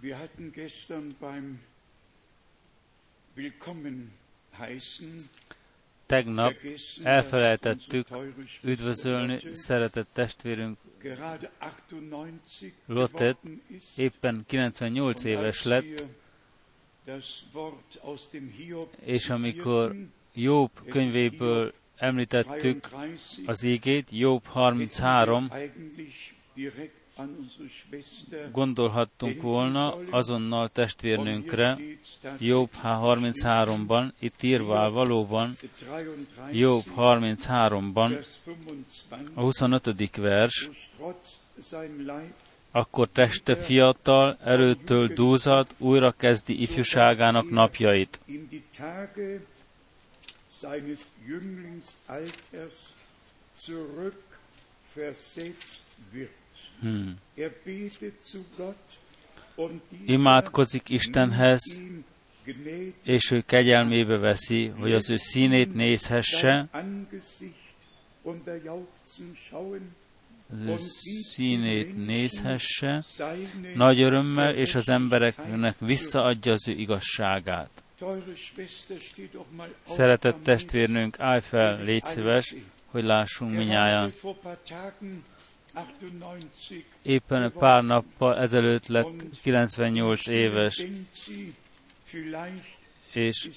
Wir 0.00 0.18
hatten 0.18 0.52
gestern 0.52 1.14
beim 1.20 1.58
Willkommen 3.34 4.10
heißen 4.58 5.28
Tegnap 6.06 6.54
elfelejtettük 7.04 8.06
üdvözölni 8.62 9.54
szeretett 9.54 10.08
testvérünk 10.12 10.78
gerade 10.98 11.50
98 11.58 12.74
Lottet, 12.86 13.36
éppen 13.96 14.44
98 14.46 15.24
éves 15.24 15.62
lett, 15.62 16.06
és 19.04 19.30
amikor 19.30 19.96
Jobb 20.34 20.70
könyvéből 20.88 21.72
említettük 21.96 22.86
33 22.86 23.46
az 23.46 23.62
ígét, 23.62 24.10
Jobb 24.10 24.44
33, 24.44 25.50
gondolhattunk 28.52 29.42
volna 29.42 29.96
azonnal 30.10 30.68
testvérnőnkre, 30.68 31.78
Jobb 32.38 32.70
33-ban, 32.82 34.12
itt 34.18 34.42
írva 34.42 34.78
áll 34.78 34.90
valóban, 34.90 35.52
33, 35.86 36.48
Jobb 36.52 36.84
33-ban, 36.96 38.08
Vers 38.10 38.26
25, 38.44 38.84
a 39.34 39.40
25. 39.40 40.16
vers, 40.16 40.68
akkor 42.70 43.08
teste 43.12 43.56
fiatal, 43.56 44.38
erőtől 44.44 45.06
dúzad, 45.06 45.66
újra 45.78 46.12
kezdi 46.12 46.62
ifjúságának 46.62 47.50
napjait. 47.50 48.20
Jünglingsalters 51.26 52.96
zurückversetzt 53.56 55.82
wird. 56.12 56.45
Hmm. 56.80 57.16
Imádkozik 60.04 60.88
Istenhez, 60.88 61.80
és 63.02 63.30
ő 63.30 63.42
kegyelmébe 63.46 64.16
veszi, 64.16 64.66
hogy 64.66 64.92
az 64.92 65.10
ő 65.10 65.16
színét 65.16 65.74
nézhesse, 65.74 66.68
színét 71.34 72.06
nézhesse, 72.06 73.04
nagy 73.74 74.00
örömmel, 74.00 74.54
és 74.54 74.74
az 74.74 74.88
embereknek 74.88 75.76
visszaadja 75.78 76.52
az 76.52 76.68
ő 76.68 76.72
igazságát. 76.72 77.70
Szeretett 79.84 80.30
damit 80.32 80.44
testvérnünk, 80.44 81.20
állj 81.20 81.40
fel, 81.40 81.82
légy 81.82 82.02
szíves, 82.02 82.54
hogy 82.86 83.04
lássunk 83.04 83.56
minnyáján. 83.56 84.12
Gerade 85.76 85.92
vor 86.00 86.08
paar 86.08 86.36
Tagen 86.36 86.50
98 86.56 86.84
Éppen 87.02 87.52
pár 87.52 87.82
nappal 87.82 88.36
ezelőtt 88.36 88.86
lett 88.86 89.40
98 89.42 90.26
éves, 90.26 90.84
és 93.12 93.48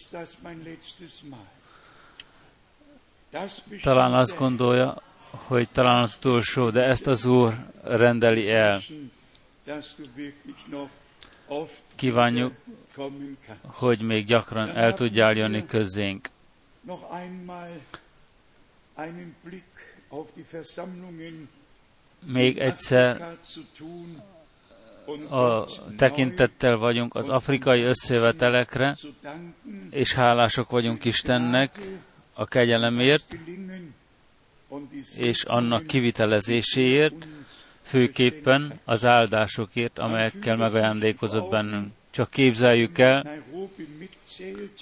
talán 3.81 4.13
azt 4.13 4.37
gondolja, 4.37 5.01
hogy 5.31 5.69
talán 5.69 6.01
az 6.01 6.15
utolsó, 6.17 6.69
de 6.69 6.83
ezt 6.83 7.07
az 7.07 7.25
Úr 7.25 7.53
rendeli 7.83 8.49
el. 8.49 8.81
Kívánjuk, 11.95 12.53
hogy 13.61 14.01
még 14.01 14.25
gyakran 14.25 14.69
el 14.69 14.93
tudjál 14.93 15.35
jönni 15.35 15.65
közénk. 15.65 16.27
Noch 16.81 17.13
einmal 17.13 17.69
einen 18.95 19.35
Blick 19.43 19.97
auf 20.09 20.33
die 20.33 20.45
Versammlungen 20.51 21.49
Még 22.25 22.57
egyszer 22.57 23.37
a 25.29 25.63
tekintettel 25.97 26.77
vagyunk 26.77 27.15
az 27.15 27.29
afrikai 27.29 27.81
összevetelekre, 27.81 28.97
és 29.89 30.13
hálások 30.13 30.69
vagyunk 30.69 31.05
Istennek 31.05 31.79
a 32.33 32.45
kegyelemért 32.45 33.37
és 35.17 35.43
annak 35.43 35.85
kivitelezéséért, 35.85 37.27
főképpen 37.81 38.79
az 38.85 39.05
áldásokért, 39.05 39.99
amelyekkel 39.99 40.55
megajándékozott 40.55 41.49
bennünk. 41.49 41.87
Csak 42.11 42.29
képzeljük 42.29 42.97
el, 42.97 43.43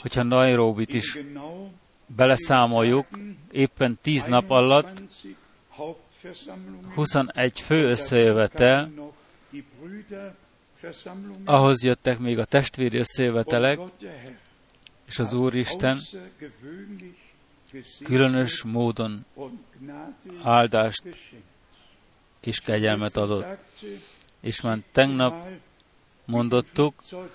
hogyha 0.01 0.23
Nairobit 0.23 0.93
is 0.93 1.19
beleszámoljuk, 2.05 3.05
éppen 3.51 3.97
tíz 4.01 4.25
nap 4.25 4.49
alatt 4.49 5.01
21 6.21 6.93
Hauptversammlungen 6.93 6.93
21 6.93 7.61
fő 7.61 7.89
összejövetel, 7.89 8.91
ahhoz 11.45 11.83
jöttek 11.83 12.19
még 12.19 12.39
a 12.39 12.45
testvéri 12.45 12.97
összejövetelek, 12.97 13.79
és 15.05 15.19
az 15.19 15.33
Úristen 15.33 15.99
különös 18.03 18.63
módon 18.63 19.25
áldást 20.43 21.03
és 22.39 22.59
kegyelmet 22.59 23.17
adott. 23.17 23.45
És 24.39 24.61
már 24.61 24.79
tegnap 24.91 25.47
mondottuk, 26.27 26.93
Flugzeug 26.97 27.29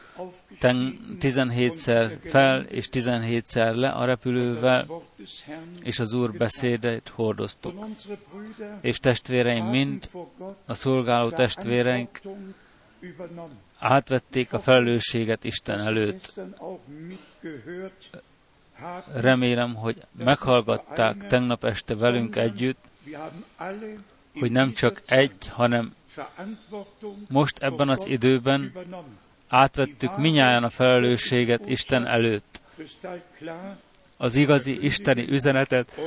ten, 0.59 0.77
aufgestiegen 0.77 1.51
17-szer 1.51 2.31
fel 2.31 2.63
és 2.63 2.89
17-szer 2.93 3.75
le 3.75 3.89
a 3.89 4.05
repülővel, 4.05 4.87
és 5.83 5.99
az 5.99 6.13
Úr 6.13 6.33
beszédeit 6.33 7.09
hordoztuk. 7.09 7.85
És 8.81 8.99
testvéreim 8.99 9.65
mind, 9.65 10.09
a 10.67 10.75
szolgáló 10.75 11.31
testvéreink 11.31 12.21
átvették 13.79 14.53
a 14.53 14.59
felelősséget 14.59 15.45
Isten 15.45 15.79
előtt. 15.79 16.41
Remélem, 19.15 19.75
hogy 19.75 20.03
meghallgatták 20.13 21.27
tegnap 21.27 21.65
este 21.65 21.95
velünk 21.95 22.37
együtt, 22.37 22.79
hogy 24.39 24.51
nem 24.51 24.73
csak 24.73 25.03
egy, 25.07 25.49
hanem 25.49 25.95
most 27.29 27.59
ebben 27.59 27.89
az 27.89 28.07
időben 28.07 28.73
átvettük 29.49 30.17
minnyáján 30.17 30.65
a 30.65 30.71
felelősséget 30.71 31.69
Isten 31.69 32.07
előtt. 32.07 32.61
Az 34.17 34.35
igazi 34.35 34.85
isteni 34.85 35.29
üzenetet 35.29 36.01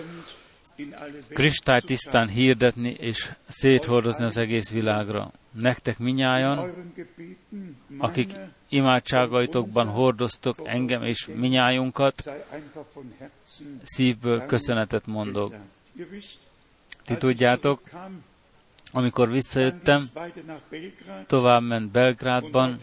kristálytisztán 1.29 2.27
hirdetni 2.27 2.89
és 2.89 3.31
széthordozni 3.47 4.25
az 4.25 4.37
egész 4.37 4.71
világra. 4.71 5.31
Nektek 5.51 5.97
minnyájan, 5.97 6.73
akik 7.97 8.35
imádságaitokban 8.69 9.87
hordoztok 9.87 10.57
engem 10.63 11.03
és 11.03 11.27
minnyájunkat, 11.35 12.31
szívből 13.83 14.45
köszönetet 14.45 15.05
mondok. 15.05 15.53
Ti 17.05 17.17
tudjátok, 17.17 17.81
amikor 18.91 19.29
visszajöttem, 19.29 20.01
ging's 20.01 20.15
weiter 20.15 20.43
nach 20.45 20.61
Belgrad 20.69 21.25
tovább 21.25 21.61
ment 21.61 21.83
und 21.83 21.91
Belgrádban, 21.91 22.79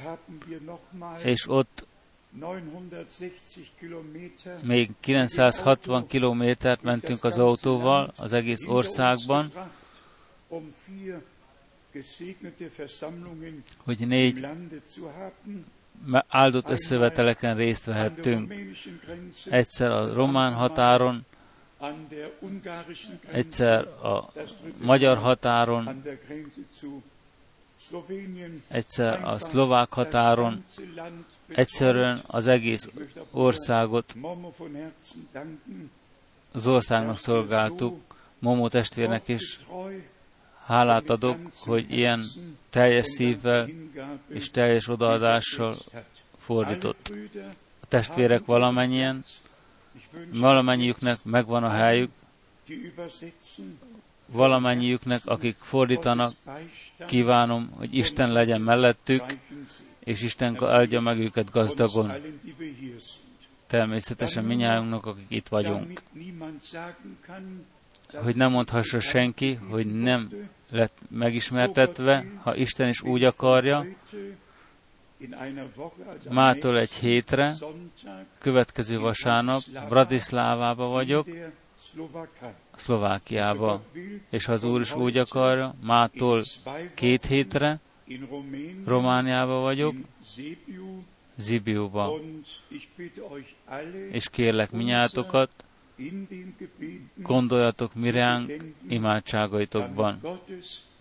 és 1.23 1.49
ott 1.49 1.87
960 2.33 3.65
Kilometer 3.79 4.63
még 4.63 4.91
960 5.01 6.07
kilométert 6.07 6.83
mentünk 6.83 7.25
az 7.25 7.39
autóval 7.39 8.13
az 8.17 8.33
egész 8.33 8.67
országban, 8.67 9.53
hogy 13.85 14.07
négy 14.07 14.47
áldott 16.29 16.69
összeveteleken 16.69 17.57
részt 17.57 17.85
vehettünk. 17.85 18.55
Egyszer 19.51 19.91
a 19.91 20.15
román 20.15 20.53
határon, 20.53 21.27
egyszer 23.33 23.87
a 23.87 24.33
magyar 24.79 25.19
határon, 25.19 26.03
egyszer 28.69 29.25
a 29.25 29.39
szlovák 29.39 29.93
határon, 29.93 30.65
egyszerűen 31.47 32.21
az 32.27 32.47
egész 32.47 32.91
országot 33.31 34.15
az 36.53 36.67
országnak 36.67 37.17
szolgáltuk. 37.17 38.01
Momó 38.39 38.69
testvérnek 38.69 39.29
is 39.29 39.59
hálát 40.65 41.11
adok, 41.11 41.39
hogy 41.65 41.91
ilyen 41.91 42.21
teljes 42.71 43.07
szívvel 43.07 43.69
és 44.29 44.51
teljes 44.51 44.89
odaadással 44.89 45.77
fordított. 46.39 47.13
A 47.81 47.87
testvérek 47.89 48.45
valamennyien, 48.45 49.25
valamennyiüknek 50.33 51.25
megvan 51.25 51.65
a 51.65 51.71
helyük, 51.71 52.11
valamennyiüknek, 54.27 55.21
akik 55.25 55.57
fordítanak, 55.57 56.33
kívánom, 57.07 57.71
hogy 57.77 57.95
Isten 57.95 58.33
legyen 58.33 58.61
mellettük, 58.61 59.25
és 59.99 60.23
Isten 60.23 60.65
áldja 60.65 61.01
meg 61.01 61.19
őket 61.19 61.51
gazdagon. 61.51 62.13
Természetesen 63.67 64.45
minnyájunknak, 64.45 65.07
akik 65.07 65.27
itt 65.29 65.49
vagyunk. 65.49 66.03
Hogy 68.13 68.37
nem 68.37 68.51
mondhassa 68.51 69.01
senki, 69.01 69.55
hogy 69.55 69.87
nem 69.87 70.29
lett 70.71 70.99
megismertetve, 71.09 72.25
ha 72.43 72.57
Isten 72.57 72.89
is 72.89 73.03
úgy 73.03 73.25
akarja, 73.25 73.87
Mától 76.31 76.79
egy 76.79 76.93
hétre, 76.93 77.55
következő 78.39 78.99
vasárnap 78.99 79.61
Bratislávában 79.89 80.91
vagyok. 80.91 81.27
Szlovákiába. 82.77 83.83
És 84.31 84.45
ha 84.45 84.53
az 84.53 84.65
Úr 84.65 84.81
is 84.81 84.95
úgy 84.95 85.17
akarja, 85.17 85.75
mától 85.83 86.43
két 86.95 87.27
hétre 87.27 87.81
Romániába 88.85 89.61
vagyok, 89.61 89.95
Zibiuba. 91.37 92.19
És 94.11 94.29
kérlek 94.29 94.71
minnyátokat, 94.71 95.51
gondoljatok 97.17 97.95
miránk 97.95 98.65
imádságaitokban, 98.89 100.15
an 100.15 100.19
Gottes 100.21 100.47
unverfälschtes, 100.47 100.92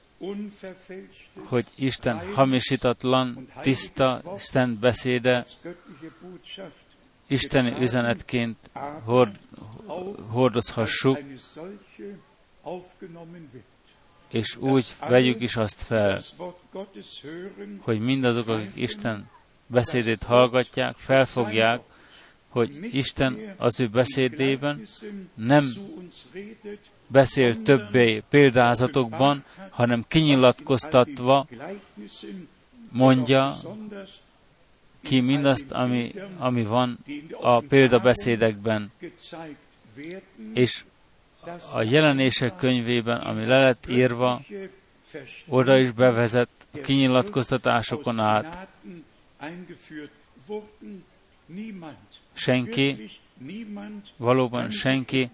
hogy 1.45 1.65
Isten 1.75 2.33
hamisítatlan, 2.33 3.47
tiszta, 3.61 4.21
szent 4.37 4.79
beszéde 4.79 5.45
isteni 7.27 7.81
üzenetként 7.81 8.57
hord, 9.03 9.39
hordozhassuk, 10.29 11.19
és 14.29 14.55
úgy 14.55 14.95
vegyük 14.99 15.41
is 15.41 15.55
azt 15.55 15.81
fel, 15.81 16.21
hogy 17.79 17.99
mindazok, 17.99 18.47
akik 18.47 18.75
Isten 18.75 19.29
beszédét 19.67 20.23
hallgatják, 20.23 20.95
felfogják, 20.95 21.81
hogy 22.47 22.95
Isten 22.95 23.55
az 23.57 23.79
ő 23.79 23.87
beszédében 23.87 24.87
nem 25.35 25.65
beszél 27.11 27.61
többé 27.61 28.23
példázatokban, 28.29 29.43
hanem 29.69 30.05
kinyilatkoztatva 30.07 31.47
mondja 32.91 33.57
ki 35.01 35.19
mindazt, 35.19 35.71
ami, 35.71 36.13
ami 36.37 36.63
van 36.63 36.97
a 37.41 37.59
példabeszédekben, 37.59 38.91
és 40.53 40.83
a 41.73 41.81
jelenések 41.81 42.55
könyvében, 42.55 43.17
ami 43.17 43.45
le 43.45 43.63
lett 43.63 43.87
írva, 43.89 44.41
oda 45.47 45.77
is 45.77 45.91
bevezet 45.91 46.49
kinyilatkoztatásokon 46.83 48.19
át. 48.19 48.67
Senki, 52.33 53.11
valóban 54.17 54.69
senki 54.69 55.29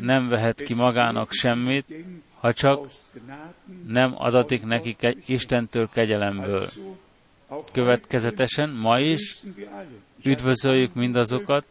nem 0.00 0.28
vehet 0.28 0.62
ki 0.62 0.74
magának 0.74 1.32
semmit, 1.32 1.94
ha 2.40 2.52
csak 2.52 2.86
nem 3.86 4.14
adatik 4.16 4.64
neki 4.64 4.94
ke- 4.94 5.28
Istentől 5.28 5.88
kegyelemből. 5.88 6.68
Következetesen 7.72 8.70
ma 8.70 9.00
is 9.00 9.36
üdvözöljük 10.22 10.94
mindazokat, 10.94 11.64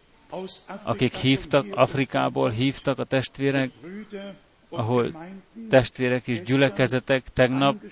akik 0.83 1.13
hívtak, 1.13 1.65
Afrikából 1.71 2.50
hívtak 2.50 3.00
a 3.00 3.03
testvérek, 3.03 3.71
ahol 4.69 5.11
testvérek 5.69 6.27
és 6.27 6.41
gyülekezetek 6.41 7.23
tegnap 7.33 7.83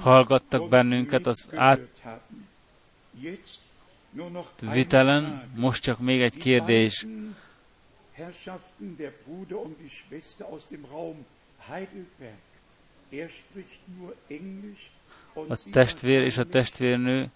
hallgattak 0.00 0.68
bennünket 0.68 1.26
az 1.26 1.48
mitgehört 1.50 2.02
Frage. 4.56 5.48
Most 5.54 5.82
csak 5.82 5.98
még 5.98 6.20
egy 6.20 6.36
kérdés. 6.36 7.06
Er 8.12 8.32
A 15.48 15.68
testvér 15.70 16.22
és 16.22 16.36
a 16.36 16.46
testvérnő 16.46 17.30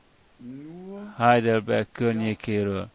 Heidelberg 1.17 1.87
környékéről. 1.93 2.89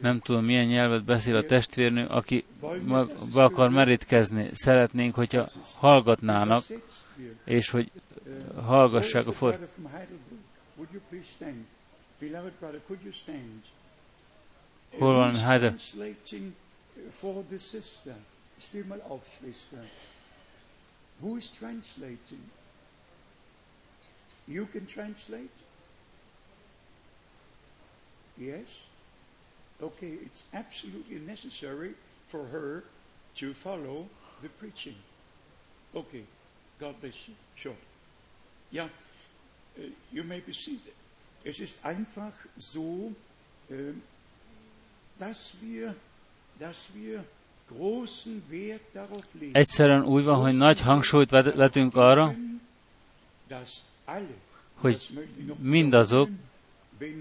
Nem 0.00 0.20
tudom, 0.20 0.44
milyen 0.44 0.66
nyelvet 0.66 1.04
beszél 1.04 1.36
a 1.36 1.46
testvérnő, 1.46 2.06
aki 2.06 2.44
be 3.34 3.44
akar 3.44 3.70
merítkezni. 3.70 4.48
Szeretnénk, 4.52 5.14
hogyha 5.14 5.46
hallgatnának. 5.78 6.62
És 7.44 7.70
hogy 7.70 7.90
hallgassák 8.54 9.26
a 9.26 9.32
for... 9.32 9.50
Heidelberg? 9.92 10.40
Hol 14.98 15.14
van 15.14 15.32
who's 15.34 15.42
Heide- 15.42 15.68
translating 15.68 16.54
for 17.10 17.44
the 17.44 17.58
sister? 17.58 18.14
Steh 18.58 18.84
mal 18.86 19.00
auf, 19.00 19.26
Schwester. 19.38 19.84
Who 21.20 21.36
is 21.36 21.50
translating? 21.50 22.50
You 24.44 24.66
can 24.66 24.86
translate? 24.86 25.52
Yes? 28.36 28.86
Okay, 29.80 30.18
it's 30.24 30.44
absolutely 30.52 31.18
necessary 31.18 31.94
for 32.28 32.46
her 32.46 32.84
to 33.36 33.54
follow 33.54 34.08
the 34.42 34.48
preaching. 34.48 34.96
Okay, 35.94 36.24
God 36.78 36.94
bless 37.00 37.14
you. 37.26 37.34
Sure. 37.54 37.76
Ja, 38.70 38.88
äh, 39.76 39.90
you 40.12 40.24
may 40.24 40.40
be 40.40 40.52
seated. 40.52 40.92
Es 41.44 41.58
ist 41.58 41.78
einfach 41.84 42.32
so, 42.56 43.12
äh, 43.70 43.92
dass 45.18 45.54
wir, 45.60 45.94
dass 46.58 46.88
wir 46.94 47.24
großen 47.68 48.42
Wert 48.50 48.82
darauf 48.92 49.24
legen, 49.34 49.54
Egyszerűen 49.54 50.04
úgy 50.04 50.24
van, 50.24 50.40
hogy 50.40 50.54
nagy 50.56 50.80
hangsúlyt 50.80 51.30
vet- 51.30 51.54
vetünk 51.54 51.96
arra, 51.96 52.34
dass 53.48 53.82
alle, 54.04 54.34
hogy 54.74 55.08
mindazok, 55.58 56.28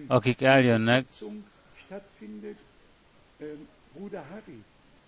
akik 0.07 0.41
eljönnek, 0.41 1.05
ähm, 3.39 3.67
Bruder 3.93 4.25
Harry, 4.29 4.63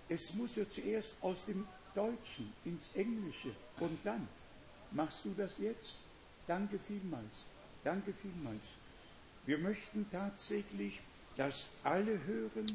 es 0.08 0.32
muss 0.32 0.56
ja 0.56 0.64
zuerst 0.70 1.16
aus 1.20 1.46
dem 1.46 1.68
Deutschen 1.96 2.54
ins 2.64 2.92
Englische 2.96 3.52
und 3.80 3.98
dann 4.04 4.28
machst 4.92 5.26
du 5.26 5.34
das 5.38 5.58
jetzt. 5.58 5.98
Danke 6.48 6.78
vielmals. 6.88 7.46
Danke 7.84 8.14
vielmals. 8.22 8.66
Wir 9.46 9.58
möchten 9.58 10.06
tatsächlich, 10.12 11.02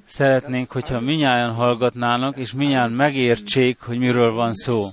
szeretnénk, 0.06 0.70
hogyha 0.70 1.00
minnyáján 1.00 1.54
hallgatnának, 1.54 2.36
és 2.36 2.52
minnyáján 2.52 2.92
megértsék, 2.92 3.80
hogy 3.80 3.98
miről 3.98 4.32
van 4.32 4.54
szó. 4.54 4.88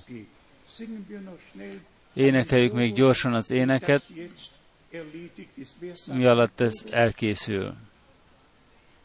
Énekeljük 2.13 2.73
még 2.73 2.93
gyorsan 2.93 3.33
az 3.33 3.51
éneket, 3.51 4.03
mi 6.05 6.25
alatt 6.25 6.59
ez 6.59 6.85
elkészül. 6.89 7.75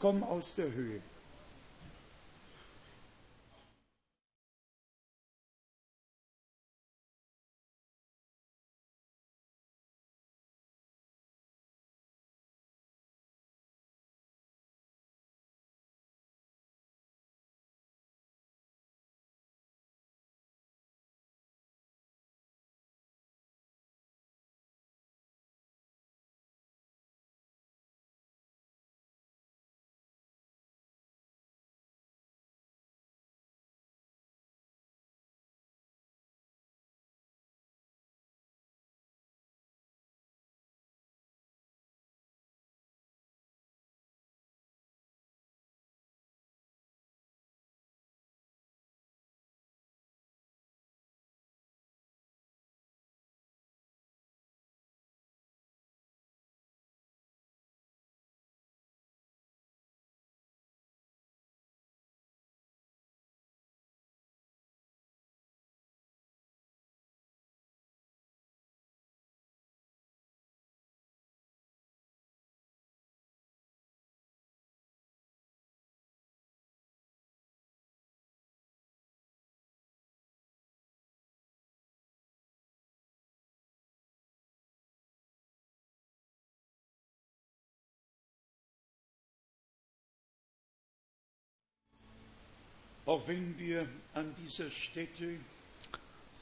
komm 0.03 0.23
aus 0.23 0.55
der 0.55 0.71
Höhe. 0.75 1.01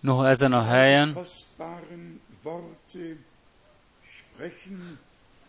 Noha 0.00 0.28
ezen 0.28 0.52
a 0.52 0.62
helyen 0.62 1.16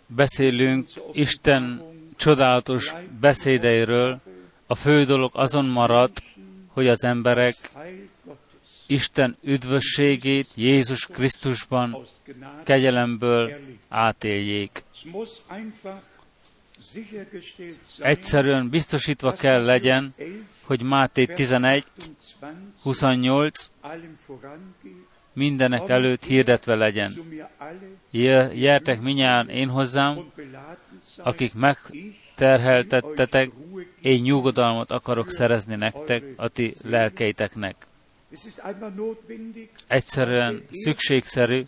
beszélünk 0.08 0.90
Isten 1.14 1.82
csodálatos 2.16 2.94
beszédeiről, 3.20 4.20
a 4.68 4.76
fő 4.76 5.04
dolog 5.04 5.32
azon 5.34 5.66
maradt, 5.66 6.22
hogy 6.68 6.88
az 6.88 7.04
emberek 7.04 7.56
Isten 8.88 9.38
üdvösségét 9.42 10.48
Jézus 10.56 11.08
Krisztusban 11.08 11.98
kegyelemből 12.64 13.60
átéljék. 13.90 14.84
Egyszerűen 18.00 18.70
biztosítva 18.70 19.32
kell 19.32 19.64
legyen, 19.64 20.14
hogy 20.72 20.84
Máté 20.84 21.26
11, 21.26 21.86
28 22.82 23.72
allem 23.82 24.18
vorangeht, 24.28 24.96
mindenek 25.34 25.90
előtt 25.90 26.24
hirdetve 26.24 26.76
legyen. 26.76 27.12
Gyertek 28.54 29.02
minnyáján 29.02 29.50
én 29.50 29.70
hozzám, 29.70 30.32
akik 31.18 31.54
megterheltettetek, 31.54 33.52
én 34.02 34.22
nyugodalmat 34.22 34.92
akarok 34.92 35.32
szerezni 35.32 35.76
nektek, 35.76 36.24
a 36.36 36.48
ti 36.48 36.74
lelkeiteknek. 36.84 37.76
Egyszerűen 39.88 40.62
szükségszerű, 40.72 41.64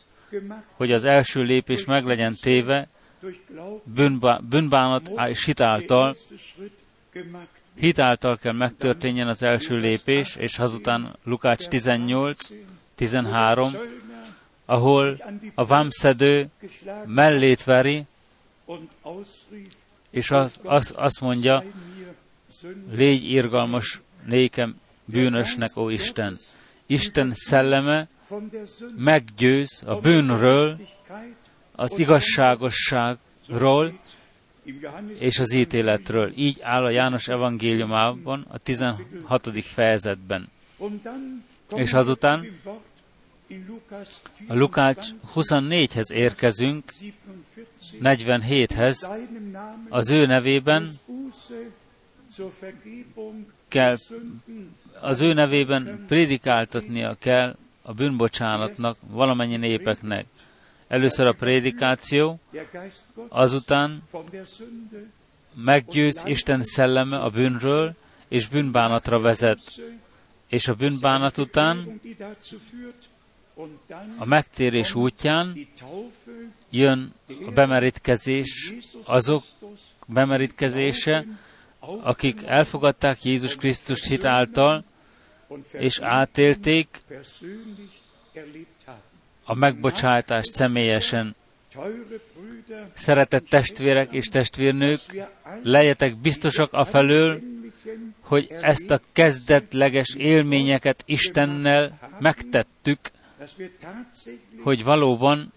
hogy 0.75 0.91
az 0.91 1.03
első 1.03 1.41
lépés 1.41 1.86
meg 1.86 2.05
legyen 2.05 2.36
téve, 2.41 2.88
bűnbá, 3.83 4.39
bűnbánat 4.50 5.12
és 5.29 5.45
hitáltal, 5.45 6.15
hitáltal 7.75 8.38
kell 8.38 8.53
megtörténjen 8.53 9.27
az 9.27 9.44
első 9.44 9.75
lépés, 9.75 10.36
és 10.36 10.60
azután 10.60 11.15
Lukács 11.24 11.68
18, 11.68 12.50
13, 12.96 13.70
Söllner 13.70 14.03
ahol 14.65 15.24
a 15.56 15.65
vámszedő 15.65 16.50
mellét 17.06 17.63
veri, 17.63 18.06
és 20.10 20.32
az, 20.32 20.56
az, 20.63 20.94
azt 20.96 21.22
mondja, 21.22 21.63
légy 22.92 23.32
irgalmas 23.32 24.01
nékem 24.25 24.80
bűnösnek, 25.06 25.77
ó 25.77 25.89
Isten. 25.89 26.38
Isten 26.86 27.32
szelleme 27.34 28.08
meggyőz 28.98 29.84
a 29.86 29.96
bűnről, 29.96 30.80
az 31.75 32.00
igazságosságról 32.00 34.00
és 35.20 35.39
az 35.39 35.53
ítéletről. 35.53 36.32
Így 36.36 36.62
áll 36.62 36.84
a 36.84 36.89
János 36.89 37.27
evangéliumában, 37.27 38.46
a 38.50 38.58
16. 38.58 39.63
fejezetben. 39.63 40.50
És 41.75 41.93
azután 41.93 42.46
A 44.48 44.55
Lukács 44.55 45.08
24-hez 45.36 46.12
érkezünk, 46.12 46.93
47, 48.00 48.74
47-hez, 48.74 49.00
seinem 49.00 49.50
Namen 49.51 49.88
az 49.89 50.10
ő 50.10 50.25
nevében 50.25 50.88
kell, 53.67 53.96
az 55.01 55.22
ő 55.22 55.34
nevében 55.34 56.03
prédikáltatnia 56.08 57.15
kell 57.20 57.55
a 57.82 57.93
bűnbocsánatnak 57.93 58.98
valamennyi 59.08 59.58
népeknek. 59.58 60.25
Először 60.93 61.27
a 61.27 61.33
prédikáció, 61.33 62.39
azután 63.29 64.03
meggyőz 65.53 66.23
Isten 66.25 66.63
szelleme 66.63 67.17
a 67.17 67.29
bűnről, 67.29 67.95
és 68.27 68.47
bűnbánatra 68.47 69.19
vezet. 69.19 69.59
És 70.47 70.67
a 70.67 70.73
bűnbánat 70.73 71.38
után 71.38 72.00
a 74.17 74.25
megtérés 74.25 74.95
útján 74.95 75.67
jön 76.69 77.13
a 77.45 77.51
bemerítkezés, 77.51 78.73
azok 79.03 79.43
bemerítkezése, 80.07 81.25
akik 81.79 82.43
elfogadták 82.43 83.23
Jézus 83.23 83.55
Krisztust 83.55 84.05
hit 84.05 84.25
által, 84.25 84.83
és 85.71 86.00
átélték. 86.00 87.01
A 89.43 89.53
megbocsátást 89.53 90.55
személyesen. 90.55 91.35
Szeretett 92.93 93.47
testvérek 93.47 94.13
és 94.13 94.27
testvérnők, 94.27 95.00
legyetek 95.63 96.17
biztosak 96.17 96.73
a 96.73 96.85
felől, 96.85 97.39
hogy 98.19 98.47
ezt 98.62 98.91
a 98.91 99.01
kezdetleges 99.12 100.15
élményeket 100.15 101.03
Istennel 101.05 102.00
megtettük, 102.19 103.00
hogy 104.62 104.83
valóban 104.83 105.53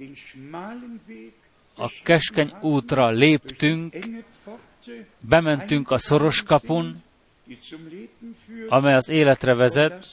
a 1.76 1.92
keskeny 2.02 2.52
útra 2.60 3.10
léptünk, 3.10 3.96
bementünk 5.20 5.90
a 5.90 5.98
szoros 5.98 6.42
kapun, 6.42 6.94
amely 8.68 8.94
az 8.94 9.08
életre 9.08 9.54
vezet, 9.54 10.06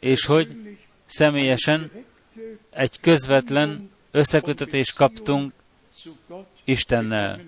és 0.00 0.24
hogy 0.24 0.78
személyesen 1.06 1.90
egy 2.76 3.00
közvetlen 3.00 3.90
összekötetést 4.10 4.94
kaptunk 4.94 5.52
Istennel. 6.64 7.40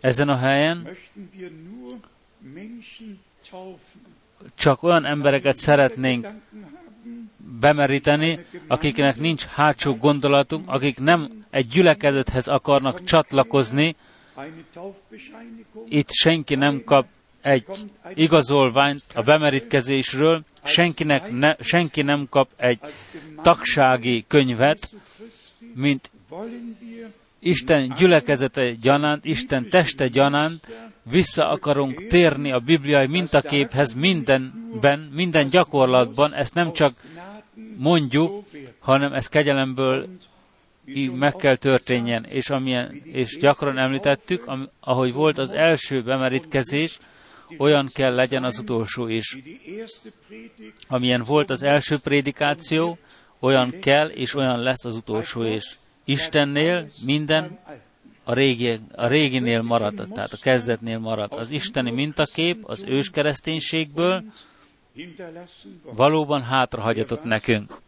Ezen 0.00 0.28
a 0.28 0.36
helyen 0.36 0.88
csak 4.54 4.82
olyan 4.82 5.04
embereket 5.04 5.56
szeretnénk 5.56 6.26
bemeríteni, 7.60 8.44
akiknek 8.66 9.16
nincs 9.16 9.44
hátsó 9.44 9.96
gondolatunk, 9.96 10.68
akik 10.68 10.98
nem 10.98 11.44
egy 11.50 11.68
gyülekezethez 11.68 12.48
akarnak 12.48 13.04
csatlakozni, 13.04 13.96
itt 15.88 16.10
senki 16.10 16.54
nem 16.54 16.84
kap 16.84 17.06
egy 17.42 17.64
igazolványt 18.14 19.02
a 19.14 19.22
bemerítkezésről, 19.22 20.42
senkinek 20.64 21.30
ne, 21.32 21.54
senki 21.60 22.02
nem 22.02 22.26
kap 22.30 22.48
egy 22.56 22.78
tagsági 23.42 24.24
könyvet, 24.28 24.88
mint 25.74 26.10
Isten 27.38 27.94
gyülekezete 27.98 28.72
gyanánt, 28.72 29.24
Isten 29.24 29.68
teste 29.68 30.08
gyanánt, 30.08 30.66
vissza 31.10 31.48
akarunk 31.48 32.06
térni 32.06 32.52
a 32.52 32.58
bibliai 32.58 33.06
mintaképhez 33.06 33.94
mindenben, 33.94 35.10
minden 35.12 35.48
gyakorlatban, 35.48 36.34
ezt 36.34 36.54
nem 36.54 36.72
csak 36.72 36.92
mondjuk, 37.76 38.44
hanem 38.78 39.12
ez 39.12 39.28
kegyelembből 39.28 40.08
így 40.94 41.12
meg 41.12 41.34
kell 41.36 41.56
történjen, 41.56 42.24
és, 42.24 42.50
amilyen, 42.50 43.00
és 43.04 43.38
gyakran 43.38 43.78
említettük, 43.78 44.46
am, 44.46 44.68
ahogy 44.80 45.12
volt 45.12 45.38
az 45.38 45.50
első 45.50 46.02
bemerítkezés, 46.02 46.98
olyan 47.58 47.90
kell 47.94 48.14
legyen 48.14 48.44
az 48.44 48.58
utolsó 48.58 49.06
is. 49.08 49.38
Amilyen 50.88 51.24
volt 51.24 51.50
az 51.50 51.62
első 51.62 51.98
prédikáció, 51.98 52.98
olyan 53.40 53.78
kell 53.80 54.08
és 54.08 54.34
olyan 54.34 54.58
lesz 54.58 54.84
az 54.84 54.96
utolsó 54.96 55.42
is. 55.42 55.78
Istennél 56.04 56.86
minden 57.04 57.58
a, 58.24 58.34
régi, 58.34 58.80
a 58.94 59.06
réginél 59.06 59.62
marad, 59.62 60.08
tehát 60.14 60.32
a 60.32 60.38
kezdetnél 60.40 60.98
marad. 60.98 61.32
Az 61.32 61.50
isteni 61.50 61.90
mintakép 61.90 62.64
az 62.64 62.84
ős 62.88 63.10
kereszténységből 63.10 64.24
valóban 65.82 66.42
hátrahagyatott 66.42 67.24
nekünk. 67.24 67.78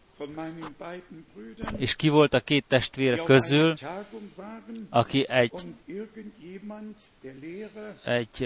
És 1.77 1.97
ki 1.97 2.09
volt 2.09 2.35
a 2.35 2.41
két 2.41 2.65
auf 2.73 3.25
közül, 3.25 3.75
aki 4.91 5.27
egy, 5.29 5.53
egy 8.05 8.43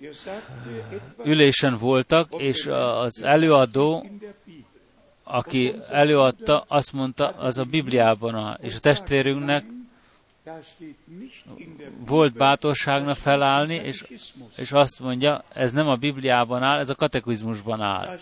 etwas 0.00 0.28
ülésen 1.24 1.76
voltak, 1.76 2.34
és 2.38 2.66
az 2.66 3.22
előadó, 3.22 4.06
aki 5.22 5.74
előadta, 5.90 6.64
azt 6.68 6.92
mondta, 6.92 7.28
az 7.28 7.58
a 7.58 7.64
Bibliában 7.64 8.34
áll. 8.34 8.58
És 8.62 8.74
a 8.74 8.80
testvérünknek 8.80 9.64
volt 12.06 12.32
bátorságna 12.32 13.14
felállni, 13.14 13.74
és, 13.74 14.04
és 14.56 14.72
azt 14.72 15.00
mondja, 15.00 15.44
ez 15.52 15.72
nem 15.72 15.88
a 15.88 15.96
Bibliában 15.96 16.62
áll, 16.62 16.78
ez 16.78 16.88
a 16.88 16.94
katekizmusban 16.94 17.80
áll. 17.80 18.18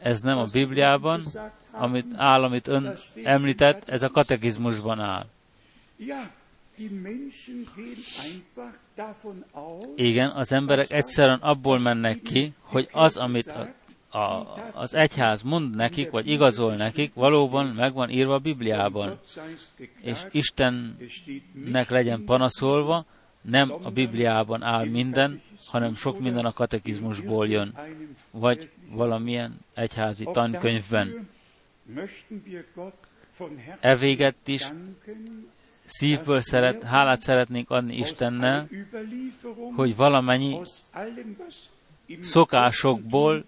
Ez 0.00 0.20
nem 0.20 0.38
a 0.38 0.44
Bibliában, 0.52 1.22
amit 1.70 2.06
áll, 2.16 2.42
amit 2.42 2.68
ön 2.68 2.92
említett, 3.22 3.88
ez 3.88 4.02
a 4.02 4.08
katekizmusban 4.08 5.00
áll. 5.00 5.26
Igen, 9.96 10.30
az 10.30 10.52
emberek 10.52 10.90
egyszerűen 10.90 11.38
abból 11.38 11.78
mennek 11.78 12.22
ki, 12.22 12.52
hogy 12.60 12.88
az, 12.92 13.16
amit 13.16 13.46
a, 13.46 13.74
a, 14.08 14.46
az 14.72 14.94
egyház 14.94 15.42
mond 15.42 15.74
nekik, 15.74 16.10
vagy 16.10 16.28
igazol 16.28 16.74
nekik, 16.74 17.14
valóban 17.14 17.66
meg 17.66 17.92
van 17.92 18.10
írva 18.10 18.34
a 18.34 18.38
Bibliában. 18.38 19.18
És 20.00 20.26
Istennek 20.30 21.90
legyen 21.90 22.24
panaszolva, 22.24 23.04
nem 23.40 23.72
a 23.82 23.90
Bibliában 23.90 24.62
áll 24.62 24.86
minden, 24.86 25.42
hanem 25.66 25.94
sok 25.96 26.18
minden 26.20 26.44
a 26.44 26.52
katekizmusból 26.52 27.48
jön, 27.48 27.78
vagy 28.30 28.70
valamilyen 28.90 29.58
egyházi 29.74 30.28
tankönyvben. 30.32 31.28
E 33.80 33.96
véget 33.96 34.48
is 34.48 34.72
szívből 35.86 36.40
szeret, 36.40 36.82
hálát 36.82 37.20
szeretnénk 37.20 37.70
adni 37.70 37.96
Istennel, 37.96 38.68
hogy 39.76 39.96
valamennyi 39.96 40.60
szokásokból, 42.20 43.44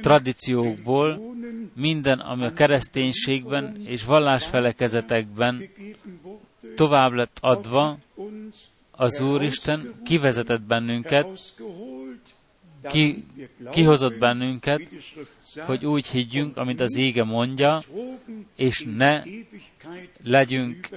tradíciókból, 0.00 1.34
minden, 1.74 2.18
ami 2.18 2.44
a 2.44 2.52
kereszténységben 2.52 3.82
és 3.86 4.04
vallásfelekezetekben 4.04 5.68
tovább 6.74 7.12
lett 7.12 7.38
adva, 7.40 7.98
az 8.90 9.20
Úristen 9.20 9.94
kivezetett 10.04 10.62
bennünket, 10.62 11.28
ki, 12.88 13.24
kihozott 13.70 14.18
bennünket, 14.18 14.82
hogy 15.56 15.86
úgy 15.86 16.06
higgyünk, 16.06 16.56
amit 16.56 16.80
az 16.80 16.96
ége 16.96 17.24
mondja, 17.24 17.82
és 18.56 18.84
ne 18.96 19.22
legyünk 20.22 20.88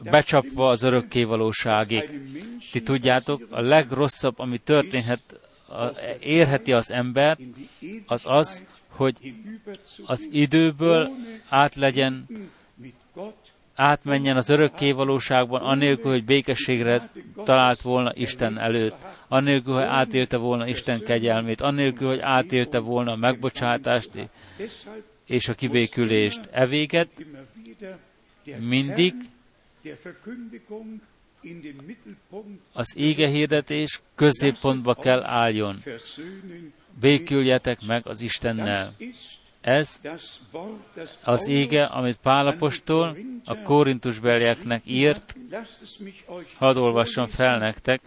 becsapva 0.00 0.68
az 0.68 0.82
örökkévalóságig. 0.82 2.20
Ti 2.72 2.82
tudjátok, 2.82 3.46
a 3.50 3.60
legrosszabb, 3.60 4.38
ami 4.38 4.58
történhet, 4.58 5.20
érheti 6.20 6.72
az 6.72 6.92
ember, 6.92 7.38
az 8.06 8.24
az, 8.26 8.64
hogy 8.88 9.34
az 10.06 10.28
időből 10.32 11.10
át 11.48 11.74
legyen, 11.74 12.26
átmenjen 13.74 14.36
az 14.36 14.48
örökkévalóságban, 14.48 15.62
anélkül, 15.62 16.10
hogy 16.10 16.24
békességre 16.24 17.10
talált 17.44 17.80
volna 17.80 18.12
Isten 18.14 18.58
előtt, 18.58 18.96
anélkül, 19.28 19.74
hogy 19.74 19.82
átélte 19.82 20.36
volna 20.36 20.68
Isten 20.68 21.04
kegyelmét, 21.04 21.60
anélkül, 21.60 22.08
hogy 22.08 22.20
átélte 22.20 22.78
volna 22.78 23.12
a 23.12 23.16
megbocsátást 23.16 24.10
és 25.26 25.48
a 25.48 25.54
kibékülést. 25.54 26.48
Evéget 26.50 27.08
mindig 28.58 29.14
az 32.72 32.96
ége 32.96 33.28
hirdetés 33.28 34.00
középpontba 34.14 34.94
kell 34.94 35.22
álljon. 35.22 35.82
Béküljetek 37.00 37.86
meg 37.86 38.06
az 38.06 38.20
Istennel. 38.20 38.94
Ez 39.60 40.00
az 41.22 41.48
ége, 41.48 41.84
amit 41.84 42.16
Pálapostól 42.16 43.16
a 43.44 43.62
Korintusbelieknek 43.62 44.82
írt, 44.84 45.34
hadd 46.58 46.76
olvassam 46.76 47.26
fel 47.26 47.58
nektek, 47.58 48.00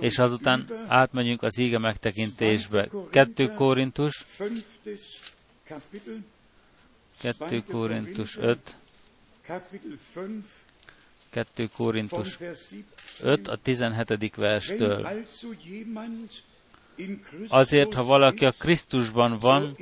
és 0.00 0.18
azután 0.18 0.66
átmegyünk 0.88 1.42
az 1.42 1.58
ége 1.58 1.78
megtekintésbe. 1.78 2.88
2 3.10 3.48
Korintus, 3.48 4.24
2 7.20 7.62
Korintus 7.62 8.36
5, 8.36 8.76
2 11.30 11.68
Korintus 11.76 12.38
5 13.22 13.48
a 13.48 13.56
17. 13.56 14.34
verstől. 14.34 15.08
Azért, 17.48 17.94
ha 17.94 18.02
valaki 18.02 18.44
a 18.44 18.50
Krisztusban 18.50 19.38
van, 19.38 19.76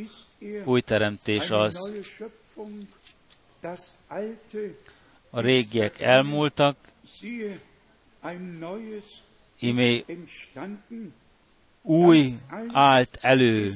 új 0.64 0.80
teremtés 0.80 1.50
az. 1.50 1.92
A 5.30 5.40
régiek 5.40 6.00
elmúltak, 6.00 6.76
imé 9.58 10.04
új 11.82 12.28
állt 12.72 13.18
elő. 13.20 13.70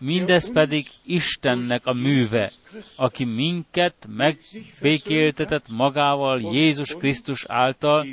Mindez 0.00 0.52
pedig 0.52 0.86
Istennek 1.04 1.86
a 1.86 1.92
műve, 1.92 2.50
aki 2.96 3.24
minket 3.24 3.94
megbékéltetett 4.08 5.68
magával 5.68 6.40
Jézus 6.40 6.94
Krisztus 6.94 7.44
által, 7.48 8.06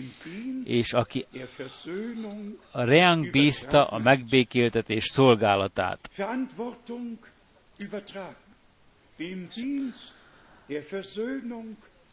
és 0.64 0.94
aki 0.94 1.26
reánk 2.72 3.30
bízta 3.32 3.86
a 3.86 3.98
megbékéltetés 3.98 5.04
szolgálatát. 5.04 6.10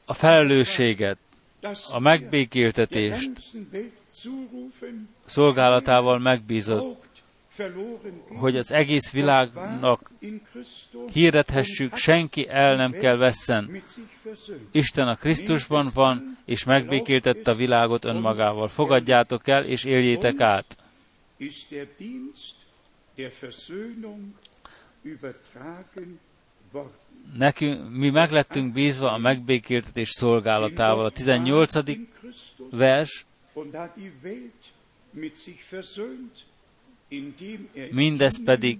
A 0.04 0.14
felelősséget, 0.14 1.18
a 1.92 1.98
megbékéltetést 1.98 3.30
szolgálatával 5.24 6.18
megbízott 6.18 7.03
hogy 8.28 8.56
az 8.56 8.72
egész 8.72 9.12
világnak 9.12 10.10
hirdethessük, 11.12 11.96
senki 11.96 12.48
el 12.48 12.76
nem 12.76 12.92
kell 12.92 13.16
vesszen. 13.16 13.82
Isten 14.70 15.08
a 15.08 15.14
Krisztusban 15.14 15.90
van, 15.94 16.38
és 16.44 16.64
megbékéltette 16.64 17.50
a 17.50 17.54
világot 17.54 18.04
önmagával. 18.04 18.68
Fogadjátok 18.68 19.48
el, 19.48 19.64
és 19.64 19.84
éljétek 19.84 20.40
át. 20.40 20.76
Nekünk, 27.36 27.90
mi 27.90 28.10
meglettünk 28.10 28.72
bízva 28.72 29.12
a 29.12 29.18
megbékéltetés 29.18 30.08
szolgálatával. 30.08 31.04
A 31.04 31.10
18. 31.10 31.74
vers 32.70 33.26
Mindez 37.90 38.42
pedig 38.44 38.78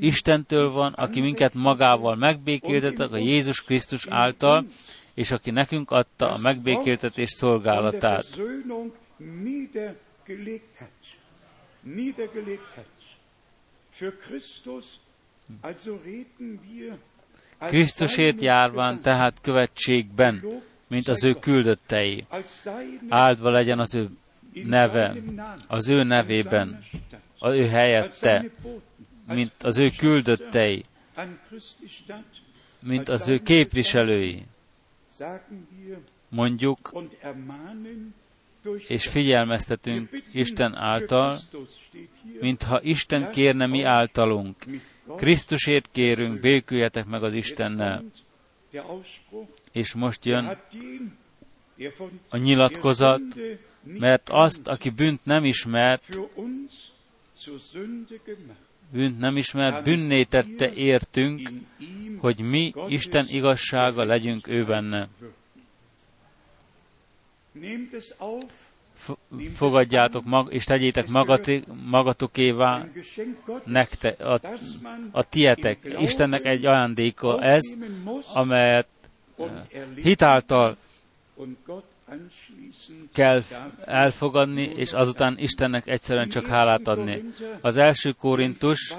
Istentől 0.00 0.70
van, 0.70 0.92
aki 0.92 1.20
minket 1.20 1.54
magával 1.54 2.16
megbékéltetett 2.16 3.12
a 3.12 3.16
Jézus 3.16 3.62
Krisztus 3.62 4.06
által, 4.06 4.66
és 5.14 5.30
aki 5.30 5.50
nekünk 5.50 5.90
adta 5.90 6.30
a 6.30 6.38
megbékéltetés 6.38 7.30
szolgálatát. 7.30 8.26
Krisztusért 17.58 18.40
járván 18.40 19.00
tehát 19.00 19.40
követségben, 19.40 20.62
mint 20.88 21.08
az 21.08 21.24
ő 21.24 21.32
küldöttei. 21.32 22.26
Áldva 23.08 23.50
legyen 23.50 23.78
az 23.78 23.94
ő 23.94 24.10
neve, 24.64 25.16
az 25.66 25.88
ő 25.88 26.02
nevében, 26.02 26.84
az 27.38 27.54
ő 27.54 27.66
helyette, 27.66 28.50
mint 29.26 29.52
az 29.62 29.78
ő 29.78 29.90
küldöttei, 29.96 30.84
mint 32.82 33.08
az 33.08 33.28
ő 33.28 33.38
képviselői. 33.38 34.46
Mondjuk, 36.28 36.92
és 38.86 39.08
figyelmeztetünk 39.08 40.22
Isten 40.32 40.74
által, 40.74 41.38
mintha 42.40 42.82
Isten 42.82 43.30
kérne 43.30 43.66
mi 43.66 43.82
általunk. 43.82 44.56
Krisztusért 45.16 45.88
kérünk, 45.92 46.40
béküljetek 46.40 47.06
meg 47.06 47.22
az 47.22 47.34
Istennel. 47.34 48.04
És 49.72 49.94
most 49.94 50.24
jön 50.24 50.58
a 52.28 52.36
nyilatkozat, 52.36 53.20
mert 53.86 54.28
azt, 54.30 54.68
aki 54.68 54.90
bűnt 54.90 55.20
nem 55.24 55.44
ismert, 55.44 56.18
bűnt 58.92 59.18
nem 59.18 59.36
ismert, 59.36 59.84
bűnné 59.84 60.24
tette 60.24 60.72
értünk, 60.72 61.50
hogy 62.18 62.40
mi 62.40 62.72
Isten 62.88 63.26
igazsága 63.28 64.04
legyünk 64.04 64.48
ő 64.48 64.64
benne. 64.64 65.08
Fogadjátok 69.54 70.24
mag, 70.24 70.52
és 70.52 70.64
tegyétek 70.64 71.08
magatokévá 71.84 72.86
nekte, 73.64 74.08
a, 74.08 74.40
a 75.10 75.28
tietek. 75.28 75.96
Istennek 75.98 76.44
egy 76.44 76.66
ajándéka 76.66 77.42
ez, 77.42 77.62
amelyet 78.34 78.88
hitáltal 79.94 80.76
kell 83.12 83.42
elfogadni, 83.84 84.62
és 84.62 84.92
azután 84.92 85.38
Istennek 85.38 85.86
egyszerűen 85.86 86.28
csak 86.28 86.46
hálát 86.46 86.88
adni. 86.88 87.24
Az 87.60 87.76
első 87.76 88.12
Korintus 88.12 88.94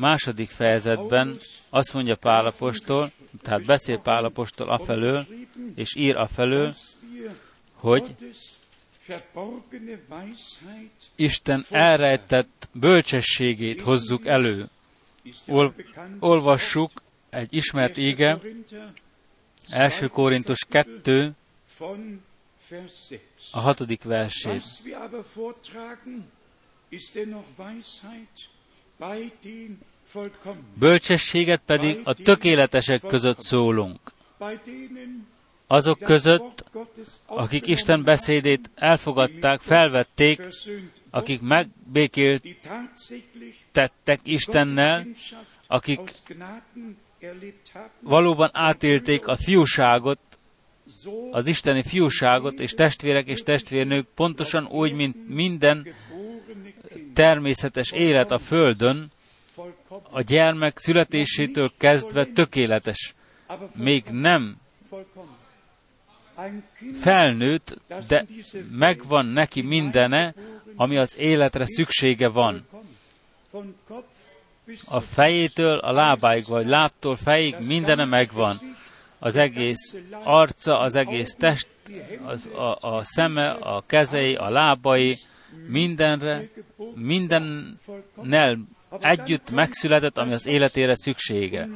második 0.00 0.48
fejezetben 0.48 1.34
azt 1.68 1.92
mondja 1.92 2.16
Pálapostól, 2.16 3.10
tehát 3.42 3.64
beszél 3.64 3.98
Pálapostól 3.98 4.68
afelől, 4.68 5.26
és 5.74 5.96
ír 5.96 6.16
afelől, 6.16 6.74
hogy 7.74 8.14
Isten 11.14 11.64
elrejtett 11.70 12.68
bölcsességét 12.72 13.80
hozzuk 13.80 14.26
elő, 14.26 14.68
ol, 15.46 15.74
olvassuk 16.18 16.90
egy 17.30 17.54
ismert 17.54 17.96
ége, 17.96 18.40
1. 19.70 20.08
Korintus 20.10 20.64
2, 20.68 21.32
a 23.52 23.58
hatodik 23.58 24.02
versét. 24.02 24.62
Bölcsességet 30.78 31.62
pedig 31.66 32.00
a 32.04 32.14
tökéletesek 32.14 33.00
között 33.00 33.40
szólunk. 33.40 34.00
Azok 35.66 35.98
között, 35.98 36.64
akik 37.26 37.66
Isten 37.66 38.04
beszédét 38.04 38.70
elfogadták, 38.74 39.60
felvették, 39.60 40.40
akik 41.10 41.40
megbékélt 41.40 42.44
tettek 43.72 44.20
Istennel, 44.22 45.06
akik 45.66 46.00
valóban 48.00 48.50
átélték 48.52 49.26
a 49.26 49.36
fiúságot, 49.36 50.33
az 51.30 51.46
isteni 51.46 51.82
fiúságot, 51.82 52.60
és 52.60 52.72
testvérek 52.72 53.26
és 53.26 53.42
testvérnők 53.42 54.06
pontosan 54.14 54.66
úgy, 54.66 54.92
mint 54.92 55.28
minden 55.28 55.94
természetes 57.14 57.92
élet 57.92 58.30
a 58.30 58.38
Földön, 58.38 59.12
a 60.10 60.20
gyermek 60.20 60.78
születésétől 60.78 61.72
kezdve 61.78 62.24
tökéletes. 62.24 63.14
Még 63.74 64.04
nem 64.10 64.56
felnőtt, 67.00 67.80
de 68.08 68.26
megvan 68.70 69.26
neki 69.26 69.62
mindene, 69.62 70.34
ami 70.76 70.96
az 70.96 71.18
életre 71.18 71.66
szüksége 71.66 72.28
van. 72.28 72.66
A 74.84 75.00
fejétől 75.00 75.78
a 75.78 75.92
lábáig, 75.92 76.44
vagy 76.46 76.66
lábtól 76.66 77.16
fejig 77.16 77.56
mindene 77.66 78.04
megvan. 78.04 78.56
Az 79.24 79.36
egész 79.36 79.94
arca, 80.24 80.78
az 80.78 80.96
egész 80.96 81.34
test, 81.34 81.68
a, 82.52 82.62
a, 82.62 82.96
a 82.96 83.04
szeme, 83.04 83.50
a 83.50 83.82
kezei, 83.86 84.34
a 84.34 84.50
lábai, 84.50 85.16
mindenre, 85.66 86.48
mindennel 86.94 88.58
együtt 89.00 89.50
megszületett, 89.50 90.18
ami 90.18 90.32
az 90.32 90.46
életére 90.46 90.94
szüksége. 90.94 91.68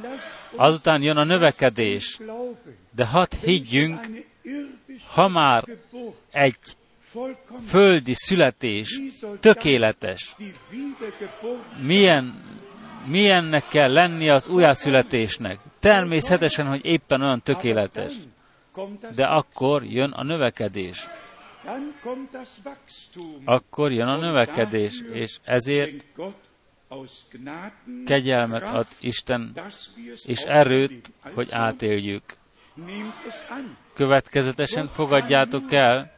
Azután 0.55 1.01
jön 1.01 1.17
a 1.17 1.23
növekedés. 1.23 2.19
De 2.95 3.05
hadd 3.05 3.35
higgyünk, 3.43 3.99
ha 5.13 5.27
már 5.27 5.63
egy 6.31 6.57
földi 7.67 8.13
születés 8.13 8.99
tökéletes, 9.39 10.35
milyen, 11.81 12.43
milyennek 13.05 13.67
kell 13.67 13.91
lenni 13.91 14.29
az 14.29 14.47
újjászületésnek? 14.47 15.59
Természetesen, 15.79 16.67
hogy 16.67 16.85
éppen 16.85 17.21
olyan 17.21 17.41
tökéletes. 17.41 18.13
De 19.15 19.25
akkor 19.25 19.83
jön 19.83 20.11
a 20.11 20.23
növekedés. 20.23 21.07
Akkor 23.45 23.91
jön 23.91 24.07
a 24.07 24.17
növekedés, 24.17 25.03
és 25.11 25.37
ezért 25.43 26.03
kegyelmet 28.05 28.63
ad 28.63 28.87
Isten, 28.99 29.61
és 30.25 30.41
erőt, 30.41 31.11
hogy 31.33 31.47
átéljük. 31.51 32.23
Következetesen 33.93 34.87
fogadjátok 34.87 35.73
el, 35.73 36.17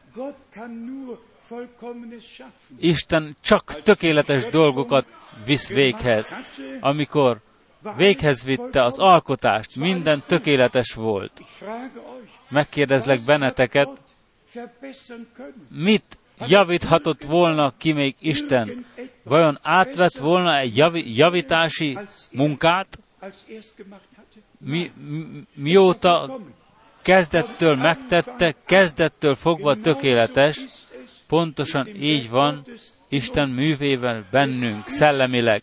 Isten 2.78 3.36
csak 3.40 3.80
tökéletes 3.82 4.46
dolgokat 4.46 5.06
visz 5.44 5.68
véghez. 5.68 6.36
Amikor 6.80 7.40
véghez 7.96 8.44
vitte 8.44 8.82
az 8.82 8.98
alkotást, 8.98 9.76
minden 9.76 10.22
tökéletes 10.26 10.94
volt. 10.94 11.42
Megkérdezlek 12.48 13.20
benneteket, 13.26 13.88
mit 15.68 16.18
javíthatott 16.46 17.22
volna 17.22 17.72
ki 17.76 17.92
még 17.92 18.14
Isten? 18.18 18.86
Vajon 19.22 19.58
átvett 19.62 20.16
volna 20.16 20.58
egy 20.58 20.76
javi, 20.76 21.16
javítási 21.16 21.98
munkát? 22.32 22.98
Mi, 24.58 24.92
mi, 25.08 25.46
mióta 25.54 26.38
kezdettől 27.02 27.76
megtette, 27.76 28.54
kezdettől 28.64 29.34
fogva 29.34 29.76
tökéletes, 29.76 30.58
pontosan 31.26 31.86
így 31.86 32.30
van 32.30 32.64
Isten 33.12 33.48
művével 33.48 34.24
bennünk, 34.30 34.88
szellemileg. 34.88 35.62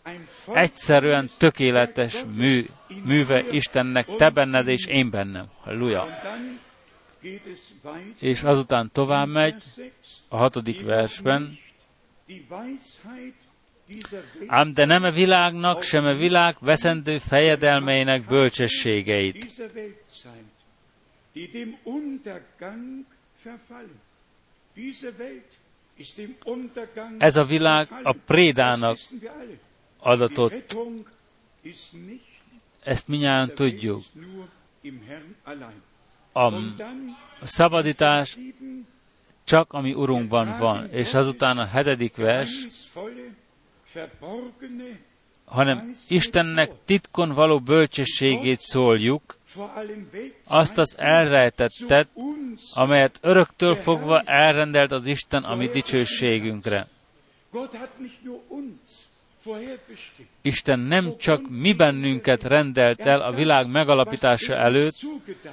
Egyszerűen 0.52 1.30
tökéletes 1.38 2.24
mű, 2.34 2.66
műve 3.04 3.44
Istennek, 3.50 4.06
te 4.16 4.30
benned 4.30 4.68
és 4.68 4.86
én 4.86 5.10
bennem. 5.10 5.46
Halleluja. 5.60 6.06
És 8.18 8.42
azután 8.42 8.90
tovább 8.92 9.28
megy 9.28 9.62
a 10.28 10.36
hatodik 10.36 10.82
versben, 10.82 11.58
ám 14.46 14.72
de 14.72 14.84
nem 14.84 15.02
a 15.02 15.10
világnak, 15.10 15.82
sem 15.82 16.04
a 16.04 16.14
világ 16.14 16.56
veszendő 16.60 17.18
fejedelmeinek 17.18 18.26
bölcsességeit 18.26 19.46
ez 27.18 27.36
a 27.36 27.44
világ 27.44 27.88
a 28.02 28.12
prédának 28.12 28.98
adatot. 29.98 30.76
Ezt 32.82 33.08
minnyáján 33.08 33.54
tudjuk. 33.54 34.02
A 36.32 36.52
szabadítás 37.42 38.38
csak 39.44 39.72
ami 39.72 39.94
Urunkban 39.94 40.58
van. 40.58 40.90
És 40.90 41.14
azután 41.14 41.58
a 41.58 41.64
hetedik 41.64 42.16
vers, 42.16 42.66
hanem 45.44 45.90
Istennek 46.08 46.70
titkon 46.84 47.32
való 47.32 47.60
bölcsességét 47.60 48.58
szóljuk, 48.58 49.36
azt 50.44 50.78
az 50.78 50.94
elrejtettet, 50.98 52.08
amelyet 52.74 53.18
öröktől 53.22 53.74
fogva 53.74 54.20
elrendelt 54.20 54.92
az 54.92 55.06
Isten 55.06 55.42
a 55.42 55.54
mi 55.54 55.68
dicsőségünkre. 55.68 56.88
Isten 60.42 60.78
nem 60.78 61.16
csak 61.18 61.48
mi 61.48 61.72
bennünket 61.72 62.44
rendelt 62.44 63.00
el 63.00 63.20
a 63.20 63.32
világ 63.32 63.70
megalapítása 63.70 64.54
előtt, 64.54 64.94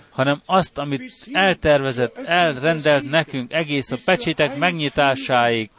hanem 0.10 0.42
azt, 0.46 0.78
amit 0.78 1.14
eltervezett, 1.32 2.18
elrendelt 2.18 3.10
nekünk 3.10 3.54
egész 3.54 3.92
a 3.92 3.98
pecsétek 4.06 4.58
megnyitásáig, 4.58 5.70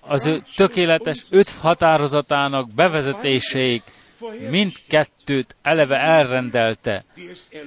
az 0.00 0.26
ő 0.26 0.42
tökéletes 0.56 1.24
öt 1.30 1.50
határozatának 1.50 2.70
bevezetéséig, 2.70 3.82
mindkettőt 4.50 5.56
eleve 5.62 5.96
elrendelte. 5.96 7.04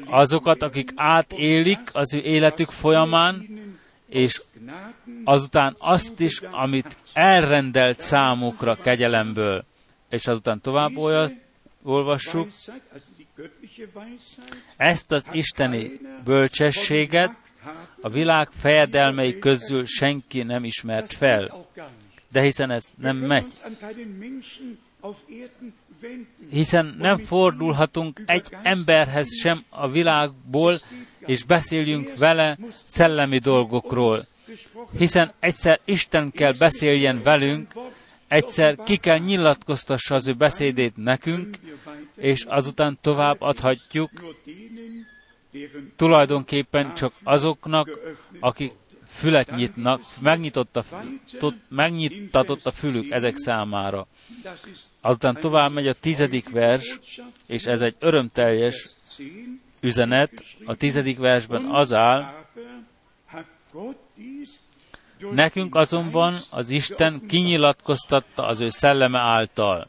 Azokat, 0.06 0.62
akik 0.62 0.92
átélik 0.96 1.80
az 1.94 2.14
ő 2.14 2.20
életük 2.20 2.70
folyamán, 2.70 3.48
és 4.08 4.42
azután 5.24 5.76
azt 5.80 6.20
is, 6.20 6.42
amit 6.42 6.98
elrendelt 7.14 8.00
számukra 8.00 8.76
kegyelemből. 8.76 9.64
És 10.10 10.28
azután 10.28 10.62
tovább 10.62 10.98
olyat 10.98 11.34
olvassuk, 11.84 12.48
ezt 14.78 15.12
az 15.12 15.30
isteni 15.32 16.00
bölcsességet 16.24 17.32
a 18.02 18.10
világ 18.10 18.50
fejedelmei 18.52 19.40
közül 19.40 19.86
senki 19.86 20.44
nem 20.44 20.64
ismert 20.64 21.14
fel. 21.14 21.66
De 22.32 22.42
hiszen 22.42 22.72
ez 22.72 22.94
nem 22.98 23.18
megy 23.18 23.52
hiszen 26.50 26.96
nem 27.00 27.18
fordulhatunk 27.18 28.22
egy 28.26 28.48
emberhez 28.64 29.28
sem 29.42 29.64
a 29.70 29.90
világból, 29.90 30.80
és 31.20 31.44
beszéljünk 31.44 32.18
vele 32.18 32.58
szellemi 32.86 33.38
dolgokról. 33.38 34.26
Hiszen 34.98 35.34
egyszer 35.40 35.80
Isten 35.86 36.32
kell 36.32 36.54
beszéljen 36.60 37.22
velünk, 37.24 37.74
egyszer 38.28 38.76
ki 38.84 38.98
kell 38.98 39.18
nyilatkoztassa 39.18 40.16
az 40.16 40.28
ő 40.28 40.34
beszédét 40.34 40.94
nekünk, 40.96 41.58
és 42.16 42.44
azután 42.44 42.98
tovább 43.02 43.42
adhatjuk 43.42 44.12
tulajdonképpen 45.96 46.94
csak 46.94 47.14
azoknak, 47.24 48.00
akik 48.40 48.72
fület 49.20 49.56
nyitnak, 49.56 50.02
megnyitott 50.20 50.76
a, 50.76 50.84
megnyitatott 51.68 52.66
a 52.66 52.72
fülük 52.72 53.12
ezek 53.12 53.36
számára. 53.36 54.08
Azután 55.02 55.40
tovább 55.40 55.74
megy 55.74 55.88
a 55.88 55.94
tizedik 55.94 56.50
vers, 56.50 57.00
és 57.46 57.66
ez 57.66 57.82
egy 57.82 57.96
örömteljes 58.00 58.90
üzenet. 59.82 60.32
A 60.66 60.76
tizedik 60.76 61.18
versben 61.18 61.66
az 61.66 61.94
áll, 61.94 62.40
Nekünk 65.32 65.76
azonban 65.76 66.36
az 66.52 66.70
Isten 66.70 67.26
kinyilatkoztatta 67.28 68.46
az 68.46 68.62
ő 68.62 68.70
szelleme 68.70 69.20
által. 69.20 69.88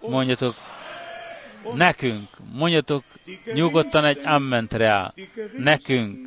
Mondjatok 0.00 0.54
nekünk, 1.74 2.28
mondjatok 2.52 3.04
nyugodtan 3.52 4.04
egy 4.04 4.18
amment 4.24 4.72
rá, 4.72 5.14
nekünk 5.56 6.18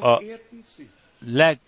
a 0.00 0.22
leg 1.26 1.58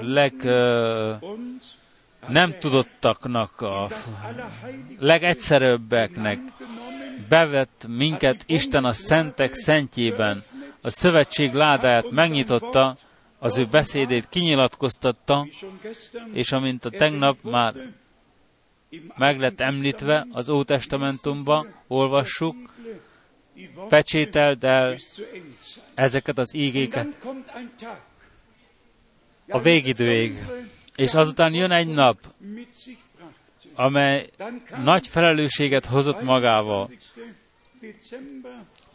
leg 0.00 0.32
nem 2.28 2.58
tudottaknak, 2.58 3.60
a 3.60 3.88
legegyszerűbbeknek 4.98 6.38
bevett 7.28 7.84
minket 7.88 8.42
Isten 8.46 8.84
a 8.84 8.92
szentek 8.92 9.54
szentjében, 9.54 10.42
a 10.80 10.90
szövetség 10.90 11.52
ládáját 11.52 12.10
megnyitotta, 12.10 12.96
az 13.38 13.58
ő 13.58 13.66
beszédét 13.66 14.28
kinyilatkoztatta, 14.28 15.46
és 16.32 16.52
amint 16.52 16.84
a 16.84 16.90
tegnap 16.90 17.36
már 17.42 17.74
meg 19.16 19.38
lett 19.40 19.60
említve 19.60 20.26
az 20.32 20.48
Ótestamentumba, 20.48 21.66
olvassuk, 21.86 22.56
pecsételd 23.88 24.64
el 24.64 24.96
ezeket 25.94 26.38
az 26.38 26.54
ígéket 26.54 27.08
a 29.48 29.60
végidőig. 29.60 30.44
És 30.96 31.14
azután 31.14 31.54
jön 31.54 31.70
egy 31.70 31.88
nap, 31.88 32.18
amely 33.74 34.30
nagy 34.82 35.06
felelősséget 35.06 35.86
hozott 35.86 36.22
magával. 36.22 36.90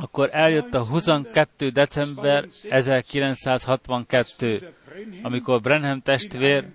Akkor 0.04 0.30
eljött 0.32 0.74
a 0.74 0.86
22. 0.86 1.70
december 1.70 2.48
1962, 2.70 4.74
amikor 5.22 5.62
Brenham 5.62 6.02
testvér 6.02 6.68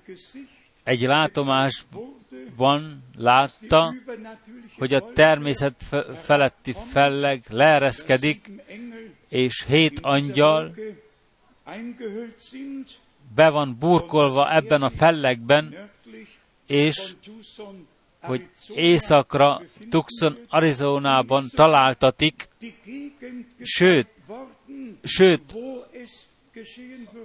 egy 0.84 1.00
látomásban 1.00 3.02
látta, 3.16 3.94
hogy 4.78 4.94
a 4.94 5.12
természet 5.12 5.84
feletti 6.22 6.74
felleg 6.90 7.44
leereszkedik, 7.48 8.50
és 9.28 9.64
hét 9.66 10.00
angyal 10.00 10.74
be 13.34 13.50
van 13.50 13.76
burkolva 13.78 14.54
ebben 14.54 14.82
a 14.82 14.90
fellegben, 14.90 15.90
és 16.66 17.14
hogy 18.28 18.48
északra, 18.74 19.62
Tucson, 19.90 20.38
Arizonában 20.48 21.44
találtatik, 21.54 22.48
sőt, 23.62 24.08
sőt, 25.02 25.56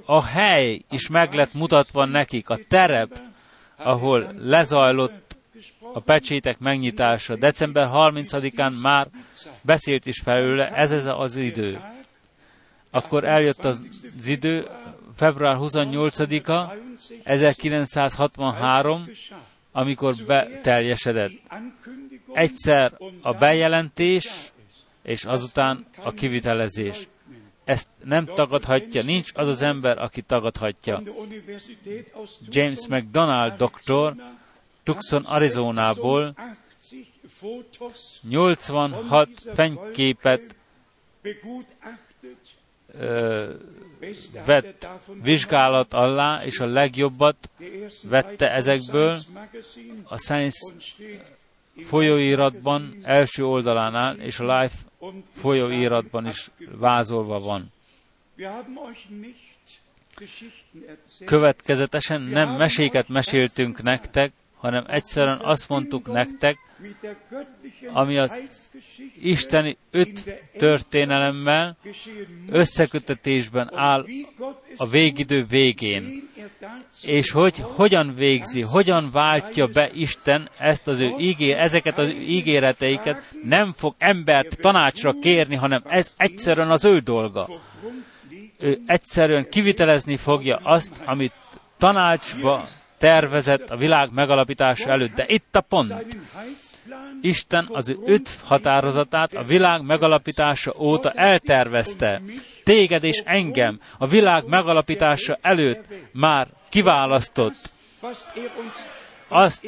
a 0.05 0.23
hely 0.23 0.81
is 0.89 1.09
meg 1.09 1.33
lett 1.33 1.53
mutatva 1.53 2.05
nekik, 2.05 2.49
a 2.49 2.57
terep, 2.67 3.21
ahol 3.77 4.33
lezajlott 4.37 5.37
a 5.93 5.99
pecsétek 5.99 6.59
megnyitása. 6.59 7.35
December 7.35 7.89
30-án 7.93 8.81
már 8.81 9.07
beszélt 9.61 10.05
is 10.05 10.19
felőle, 10.19 10.69
ez 10.69 10.91
ez 10.91 11.05
az 11.05 11.35
idő. 11.35 11.79
Akkor 12.91 13.23
eljött 13.23 13.65
az 13.65 13.81
idő, 14.25 14.67
február 15.15 15.57
28-a, 15.59 16.73
1963, 17.23 19.09
amikor 19.73 20.15
beteljesedett. 20.27 21.31
Egyszer 22.33 22.97
a 23.21 23.33
bejelentés, 23.33 24.51
és 25.03 25.25
azután 25.25 25.85
a 26.03 26.13
kivitelezés. 26.13 27.07
Ezt 27.63 27.89
nem 28.03 28.25
tagadhatja, 28.25 29.03
nincs 29.03 29.29
az 29.33 29.47
az 29.47 29.61
ember, 29.61 29.97
aki 29.97 30.21
tagadhatja. 30.21 31.03
James 32.47 32.87
McDonald 32.87 33.53
doktor 33.53 34.15
Tucson, 34.83 35.23
Arizonából 35.23 36.35
86 38.29 39.29
fenyképet 39.53 40.55
ö, 42.99 43.53
vett 44.45 44.89
vizsgálat 45.21 45.93
alá, 45.93 46.43
és 46.45 46.59
a 46.59 46.65
legjobbat 46.65 47.49
vette 48.01 48.51
ezekből 48.51 49.17
a 50.03 50.17
Science 50.17 50.73
folyóiratban 51.83 52.99
első 53.03 53.45
oldalánál, 53.45 54.19
és 54.19 54.39
a 54.39 54.59
Life 54.59 54.75
folyóiratban 55.35 56.27
is 56.27 56.49
vázolva 56.71 57.39
van. 57.39 57.71
Következetesen 61.25 62.21
nem 62.21 62.49
meséket 62.49 63.07
meséltünk 63.07 63.81
nektek, 63.81 64.31
hanem 64.57 64.85
egyszerűen 64.87 65.39
azt 65.39 65.69
mondtuk 65.69 66.11
nektek, 66.11 66.57
ami 67.93 68.17
az 68.17 68.41
isteni 69.21 69.77
öt 69.91 70.41
történelemmel 70.57 71.77
összekötetésben 72.49 73.71
áll 73.75 74.05
a 74.77 74.87
végidő 74.87 75.45
végén. 75.45 76.29
És 77.03 77.31
hogy 77.31 77.55
hogyan 77.57 78.15
végzi, 78.15 78.61
hogyan 78.61 79.09
váltja 79.11 79.67
be 79.67 79.89
Isten 79.93 80.49
ezt 80.57 80.87
az 80.87 80.99
ő 80.99 81.11
ígé, 81.17 81.51
ezeket 81.51 81.97
az 81.97 82.09
ígéreteiket, 82.09 83.33
nem 83.43 83.71
fog 83.71 83.95
embert 83.97 84.57
tanácsra 84.59 85.13
kérni, 85.21 85.55
hanem 85.55 85.83
ez 85.85 86.13
egyszerűen 86.17 86.71
az 86.71 86.85
ő 86.85 86.99
dolga. 86.99 87.47
Ő 88.59 88.81
egyszerűen 88.85 89.49
kivitelezni 89.49 90.17
fogja 90.17 90.59
azt, 90.63 91.01
amit 91.05 91.33
tanácsba 91.77 92.65
tervezett 92.97 93.69
a 93.69 93.77
világ 93.77 94.09
megalapítása 94.13 94.89
előtt. 94.89 95.13
De 95.13 95.25
itt 95.27 95.55
a 95.55 95.61
pont. 95.61 95.93
Isten 97.23 97.67
az 97.71 97.89
ő 97.89 97.97
öt 98.05 98.29
határozatát 98.43 99.33
a 99.33 99.43
világ 99.43 99.81
megalapítása 99.81 100.73
óta 100.77 101.11
eltervezte. 101.11 102.21
Téged 102.63 103.03
és 103.03 103.21
engem 103.25 103.79
a 103.97 104.07
világ 104.07 104.45
megalapítása 104.47 105.37
előtt 105.41 105.85
már 106.11 106.47
kiválasztott. 106.69 107.71
Azt, 109.27 109.67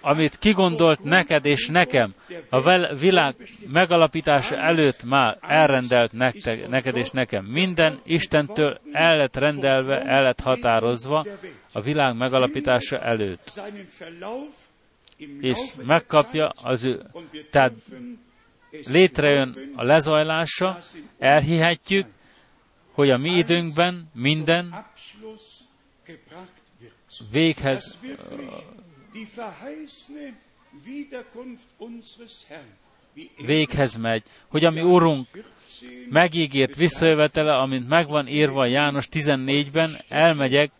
amit 0.00 0.38
kigondolt 0.38 1.02
neked 1.02 1.44
és 1.44 1.68
nekem, 1.68 2.14
a 2.48 2.60
világ 2.94 3.34
megalapítása 3.66 4.56
előtt 4.56 5.02
már 5.02 5.38
elrendelt 5.40 6.12
nektek, 6.12 6.68
neked 6.68 6.96
és 6.96 7.10
nekem. 7.10 7.44
Minden 7.44 8.00
Istentől 8.04 8.80
el 8.92 9.16
lett 9.16 9.36
rendelve, 9.36 10.02
el 10.02 10.22
lett 10.22 10.40
határozva 10.40 11.26
a 11.72 11.80
világ 11.80 12.16
megalapítása 12.16 12.98
előtt 12.98 13.60
és 15.40 15.58
megkapja 15.86 16.48
az 16.48 16.84
ő, 16.84 17.02
tehát 17.50 17.72
létrejön 18.86 19.72
a 19.74 19.82
lezajlása, 19.82 20.78
elhihetjük, 21.18 22.06
hogy 22.92 23.10
a 23.10 23.16
mi 23.16 23.30
időnkben 23.30 24.10
minden 24.14 24.86
véghez 27.30 27.98
véghez 33.46 33.96
megy, 33.96 34.22
hogy 34.48 34.64
ami 34.64 34.80
Urunk 34.80 35.26
megígért 36.10 36.76
visszajövetele, 36.76 37.52
amint 37.52 37.88
megvan 37.88 38.28
írva 38.28 38.66
János 38.66 39.08
14-ben, 39.12 39.96
elmegyek 40.08 40.70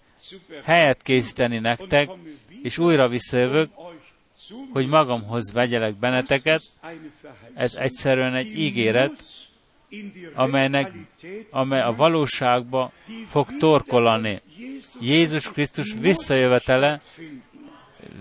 helyet 0.64 1.02
készíteni 1.02 1.58
nektek, 1.58 2.10
és 2.62 2.78
újra 2.78 3.08
visszajövök, 3.08 3.70
hogy 4.72 4.86
magamhoz 4.86 5.52
vegyelek 5.52 5.94
benneteket, 5.94 6.62
ez 7.54 7.74
egyszerűen 7.74 8.34
egy 8.34 8.58
ígéret, 8.58 9.12
amelynek, 10.34 10.92
amely 11.50 11.80
a 11.80 11.94
valóságba 11.94 12.92
fog 13.28 13.56
torkolani. 13.56 14.40
Jézus 15.00 15.50
Krisztus 15.50 15.94
visszajövetele 16.00 17.00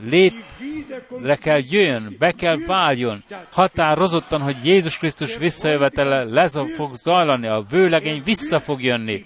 létre 0.04 1.36
kell 1.36 1.62
jöjjön, 1.70 2.16
be 2.20 2.32
kell 2.32 2.58
váljon, 2.58 3.24
határozottan, 3.52 4.42
hogy 4.42 4.56
Jézus 4.64 4.98
Krisztus 4.98 5.38
visszajövetele 5.38 6.24
lesz 6.24 6.58
fog 6.76 6.96
zajlani, 6.96 7.48
a 7.48 7.66
vőlegény 7.70 8.22
vissza 8.24 8.60
fog 8.60 8.84
jönni, 8.84 9.26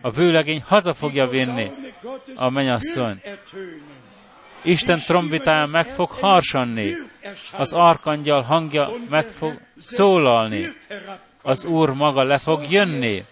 a 0.00 0.10
vőlegény 0.10 0.62
haza 0.66 0.94
fogja 0.94 1.28
vinni 1.28 1.70
a 2.36 2.50
mennyasszony. 2.50 3.20
Isten 4.64 4.98
trombitája 4.98 5.66
meg 5.66 5.88
fog 5.88 6.08
harsanni, 6.08 6.92
az 7.56 7.72
arkangyal 7.72 8.42
hangja 8.42 8.90
meg 9.08 9.28
fog 9.28 9.60
szólalni, 9.78 10.72
az 11.42 11.64
Úr 11.64 11.90
maga 11.90 12.22
le 12.22 12.38
fog 12.38 12.70
jönni, 12.70 13.24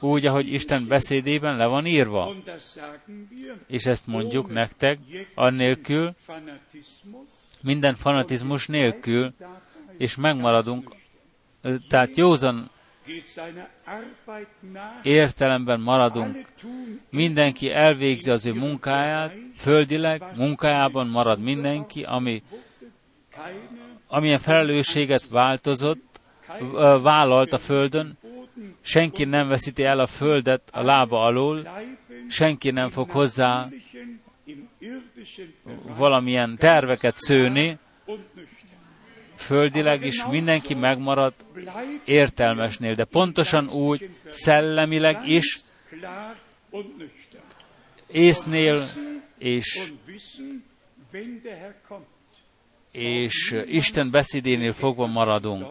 úgy, 0.00 0.26
ahogy 0.26 0.52
Isten 0.52 0.86
beszédében 0.88 1.56
le 1.56 1.66
van 1.66 1.86
írva. 1.86 2.34
És 3.66 3.86
ezt 3.86 4.06
mondjuk 4.06 4.52
nektek, 4.52 4.98
annélkül, 5.34 6.14
minden 7.62 7.94
fanatizmus 7.94 8.66
nélkül, 8.66 9.34
és 9.98 10.16
megmaradunk, 10.16 10.94
tehát 11.88 12.16
józan 12.16 12.70
értelemben 15.02 15.80
maradunk. 15.80 16.46
Mindenki 17.10 17.70
elvégzi 17.70 18.30
az 18.30 18.46
ő 18.46 18.52
munkáját, 18.52 19.34
földileg, 19.56 20.22
munkájában 20.36 21.06
marad 21.06 21.40
mindenki, 21.40 22.02
ami 22.02 22.42
amilyen 24.06 24.38
felelősséget 24.38 25.28
változott, 25.28 26.20
vállalt 27.02 27.52
a 27.52 27.58
földön, 27.58 28.18
senki 28.80 29.24
nem 29.24 29.48
veszíti 29.48 29.84
el 29.84 29.98
a 29.98 30.06
földet 30.06 30.62
a 30.72 30.82
lába 30.82 31.24
alól, 31.24 31.68
senki 32.28 32.70
nem 32.70 32.90
fog 32.90 33.10
hozzá 33.10 33.68
valamilyen 35.96 36.56
terveket 36.56 37.14
szőni, 37.14 37.78
földileg 39.46 40.04
is 40.04 40.26
mindenki 40.26 40.74
megmarad 40.74 41.34
értelmesnél, 42.04 42.94
de 42.94 43.04
pontosan 43.04 43.68
úgy 43.68 44.10
szellemileg 44.28 45.28
is, 45.28 45.60
észnél 48.06 48.88
és 49.38 49.92
és 52.90 53.56
Isten 53.66 54.10
beszédénél 54.10 54.72
fogva 54.72 55.06
maradunk. 55.06 55.66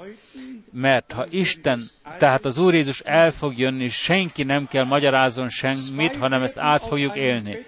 Mert 0.72 1.12
ha 1.12 1.26
Isten, 1.30 1.90
tehát 2.18 2.46
az 2.46 2.58
Úr 2.58 2.74
Jézus 2.74 3.00
el 3.00 3.32
fog 3.32 3.58
jönni, 3.58 3.88
senki 3.88 4.44
nem 4.44 4.68
kell 4.68 4.84
magyarázon 4.84 5.50
semmit, 5.50 6.16
hanem 6.16 6.42
ezt 6.42 6.58
át 6.58 6.84
fogjuk 6.84 7.16
élni. 7.16 7.66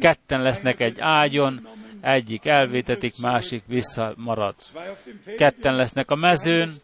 Ketten 0.00 0.42
lesznek 0.42 0.80
egy 0.80 0.96
ágyon, 1.00 1.68
egyik 2.02 2.46
elvétetik, 2.46 3.18
másik 3.18 3.62
visszamarad. 3.66 4.54
Ketten 5.36 5.74
lesznek 5.74 6.10
a 6.10 6.14
mezőn, 6.14 6.74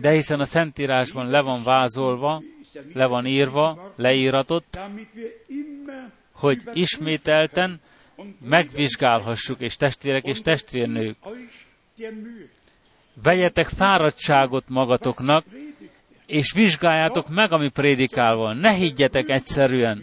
de 0.00 0.10
hiszen 0.10 0.40
a 0.40 0.44
Szentírásban 0.44 1.26
le 1.26 1.40
van 1.40 1.62
vázolva, 1.62 2.42
le 2.92 3.06
van 3.06 3.26
írva, 3.26 3.92
leíratott, 3.96 4.78
hogy 6.32 6.62
ismételten 6.72 7.80
megvizsgálhassuk, 8.40 9.60
és 9.60 9.76
testvérek 9.76 10.24
és 10.24 10.40
testvérnők, 10.40 11.16
vegyetek 13.22 13.66
fáradtságot 13.66 14.64
magatoknak, 14.68 15.44
és 16.26 16.52
vizsgáljátok 16.52 17.28
meg, 17.28 17.52
ami 17.52 17.68
prédikálva. 17.68 18.52
Ne 18.52 18.72
higgyetek 18.72 19.28
egyszerűen 19.28 20.02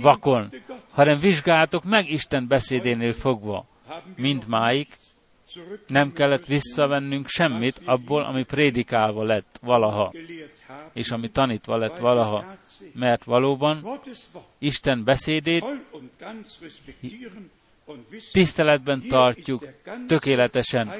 vakon, 0.00 0.50
hanem 0.90 1.18
vizsgáljátok 1.18 1.84
meg 1.84 2.10
Isten 2.10 2.46
beszédénél 2.46 3.12
fogva. 3.12 3.66
Mindmáig 4.16 4.86
nem 5.86 6.12
kellett 6.12 6.46
visszavennünk 6.46 7.28
semmit 7.28 7.80
abból, 7.84 8.22
ami 8.22 8.44
prédikálva 8.44 9.22
lett 9.22 9.58
valaha, 9.62 10.12
és 10.92 11.10
ami 11.10 11.30
tanítva 11.30 11.76
lett 11.76 11.98
valaha, 11.98 12.56
mert 12.92 13.24
valóban 13.24 14.00
Isten 14.58 15.04
beszédét 15.04 15.64
tiszteletben 18.32 19.08
tartjuk 19.08 19.66
tökéletesen, 20.06 20.92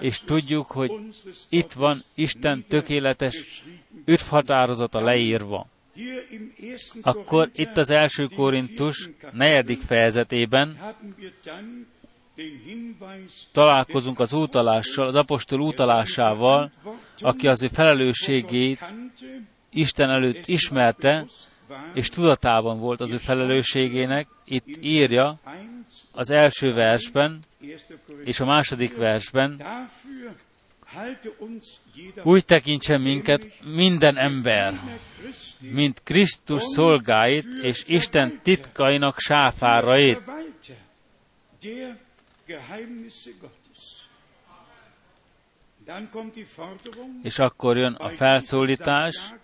és 0.00 0.20
tudjuk, 0.20 0.70
hogy 0.70 0.92
itt 1.48 1.72
van 1.72 1.98
Isten 2.14 2.64
tökéletes 2.68 3.64
üdvhatározata 4.04 5.00
leírva. 5.00 5.66
Akkor 7.02 7.50
itt 7.54 7.76
az 7.76 7.90
első 7.90 8.26
Korintus 8.26 9.10
negyedik 9.32 9.80
fejezetében 9.80 10.94
találkozunk 13.52 14.20
az 14.20 14.32
útalással, 14.32 15.06
az 15.06 15.14
apostol 15.14 15.60
útalásával, 15.60 16.70
aki 17.20 17.48
az 17.48 17.62
ő 17.62 17.68
felelősségét 17.68 18.84
Isten 19.70 20.10
előtt 20.10 20.46
ismerte, 20.46 21.26
és 21.94 22.08
tudatában 22.08 22.78
volt 22.78 23.00
az 23.00 23.12
ő 23.12 23.16
felelősségének, 23.16 24.28
itt 24.44 24.76
írja 24.80 25.38
az 26.12 26.30
első 26.30 26.72
versben 26.72 27.38
és 28.24 28.40
a 28.40 28.44
második 28.44 28.96
versben, 28.96 29.62
úgy 32.22 32.44
tekintse 32.44 32.98
minket 32.98 33.48
minden 33.64 34.16
ember, 34.16 34.80
mint 35.72 36.00
Krisztus 36.02 36.62
szolgáit 36.62 37.46
és 37.62 37.84
Isten 37.86 38.40
titkainak 38.42 39.18
sáfárait. 39.18 40.22
És 47.22 47.38
akkor 47.38 47.76
jön 47.76 47.92
a 47.92 48.08
felszólítás, 48.08 49.34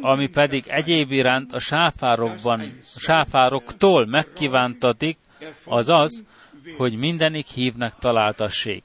ami 0.00 0.28
pedig 0.28 0.64
egyéb 0.68 1.10
iránt 1.10 1.52
a 1.52 1.58
sáfárokban, 1.58 2.60
a 2.94 2.98
sáfároktól 2.98 4.06
megkívántatik, 4.06 5.18
az 5.64 5.88
az, 5.88 6.24
hogy 6.76 6.96
mindenik 6.96 7.46
hívnek 7.46 7.94
találtassék. 7.94 8.84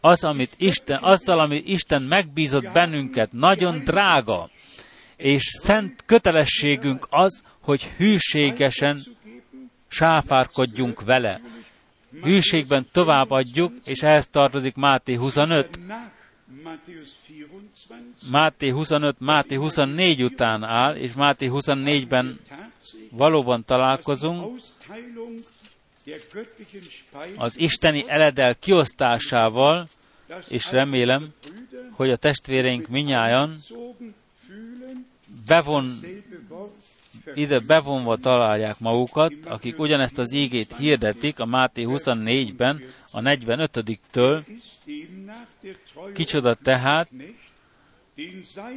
Az, 0.00 0.24
amit 0.24 0.54
Isten, 0.56 1.02
azzal, 1.02 1.38
amit 1.38 1.66
Isten 1.66 2.02
megbízott 2.02 2.72
bennünket, 2.72 3.32
nagyon 3.32 3.84
drága, 3.84 4.50
és 5.16 5.42
szent 5.42 6.02
kötelességünk 6.06 7.06
az, 7.10 7.42
hogy 7.60 7.82
hűségesen 7.82 9.00
sáfárkodjunk 9.88 11.00
vele. 11.02 11.40
Hűségben 12.22 12.86
továbbadjuk, 12.92 13.72
és 13.84 14.02
ehhez 14.02 14.28
tartozik 14.28 14.74
Máté 14.74 15.14
25. 15.14 15.80
Máté 18.30 18.68
25, 18.68 19.16
Máté 19.20 19.54
24 19.54 20.22
után 20.22 20.64
áll, 20.64 20.94
és 20.94 21.12
Máté 21.12 21.48
24-ben 21.52 22.40
valóban 23.10 23.64
találkozunk 23.64 24.60
az 27.36 27.58
isteni 27.58 28.04
eledel 28.06 28.54
kiosztásával, 28.54 29.88
és 30.48 30.72
remélem, 30.72 31.28
hogy 31.92 32.10
a 32.10 32.16
testvéreink 32.16 32.88
minnyájan 32.88 33.64
bevon, 35.46 36.00
ide 37.34 37.58
bevonva 37.58 38.16
találják 38.16 38.78
magukat, 38.78 39.32
akik 39.44 39.78
ugyanezt 39.78 40.18
az 40.18 40.32
ígét 40.32 40.76
hirdetik 40.76 41.38
a 41.38 41.46
Máté 41.46 41.84
24-ben, 41.86 42.82
a 43.10 43.20
45-től. 43.20 44.42
Kicsoda 46.14 46.54
tehát 46.54 47.08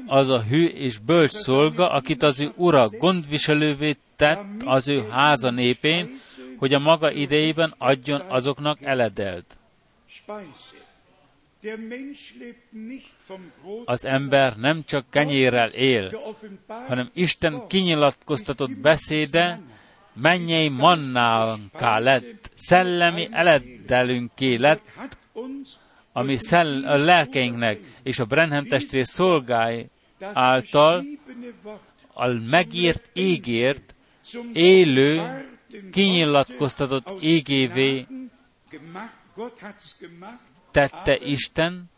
az 0.05 0.29
a 0.29 0.43
hű 0.43 0.65
és 0.65 0.97
bölcs 0.97 1.31
szolga, 1.31 1.91
akit 1.91 2.23
az 2.23 2.39
ő 2.39 2.51
ura 2.55 2.89
gondviselővé 2.89 3.97
tett 4.15 4.62
az 4.65 4.88
ő 4.88 5.07
háza 5.09 5.51
népén, 5.51 6.19
hogy 6.63 6.73
a 6.73 6.80
maga 6.80 7.12
idejében 7.12 7.73
adjon 7.78 8.21
azoknak 8.21 8.82
eledelt. 8.82 9.58
Az 13.86 14.06
ember 14.06 14.58
nem 14.58 14.84
csak 14.84 15.06
kenyérrel 15.10 15.69
él, 15.69 16.34
hanem 16.88 17.10
Isten 17.13 17.67
kinyilatkoztatott 17.67 18.78
beszéde 18.78 19.60
mennyei 20.13 20.69
mannánká 20.69 21.99
lett, 21.99 22.52
szellemi 22.56 23.28
eleddelünké 23.32 24.56
lett, 24.56 24.82
ami 26.14 26.38
szell- 26.38 26.86
a 26.86 26.95
lelkeinknek 26.95 27.80
és 28.03 28.20
a 28.20 28.26
Brenhem 28.26 28.68
testvér 28.68 29.05
szolgái 29.05 29.89
által 30.34 31.03
a 32.14 32.28
megírt 32.28 33.09
ígért 33.14 33.95
élő, 34.53 35.22
kinyilatkoztatott 35.91 37.24
ígévé 37.24 38.07
tette 40.71 41.17
Isten, 41.17 41.89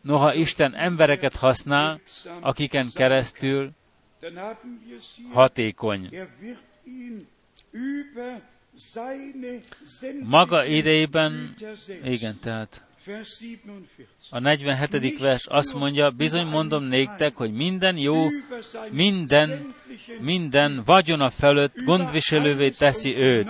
noha 0.00 0.34
Isten 0.34 0.74
embereket 0.74 1.36
használ, 1.36 2.00
akiken 2.40 2.90
keresztül 2.94 3.70
hatékony. 5.32 6.10
Maga 10.22 10.64
idejében, 10.64 11.54
igen, 12.04 12.38
tehát 12.40 12.87
a 14.30 14.38
47. 14.38 15.18
vers 15.18 15.46
azt 15.46 15.74
mondja, 15.74 16.10
bizony 16.10 16.46
mondom 16.46 16.84
néktek, 16.84 17.34
hogy 17.34 17.52
minden 17.52 17.96
jó, 17.96 18.26
minden, 18.90 19.74
minden 20.20 20.82
vagyona 20.84 21.30
fölött 21.30 21.74
gondviselővé 21.84 22.70
teszi 22.70 23.16
őt. 23.16 23.48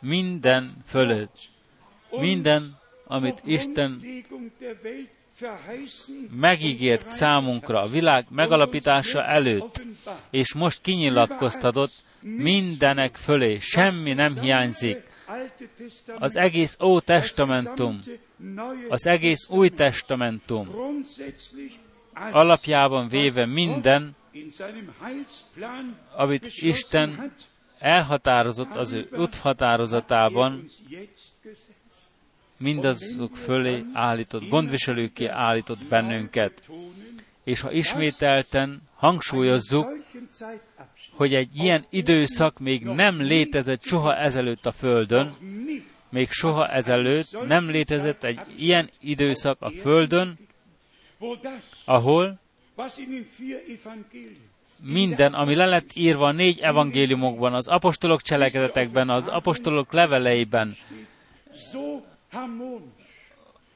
Minden 0.00 0.74
fölött. 0.86 1.38
Minden, 2.10 2.62
amit 3.06 3.42
Isten 3.44 4.02
megígért 6.40 7.10
számunkra 7.10 7.82
a 7.82 7.88
világ 7.88 8.26
megalapítása 8.30 9.24
előtt, 9.24 9.82
és 10.30 10.54
most 10.54 10.80
kinyilatkoztatott 10.80 11.92
mindenek 12.20 13.16
fölé, 13.16 13.58
semmi 13.58 14.12
nem 14.12 14.40
hiányzik. 14.40 15.14
Az 16.18 16.36
egész 16.36 16.76
Ó 16.80 17.00
Testamentum, 17.00 17.98
az 18.88 19.06
egész 19.06 19.48
Új 19.48 19.68
Testamentum 19.68 20.68
alapjában 22.14 23.08
véve 23.08 23.46
minden, 23.46 24.16
amit 26.16 26.46
Isten 26.46 27.32
elhatározott 27.78 28.76
az 28.76 28.92
ő 28.92 29.08
úthatározatában, 29.12 30.64
mindazok 32.58 33.36
fölé 33.36 33.84
állított, 33.92 34.48
gondviselőké 34.48 35.26
állított 35.26 35.84
bennünket. 35.84 36.70
És 37.46 37.60
ha 37.60 37.72
ismételten 37.72 38.82
hangsúlyozzuk, 38.94 39.86
hogy 41.10 41.34
egy 41.34 41.48
ilyen 41.56 41.84
időszak 41.90 42.58
még 42.58 42.84
nem 42.84 43.20
létezett 43.20 43.82
soha 43.82 44.16
ezelőtt 44.16 44.66
a 44.66 44.72
Földön, 44.72 45.34
még 46.08 46.30
soha 46.30 46.68
ezelőtt 46.68 47.46
nem 47.46 47.70
létezett 47.70 48.24
egy 48.24 48.40
ilyen 48.56 48.90
időszak 49.00 49.56
a 49.60 49.70
Földön, 49.70 50.38
ahol 51.84 52.38
minden, 54.82 55.34
ami 55.34 55.54
le 55.54 55.66
lett 55.66 55.90
írva 55.94 56.26
a 56.26 56.32
négy 56.32 56.60
evangéliumokban, 56.60 57.54
az 57.54 57.68
apostolok 57.68 58.22
cselekedetekben, 58.22 59.10
az 59.10 59.26
apostolok 59.26 59.92
leveleiben, 59.92 60.76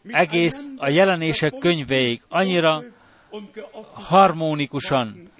egész 0.06 0.68
a 0.76 0.88
jelenések 0.88 1.58
könyveig 1.58 2.22
annyira 2.28 2.84
harmonikusan, 3.92 5.30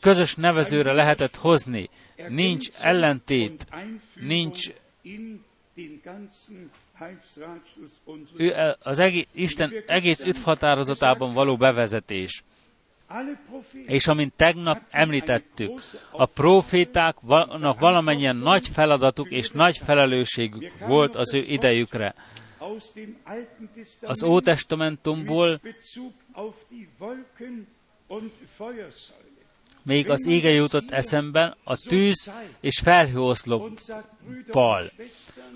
közös 0.00 0.34
nevezőre 0.34 0.92
lehetett 0.92 1.36
hozni. 1.36 1.88
Nincs 2.28 2.68
ellentét, 2.80 3.66
nincs 4.14 4.70
az 8.78 8.98
egész, 8.98 9.26
Isten 9.32 9.72
egész 9.86 10.22
üdvhatározatában 10.22 11.34
való 11.34 11.56
bevezetés. 11.56 12.42
És 13.86 14.06
amint 14.06 14.32
tegnap 14.36 14.80
említettük, 14.90 15.80
a 16.10 16.26
profétáknak 16.26 17.80
valamennyien 17.80 18.36
nagy 18.36 18.68
feladatuk 18.68 19.30
és 19.30 19.50
nagy 19.50 19.76
felelősségük 19.76 20.72
volt 20.78 21.16
az 21.16 21.34
ő 21.34 21.38
idejükre. 21.38 22.14
Az 24.02 24.24
Ótestamentumból 24.24 25.60
még 29.84 30.10
az 30.10 30.26
ége 30.26 30.50
jutott 30.50 30.90
eszemben 30.90 31.54
a 31.64 31.76
tűz 31.76 32.30
és 32.60 32.80
felhőoszloppal. 32.82 34.90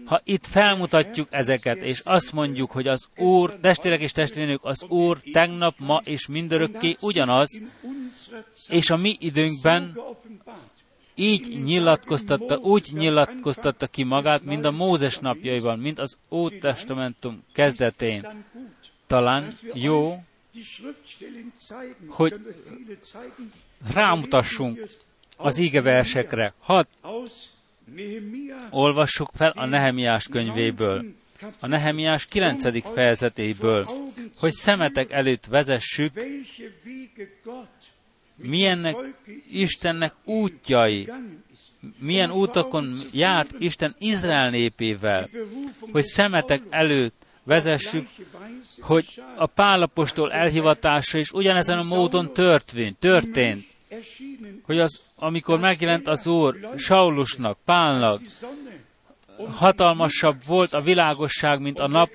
Ha 0.04 0.20
itt 0.24 0.46
felmutatjuk 0.46 1.28
ezeket, 1.30 1.76
és 1.76 2.00
azt 2.04 2.32
mondjuk, 2.32 2.70
hogy 2.70 2.88
az 2.88 3.08
Úr, 3.16 3.58
testvérek 3.60 4.00
és 4.00 4.12
testvérnők, 4.12 4.64
az 4.64 4.84
Úr 4.88 5.20
tegnap, 5.32 5.74
ma 5.78 6.00
és 6.04 6.26
mindörökké 6.26 6.96
ugyanaz, 7.00 7.62
és 8.68 8.90
a 8.90 8.96
mi 8.96 9.16
időnkben 9.20 10.00
így 11.14 11.62
nyilatkoztatta, 11.62 12.56
úgy 12.56 12.88
nyilatkoztatta 12.92 13.86
ki 13.86 14.02
magát, 14.02 14.44
mint 14.44 14.64
a 14.64 14.70
Mózes 14.70 15.18
napjaiban, 15.18 15.78
mint 15.78 15.98
az 15.98 16.18
Ótestamentum 16.30 17.42
kezdetén. 17.52 18.44
Talán 19.06 19.58
jó, 19.72 20.22
hogy 22.06 22.34
rámutassunk 23.94 24.86
az 25.36 25.58
ígeversekre. 25.58 26.54
Hadd 26.58 26.86
olvassuk 28.70 29.30
fel 29.34 29.50
a 29.50 29.66
Nehemiás 29.66 30.26
könyvéből, 30.28 31.04
a 31.60 31.66
Nehemiás 31.66 32.24
9. 32.24 32.92
fejezetéből, 32.94 33.86
hogy 34.36 34.52
szemetek 34.52 35.10
előtt 35.10 35.46
vezessük, 35.46 36.12
milyennek 38.36 38.96
Istennek 39.50 40.14
útjai, 40.24 41.12
milyen 41.98 42.30
útokon 42.30 42.94
járt 43.12 43.54
Isten 43.58 43.94
Izrael 43.98 44.50
népével, 44.50 45.28
hogy 45.92 46.04
szemetek 46.04 46.62
előtt 46.70 47.26
vezessük, 47.48 48.08
hogy 48.80 49.22
a 49.36 49.46
Pálapostól 49.46 50.32
elhivatása 50.32 51.18
is 51.18 51.30
ugyanezen 51.30 51.78
a 51.78 51.84
módon 51.84 52.32
történt, 52.32 52.98
történt 52.98 53.66
hogy 54.62 54.78
az, 54.78 55.00
amikor 55.16 55.58
megjelent 55.58 56.08
az 56.08 56.26
Úr 56.26 56.68
Saulusnak, 56.76 57.58
Pálnak, 57.64 58.20
hatalmasabb 59.50 60.36
volt 60.46 60.72
a 60.72 60.80
világosság, 60.80 61.60
mint 61.60 61.78
a 61.78 61.88
nap, 61.88 62.10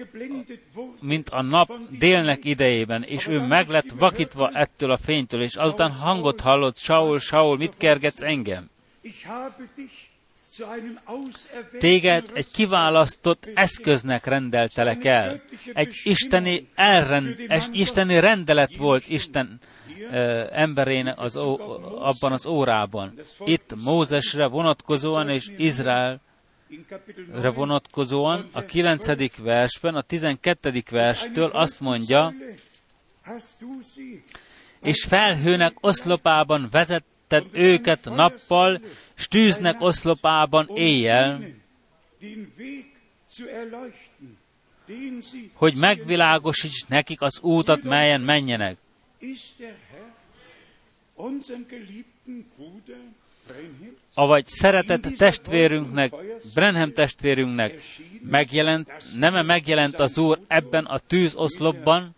mint 1.00 1.30
a 1.30 1.42
nap 1.42 1.72
délnek 1.90 2.46
idejében, 2.46 3.04
és 3.04 3.28
ő 3.28 3.40
meg 3.40 3.70
lett 3.70 3.92
vakítva 4.00 4.50
ettől 4.54 4.92
a 4.92 4.98
fénytől, 4.98 5.42
és 5.42 5.56
azután 5.56 5.92
hangot 5.92 6.42
hallott, 6.42 6.78
Saul, 6.78 7.20
Saul, 7.20 7.58
mit 7.58 7.78
kergetsz 7.78 8.22
engem? 8.22 8.70
Téged 11.80 12.32
egy 12.34 12.52
kiválasztott 12.52 13.50
eszköznek 13.54 14.26
rendeltelek 14.26 15.06
el. 15.06 15.42
Egy 15.74 15.94
isteni, 16.04 16.70
elrend, 16.76 17.36
egy 17.48 17.70
isteni 17.72 18.20
rendelet 18.20 18.78
volt 18.78 19.10
Isten 19.10 19.60
emberén 20.52 21.08
az 21.08 21.36
ó, 21.36 21.60
abban 22.00 22.32
az 22.32 22.46
órában. 22.46 23.20
Itt 23.46 23.76
Mózesre 23.84 24.48
vonatkozóan 24.48 25.30
és 25.30 25.52
Izraelre 25.58 26.20
vonatkozóan 27.56 28.46
a 28.52 28.66
9. 28.66 29.38
versben, 29.38 29.96
a 29.96 30.02
12. 30.02 30.84
verstől 30.90 31.50
azt 31.50 31.80
mondja, 31.80 32.32
és 34.82 35.04
felhőnek 35.04 35.74
oszlopában 35.82 36.68
vezetted 37.34 37.58
őket 37.62 38.06
nappal, 38.06 38.82
s 39.14 39.28
tűznek 39.28 39.82
oszlopában 39.82 40.70
éjjel, 40.74 41.40
hogy 45.54 45.76
megvilágosíts 45.76 46.88
nekik 46.88 47.22
az 47.22 47.42
útat, 47.42 47.84
melyen 47.84 48.22
menjenek. 48.22 48.78
Avagy 54.14 54.46
szeretett 54.48 55.02
testvérünknek, 55.02 56.14
Brenham 56.54 56.94
testvérünknek 56.94 57.82
megjelent, 58.22 58.92
nem 59.16 59.46
megjelent 59.46 60.00
az 60.00 60.18
Úr 60.18 60.40
ebben 60.48 60.86
a 60.86 60.98
tűzoszlopban, 60.98 62.16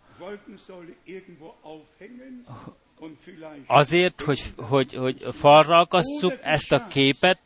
azért, 3.66 4.20
hogy, 4.20 4.42
hogy, 4.56 4.94
hogy 4.94 5.24
falra 5.32 5.78
akasszuk 5.78 6.34
ezt 6.42 6.72
a 6.72 6.86
képet, 6.86 7.38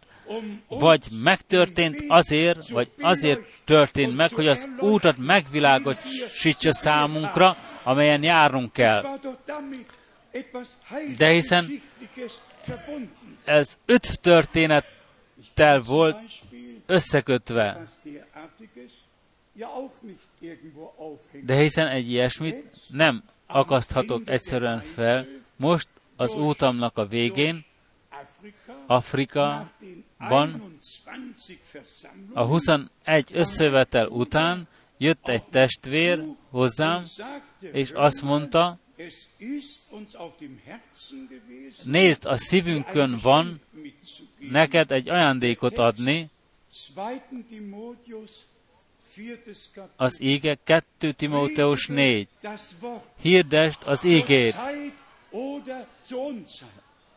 vagy 0.68 1.06
megtörtént 1.22 2.04
azért, 2.08 2.68
vagy 2.68 2.90
azért 3.00 3.40
történt 3.64 4.16
meg, 4.16 4.32
hogy 4.32 4.48
az 4.48 4.68
útat 4.78 5.16
megvilágosítsa 5.18 6.72
számunkra, 6.72 7.56
amelyen 7.82 8.22
járnunk 8.22 8.72
kell. 8.72 9.02
De 11.16 11.28
hiszen 11.28 11.82
ez 13.44 13.78
öt 13.86 14.20
történettel 14.20 15.80
volt 15.80 16.16
összekötve. 16.86 17.80
De 21.44 21.54
hiszen 21.54 21.86
egy 21.86 22.10
ilyesmit 22.10 22.72
nem 22.88 23.22
akaszthatok 23.46 24.28
egyszerűen 24.28 24.80
fel. 24.80 25.26
Most 25.60 25.88
az 26.16 26.34
útamnak 26.34 26.98
a 26.98 27.06
végén, 27.06 27.64
Afrikában, 28.86 29.72
a 32.32 32.44
21 32.44 32.88
összevetel 33.32 34.06
után 34.06 34.68
jött 34.98 35.28
egy 35.28 35.44
testvér 35.44 36.24
hozzám, 36.50 37.04
és 37.72 37.90
azt 37.90 38.22
mondta, 38.22 38.78
Nézd, 41.82 42.26
a 42.26 42.36
szívünkön 42.36 43.18
van 43.22 43.60
neked 44.38 44.92
egy 44.92 45.08
ajándékot 45.08 45.78
adni, 45.78 46.30
az 49.96 50.20
ége 50.20 50.58
2 50.64 51.12
Timóteus 51.12 51.86
4. 51.86 52.28
Hirdest 53.20 53.82
az 53.82 54.04
égét. 54.04 54.54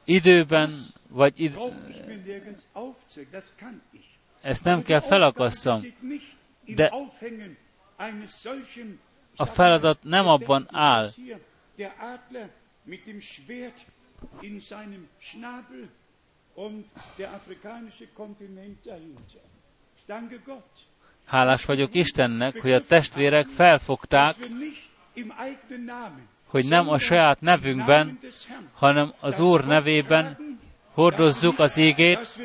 Időben, 0.03 0.73
vagy 1.09 1.39
id- 1.39 1.59
ezt 4.41 4.63
nem 4.63 4.83
kell 4.83 4.99
felakasszam, 4.99 5.81
de 6.65 6.91
a 9.35 9.45
feladat 9.45 10.03
nem 10.03 10.27
abban 10.27 10.67
áll, 10.71 11.09
Hálás 21.25 21.65
vagyok 21.65 21.93
Istennek, 21.93 22.59
hogy 22.59 22.71
a 22.71 22.81
testvérek 22.81 23.47
felfogták, 23.47 24.35
hogy 26.53 26.65
nem 26.65 26.89
a 26.89 26.97
saját 26.97 27.41
nevünkben, 27.41 28.17
hanem 28.73 29.13
az 29.19 29.39
Úr 29.39 29.65
nevében 29.65 30.37
hordozzuk 30.91 31.59
az 31.59 31.77
ígét, 31.77 32.37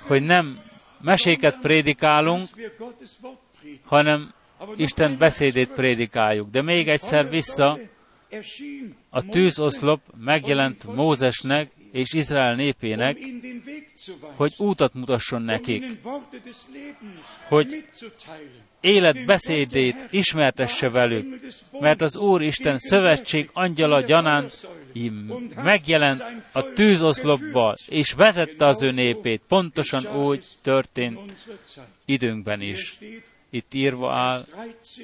hogy 0.00 0.22
nem 0.22 0.60
meséket 1.00 1.58
prédikálunk, 1.60 2.48
hanem 3.84 4.32
Isten 4.76 5.18
beszédét 5.18 5.72
prédikáljuk. 5.72 6.50
De 6.50 6.62
még 6.62 6.88
egyszer 6.88 7.28
vissza, 7.28 7.78
a 9.10 9.22
tűzoszlop 9.22 10.00
megjelent 10.16 10.94
Mózesnek 10.94 11.70
és 11.94 12.12
Izrael 12.12 12.54
népének, 12.54 13.18
hogy 14.36 14.54
útat 14.58 14.94
mutasson 14.94 15.42
nekik, 15.42 15.84
hogy 17.48 17.84
életbeszédét 18.80 19.96
ismertesse 20.10 20.90
velük, 20.90 21.40
mert 21.80 22.00
az 22.00 22.16
Úr 22.16 22.42
Isten 22.42 22.78
szövetség 22.78 23.50
angyala 23.52 24.00
gyanán 24.00 24.50
megjelent 25.56 26.24
a 26.52 26.72
tűzoszlopba, 26.72 27.74
és 27.88 28.12
vezette 28.12 28.66
az 28.66 28.82
ő 28.82 28.90
népét. 28.90 29.42
Pontosan 29.48 30.16
úgy 30.16 30.44
történt 30.62 31.18
időnkben 32.04 32.60
is. 32.60 32.98
Itt 33.50 33.74
írva 33.74 34.12
áll 34.12 34.44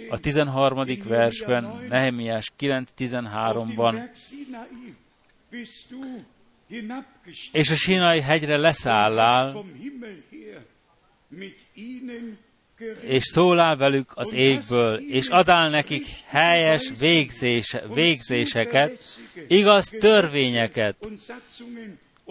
a 0.09 0.19
13. 0.19 0.85
versben, 1.05 1.87
Nehemiás 1.89 2.53
9.13-ban, 2.59 4.09
és 7.53 7.71
a 7.71 7.75
Sinai 7.75 8.21
hegyre 8.21 8.57
leszállál, 8.57 9.65
és 13.01 13.25
szólál 13.25 13.77
velük 13.77 14.13
az 14.15 14.33
égből, 14.33 14.97
és 14.97 15.29
adál 15.29 15.71
nekik 15.71 16.07
helyes 16.27 16.93
végzése, 16.99 17.83
végzéseket, 17.95 18.99
igaz 19.49 19.89
törvényeket, 19.99 21.09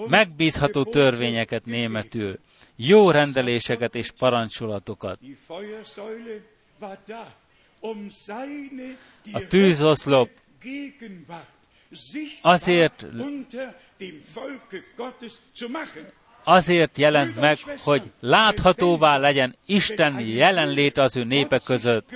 megbízható 0.07 0.83
törvényeket 0.83 1.65
németül, 1.65 2.39
jó 2.75 3.11
rendeléseket 3.11 3.95
és 3.95 4.11
parancsolatokat. 4.11 5.19
A 9.31 9.47
tűzoszlop 9.47 10.29
azért 12.41 13.05
azért 16.43 16.97
jelent 16.97 17.39
meg, 17.39 17.57
hogy 17.83 18.01
láthatóvá 18.19 19.17
legyen 19.17 19.55
Isten 19.65 20.19
jelenléte 20.19 21.01
az 21.01 21.17
ő 21.17 21.23
népe 21.23 21.59
között. 21.65 22.09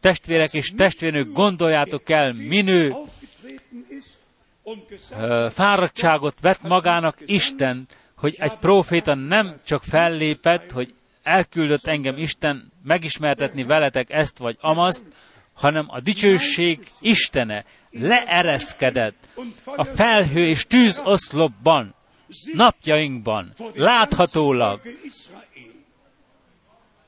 Testvérek 0.00 0.54
és 0.54 0.70
testvérnők, 0.76 1.32
gondoljátok 1.32 2.10
el, 2.10 2.32
minő 2.32 2.94
fáradtságot 5.50 6.40
vett 6.40 6.62
magának 6.62 7.16
Isten, 7.26 7.86
hogy 8.16 8.36
egy 8.38 8.56
proféta 8.56 9.14
nem 9.14 9.54
csak 9.66 9.82
fellépett, 9.82 10.70
hogy 10.70 10.94
elküldött 11.22 11.86
engem 11.86 12.16
Isten 12.16 12.72
megismertetni 12.84 13.64
veletek 13.64 14.10
ezt 14.10 14.38
vagy 14.38 14.56
amazt, 14.60 15.04
hanem 15.62 15.86
a 15.88 16.00
dicsőség 16.00 16.86
Istene 17.00 17.64
leereszkedett 17.90 19.28
a 19.64 19.84
felhő 19.84 20.46
és 20.46 20.66
tűzoszlopban, 20.66 21.94
napjainkban, 22.54 23.52
láthatólag, 23.74 24.80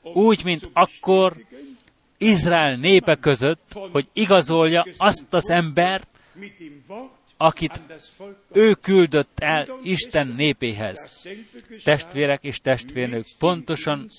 úgy, 0.01 0.43
mint 0.43 0.69
akkor 0.73 1.33
Izrael 2.17 2.75
népe 2.75 3.15
között, 3.15 3.79
hogy 3.91 4.07
igazolja 4.13 4.85
azt 4.97 5.25
az 5.29 5.49
embert, 5.49 6.07
akit 7.37 7.81
ő 8.51 8.73
küldött 8.73 9.39
el 9.39 9.67
Isten 9.83 10.27
népéhez. 10.27 11.27
Testvérek 11.83 12.43
és 12.43 12.59
testvérnők, 12.59 13.25
pontosan 13.39 14.09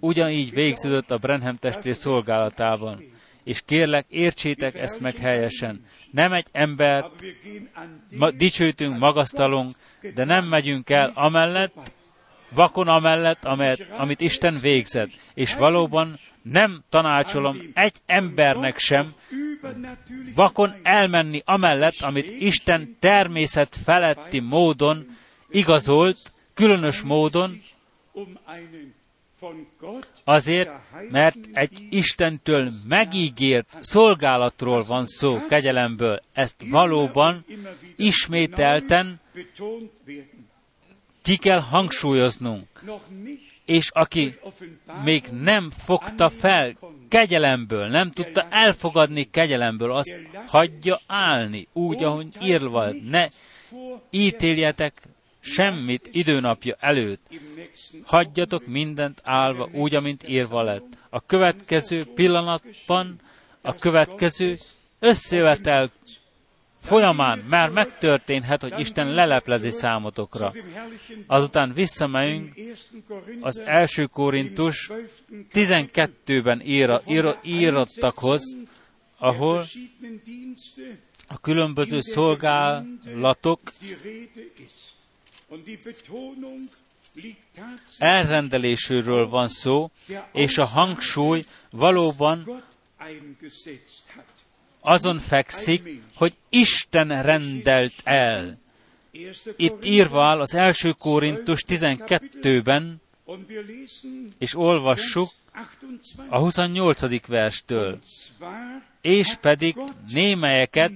ugyanígy 0.00 0.52
végződött 0.52 1.10
a 1.10 1.18
Brenham 1.18 1.56
testvér 1.56 1.94
szolgálatában. 1.94 3.16
És 3.48 3.62
kérlek, 3.66 4.06
értsétek 4.08 4.74
ezt 4.74 5.00
meg 5.00 5.16
helyesen. 5.16 5.84
Nem 6.10 6.32
egy 6.32 6.46
ember 6.52 7.04
ma, 8.16 8.30
dicsőtünk, 8.30 8.98
magasztalunk, 8.98 9.76
de 10.14 10.24
nem 10.24 10.44
megyünk 10.44 10.90
el 10.90 11.12
amellett, 11.14 11.92
vakon 12.50 12.88
amellett, 12.88 13.44
amelyet, 13.44 13.86
amit 13.96 14.20
Isten 14.20 14.56
végzett. 14.60 15.10
És 15.34 15.54
valóban 15.54 16.18
nem 16.42 16.82
tanácsolom 16.88 17.56
egy 17.74 17.94
embernek 18.06 18.78
sem 18.78 19.12
vakon 20.34 20.74
elmenni 20.82 21.42
amellett, 21.44 22.00
amit 22.00 22.30
Isten 22.40 22.96
természet 22.98 23.76
feletti 23.84 24.40
módon 24.40 25.16
igazolt, 25.50 26.32
különös 26.54 27.02
módon, 27.02 27.62
Azért, 30.24 30.70
mert 31.10 31.36
egy 31.52 31.86
Istentől 31.90 32.72
megígért 32.88 33.76
szolgálatról 33.80 34.82
van 34.82 35.06
szó, 35.06 35.46
kegyelemből. 35.46 36.20
Ezt 36.32 36.62
valóban 36.70 37.44
ismételten 37.96 39.20
ki 41.22 41.36
kell 41.36 41.60
hangsúlyoznunk. 41.60 42.66
És 43.64 43.90
aki 43.90 44.38
még 45.04 45.24
nem 45.40 45.70
fogta 45.70 46.28
fel 46.28 46.74
kegyelemből, 47.08 47.86
nem 47.86 48.10
tudta 48.10 48.46
elfogadni 48.50 49.30
kegyelemből, 49.30 49.92
az 49.92 50.14
hagyja 50.46 51.00
állni, 51.06 51.68
úgy, 51.72 52.04
ahogy 52.04 52.28
írva. 52.42 52.92
Ne 53.10 53.28
ítéljetek 54.10 55.02
semmit 55.40 56.08
időnapja 56.12 56.76
előtt. 56.80 57.26
Hagyjatok 58.04 58.66
mindent 58.66 59.20
állva 59.24 59.68
úgy, 59.72 59.94
amint 59.94 60.28
írva 60.28 60.62
lett. 60.62 60.96
A 61.10 61.26
következő 61.26 62.04
pillanatban, 62.14 63.20
a 63.60 63.74
következő 63.74 64.58
összevetel 64.98 65.90
folyamán 66.82 67.38
már 67.38 67.70
megtörténhet, 67.70 68.62
hogy 68.62 68.74
Isten 68.78 69.14
leleplezi 69.14 69.70
számotokra. 69.70 70.52
Azután 71.26 71.72
visszamegyünk 71.72 72.54
az 73.40 73.60
első 73.60 74.06
Korintus 74.06 74.90
12-ben 75.52 76.60
íra, 76.64 77.00
íra, 77.06 77.38
írottakhoz, 77.42 78.56
ahol 79.18 79.64
a 81.28 81.40
különböző 81.40 82.00
szolgálatok 82.00 83.60
elrendelésről 87.98 89.28
van 89.28 89.48
szó, 89.48 89.90
és 90.32 90.58
a 90.58 90.64
hangsúly 90.64 91.44
valóban 91.70 92.62
azon 94.80 95.18
fekszik, 95.18 96.02
hogy 96.14 96.36
Isten 96.48 97.22
rendelt 97.22 97.94
el. 98.04 98.58
Itt 99.56 99.84
írva 99.84 100.24
áll 100.24 100.40
az 100.40 100.54
első 100.54 100.92
Korintus 100.92 101.64
12-ben, 101.68 103.00
és 104.38 104.54
olvassuk 104.54 105.28
a 106.28 106.38
28. 106.38 107.26
verstől. 107.26 107.98
És 109.00 109.34
pedig 109.34 109.76
némelyeket 110.12 110.92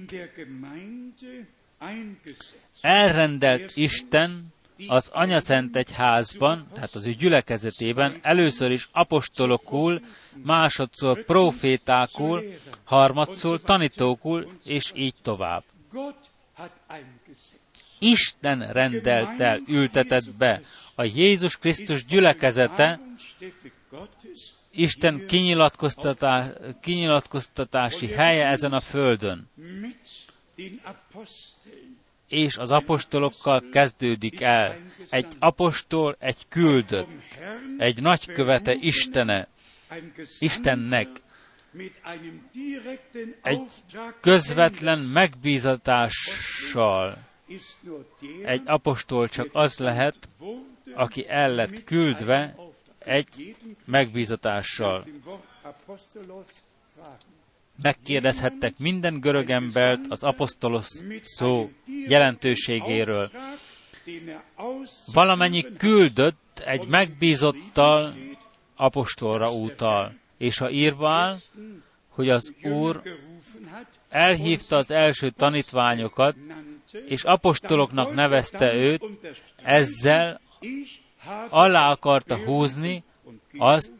elrendelt 2.83 3.71
Isten 3.75 4.53
az 4.87 5.09
anyaszent 5.13 5.75
egyházban, 5.75 6.67
tehát 6.73 6.95
az 6.95 7.05
ő 7.05 7.13
gyülekezetében 7.13 8.19
először 8.21 8.71
is 8.71 8.89
apostolokul, 8.91 10.01
másodszor 10.43 11.25
profétákul, 11.25 12.43
harmadszor 12.83 13.61
tanítókul, 13.61 14.47
és 14.65 14.91
így 14.95 15.13
tovább. 15.21 15.63
Isten 17.99 18.71
rendelt 18.71 19.39
el, 19.39 19.59
ültetett 19.67 20.35
be 20.37 20.61
a 20.95 21.03
Jézus 21.03 21.57
Krisztus 21.57 22.05
gyülekezete, 22.05 22.99
Isten 24.75 25.25
kinyilatkoztatá, 25.27 26.53
kinyilatkoztatási 26.81 28.07
helye 28.07 28.47
ezen 28.47 28.71
a 28.71 28.79
földön 28.79 29.49
és 32.33 32.57
az 32.57 32.71
apostolokkal 32.71 33.63
kezdődik 33.71 34.41
el. 34.41 34.75
Egy 35.09 35.27
apostol, 35.39 36.15
egy 36.19 36.47
küldött, 36.49 37.07
egy 37.77 38.01
nagykövete 38.01 38.73
Istene, 38.73 39.47
Istennek, 40.39 41.07
egy 43.41 43.71
közvetlen 44.19 44.99
megbízatással. 44.99 47.17
Egy 48.43 48.61
apostol 48.65 49.27
csak 49.27 49.49
az 49.51 49.79
lehet, 49.79 50.15
aki 50.93 51.29
el 51.29 51.51
lett 51.51 51.83
küldve 51.83 52.55
egy 52.99 53.55
megbízatással. 53.85 55.05
Megkérdezhettek 57.83 58.77
minden 58.77 59.19
görög 59.19 59.49
embert 59.49 60.01
az 60.09 60.23
apostolos 60.23 60.87
szó 61.21 61.69
jelentőségéről. 62.07 63.27
Valamennyi 65.13 65.65
küldött 65.77 66.63
egy 66.65 66.87
megbízottal 66.87 68.13
apostolra 68.75 69.53
útal, 69.53 70.13
és 70.37 70.57
ha 70.57 70.69
írva 70.69 71.09
áll, 71.09 71.37
hogy 72.09 72.29
az 72.29 72.53
Úr 72.63 73.01
elhívta 74.09 74.77
az 74.77 74.91
első 74.91 75.29
tanítványokat, 75.29 76.35
és 77.07 77.23
apostoloknak 77.23 78.13
nevezte 78.13 78.73
őt, 78.73 79.03
ezzel 79.63 80.41
alá 81.49 81.91
akarta 81.91 82.37
húzni 82.37 83.03
azt, 83.57 83.93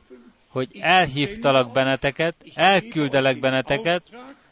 hogy 0.54 0.78
elhívtalak 0.80 1.72
benneteket, 1.72 2.36
elküldelek 2.56 3.40
benneteket, 3.40 4.02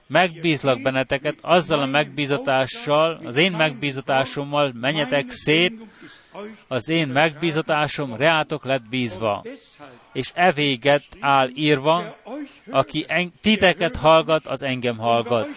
megbízlak 0.07 0.81
benneteket, 0.81 1.37
azzal 1.41 1.79
a 1.79 1.85
megbízatással, 1.85 3.19
az 3.25 3.35
én 3.35 3.51
megbízatásommal 3.51 4.71
menjetek 4.73 5.29
szét, 5.29 5.73
az 6.67 6.89
én 6.89 7.07
megbízatásom 7.07 8.15
reátok 8.15 8.65
lett 8.65 8.89
bízva. 8.89 9.43
És 10.13 10.31
e 10.33 10.51
véget 10.51 11.03
áll 11.19 11.49
írva, 11.53 12.17
aki 12.69 13.05
en- 13.07 13.33
titeket 13.41 13.95
hallgat, 13.95 14.47
az 14.47 14.63
engem 14.63 14.97
hallgat. 14.97 15.47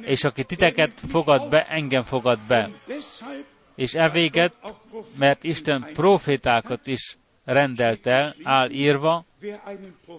És 0.00 0.24
aki 0.24 0.44
titeket 0.44 0.92
fogad 1.08 1.48
be, 1.48 1.66
engem 1.66 2.02
fogad 2.02 2.38
be. 2.48 2.70
És 3.74 3.94
e 3.94 4.08
véget, 4.08 4.56
mert 5.18 5.44
Isten 5.44 5.88
profétákat 5.92 6.86
is 6.86 7.16
rendelt 7.44 8.06
el, 8.06 8.34
áll 8.42 8.70
írva, 8.70 9.24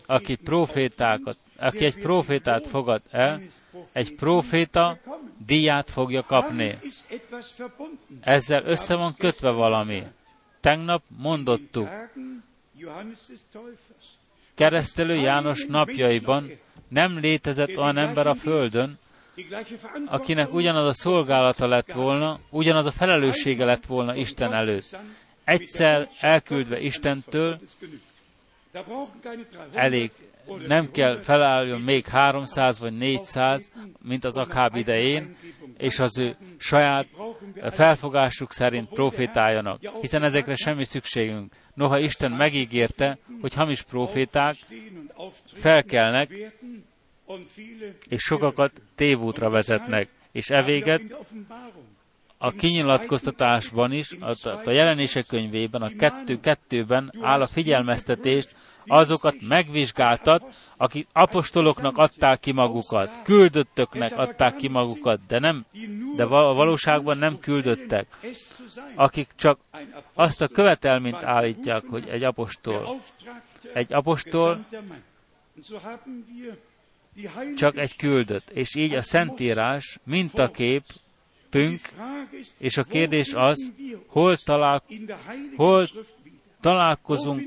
aki 0.05 0.35
profétákat, 0.35 1.37
aki 1.57 1.85
egy 1.85 1.97
profétát 1.97 2.67
fogad 2.67 3.01
el, 3.11 3.41
egy 3.91 4.15
proféta 4.15 4.99
díját 5.45 5.89
fogja 5.89 6.23
kapni. 6.23 6.79
Ezzel 8.21 8.65
össze 8.65 8.95
van 8.95 9.15
kötve 9.17 9.49
valami. 9.49 10.03
Tegnap 10.59 11.03
mondottuk, 11.17 11.89
keresztelő 14.55 15.15
János 15.15 15.65
napjaiban 15.65 16.49
nem 16.87 17.17
létezett 17.19 17.77
olyan 17.77 17.97
ember 17.97 18.27
a 18.27 18.33
Földön, 18.33 18.99
akinek 20.05 20.53
ugyanaz 20.53 20.85
a 20.85 20.93
szolgálata 20.93 21.67
lett 21.67 21.91
volna, 21.91 22.39
ugyanaz 22.49 22.85
a 22.85 22.91
felelőssége 22.91 23.65
lett 23.65 23.85
volna 23.85 24.15
Isten 24.15 24.53
előtt. 24.53 24.97
Egyszer 25.43 26.09
elküldve 26.19 26.79
Istentől, 26.79 27.59
elég, 29.73 30.11
nem 30.67 30.91
kell 30.91 31.19
felálljon 31.19 31.81
még 31.81 32.05
300 32.05 32.79
vagy 32.79 32.97
400, 32.97 33.71
mint 34.01 34.23
az 34.23 34.37
Akáb 34.37 34.75
idején, 34.75 35.35
és 35.77 35.99
az 35.99 36.19
ő 36.19 36.35
saját 36.57 37.07
felfogásuk 37.69 38.51
szerint 38.51 38.89
profétáljanak, 38.89 39.79
hiszen 40.01 40.23
ezekre 40.23 40.55
semmi 40.55 40.83
szükségünk. 40.83 41.53
Noha 41.73 41.99
Isten 41.99 42.31
megígérte, 42.31 43.17
hogy 43.41 43.53
hamis 43.53 43.81
proféták 43.81 44.55
felkelnek, 45.45 46.29
és 48.09 48.21
sokakat 48.21 48.81
tévútra 48.95 49.49
vezetnek, 49.49 50.09
és 50.31 50.49
evéget 50.49 51.01
a 52.43 52.51
kinyilatkoztatásban 52.51 53.91
is, 53.91 54.11
a, 54.19 54.33
a 54.65 54.71
jelenések 54.71 55.25
könyvében, 55.25 55.81
a 55.81 55.95
kettő-kettőben 55.97 57.11
áll 57.21 57.41
a 57.41 57.47
figyelmeztetést, 57.47 58.55
azokat 58.87 59.35
megvizsgáltat, 59.41 60.43
akik 60.77 61.07
apostoloknak 61.13 61.97
adták 61.97 62.39
ki 62.39 62.51
magukat, 62.51 63.09
küldöttöknek 63.23 64.17
adták 64.17 64.55
ki 64.55 64.67
magukat, 64.67 65.19
de 65.27 65.39
nem, 65.39 65.65
de 66.15 66.23
a 66.23 66.53
valóságban 66.53 67.17
nem 67.17 67.39
küldöttek, 67.39 68.07
akik 68.95 69.29
csak 69.35 69.59
azt 70.13 70.41
a 70.41 70.47
követelményt 70.47 71.23
állítják, 71.23 71.83
hogy 71.89 72.07
egy 72.09 72.23
apostol. 72.23 72.99
Egy 73.73 73.93
apostol 73.93 74.65
csak 77.55 77.77
egy 77.77 77.95
küldött, 77.95 78.49
és 78.49 78.75
így 78.75 78.93
a 78.93 79.01
Szentírás 79.01 79.99
mintakép 80.03 80.83
pünk, 81.51 81.79
és 82.57 82.77
a 82.77 82.83
kérdés 82.83 83.33
az, 83.33 83.71
hol, 84.07 84.37
talál, 84.37 84.83
hol 85.55 85.87
találkozunk, 86.61 87.41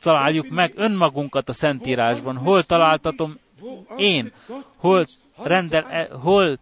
találjuk 0.00 0.48
meg 0.48 0.72
önmagunkat 0.76 1.48
a 1.48 1.52
Szentírásban, 1.52 2.36
hol 2.36 2.62
találtatom 2.62 3.38
én, 3.96 4.32
hol 4.76 5.06
rendel, 5.42 5.86
e, 5.90 6.08
hol 6.08 6.58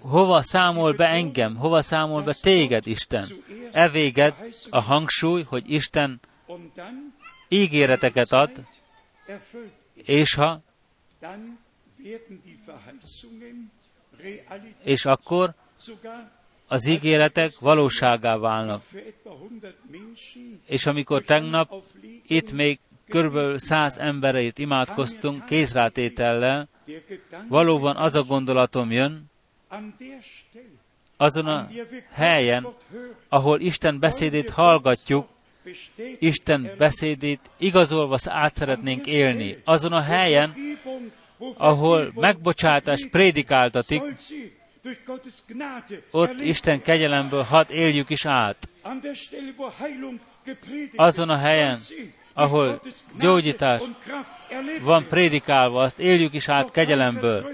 hova 0.00 0.42
számol 0.42 0.92
be 0.92 1.08
engem, 1.08 1.56
hova 1.56 1.80
számol 1.80 2.22
be 2.22 2.34
téged, 2.42 2.86
Isten. 2.86 3.26
E 3.72 3.88
véged 3.88 4.34
a 4.70 4.80
hangsúly, 4.80 5.42
hogy 5.42 5.70
Isten 5.70 6.20
ígéreteket 7.48 8.32
ad, 8.32 8.50
és 9.94 10.34
ha 10.34 10.60
és 14.84 15.04
akkor 15.04 15.54
az 16.68 16.86
ígéretek 16.86 17.58
valóságá 17.58 18.36
válnak. 18.36 18.82
És 20.66 20.86
amikor 20.86 21.22
tegnap 21.22 21.82
itt 22.26 22.52
még 22.52 22.78
kb. 23.08 23.56
száz 23.56 23.98
embereit 23.98 24.58
imádkoztunk 24.58 25.44
kézrátétellel, 25.44 26.68
valóban 27.48 27.96
az 27.96 28.16
a 28.16 28.22
gondolatom 28.22 28.90
jön, 28.90 29.24
azon 31.16 31.46
a 31.46 31.66
helyen, 32.10 32.66
ahol 33.28 33.60
Isten 33.60 33.98
beszédét 33.98 34.50
hallgatjuk, 34.50 35.28
Isten 36.18 36.70
beszédét 36.78 37.40
igazolva 37.56 38.16
át 38.24 38.54
szeretnénk 38.54 39.06
élni. 39.06 39.58
Azon 39.64 39.92
a 39.92 40.00
helyen, 40.00 40.54
ahol 41.56 42.12
megbocsátás 42.14 43.06
prédikáltatik, 43.10 44.02
ott 46.10 46.40
Isten 46.40 46.82
kegyelemből 46.82 47.42
hat 47.42 47.70
éljük 47.70 48.10
is 48.10 48.26
át. 48.26 48.68
Azon 50.96 51.28
a 51.28 51.36
helyen, 51.36 51.80
ahol 52.32 52.80
gyógyítás 53.18 53.82
van 54.80 55.06
prédikálva, 55.08 55.82
azt 55.82 55.98
éljük 55.98 56.34
is 56.34 56.48
át 56.48 56.70
kegyelemből, 56.70 57.50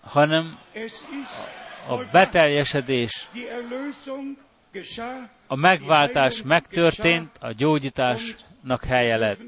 hanem 0.00 0.58
a 1.88 1.96
beteljesedés, 2.12 3.28
a 5.46 5.56
megváltás 5.56 6.42
megtörtént, 6.42 7.30
a 7.40 7.52
gyógyításnak 7.52 8.84
helye 8.84 9.16
lett. 9.16 9.40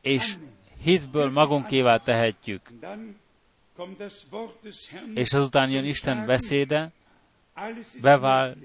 És 0.00 0.36
hitből 0.82 1.30
magunkévá 1.30 1.96
tehetjük. 1.96 2.72
És 5.14 5.32
azután 5.32 5.70
jön 5.70 5.84
Isten 5.84 6.26
beszéde, 6.26 6.92
bevál, 8.00 8.56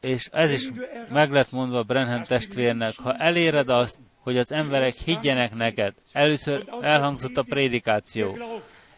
és 0.00 0.28
ez 0.32 0.52
is 0.52 0.70
meg 1.08 1.30
lett 1.30 1.50
mondva 1.50 1.82
Brenham 1.82 2.22
testvérnek, 2.22 2.96
ha 2.96 3.14
eléred 3.14 3.68
azt, 3.68 3.98
hogy 4.18 4.38
az 4.38 4.52
emberek 4.52 4.94
higgyenek 4.94 5.54
neked, 5.54 5.94
először 6.12 6.68
elhangzott 6.80 7.36
a 7.36 7.42
prédikáció, 7.42 8.38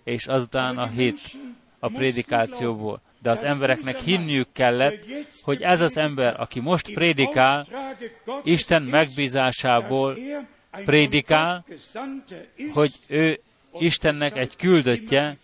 és 0.05 0.27
azután 0.27 0.79
a 0.79 0.87
hit 0.87 1.21
a 1.79 1.89
prédikációból 1.89 3.01
de 3.23 3.31
az 3.31 3.43
embereknek 3.43 3.97
hinniük 3.97 4.49
kellett, 4.53 5.05
hogy 5.43 5.63
ez 5.63 5.81
az 5.81 5.97
ember, 5.97 6.41
aki 6.41 6.61
most 6.61 6.93
prédikál, 6.93 7.67
Isten 8.45 8.83
megbízásából 8.83 10.17
prédikál, 10.85 11.65
hogy 12.73 12.93
ő 13.07 13.41
Istennek 13.79 14.37
egy 14.37 14.57
küldöttje, 14.57 15.37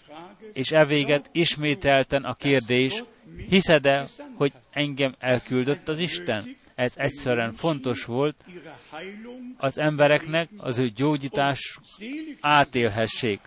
és 0.52 0.70
evéget 0.70 1.28
ismételten 1.32 2.24
a 2.24 2.34
kérdés, 2.34 3.02
hiszed-e, 3.48 4.06
hogy 4.34 4.52
engem 4.70 5.14
elküldött 5.18 5.88
az 5.88 5.98
Isten? 5.98 6.56
Ez 6.76 6.94
egyszerűen 6.96 7.52
fontos 7.52 8.04
volt 8.04 8.44
az 9.56 9.78
embereknek 9.78 10.48
az 10.56 10.78
ő 10.78 10.88
gyógyítás 10.88 11.78
átélhessék, 12.40 13.40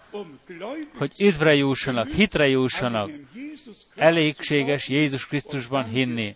hogy 0.97 1.11
üdvre 1.19 1.55
jussanak, 1.55 2.07
hitre 2.07 2.47
jussanak, 2.47 3.11
elégséges 3.95 4.89
Jézus 4.89 5.27
Krisztusban 5.27 5.83
hinni, 5.83 6.35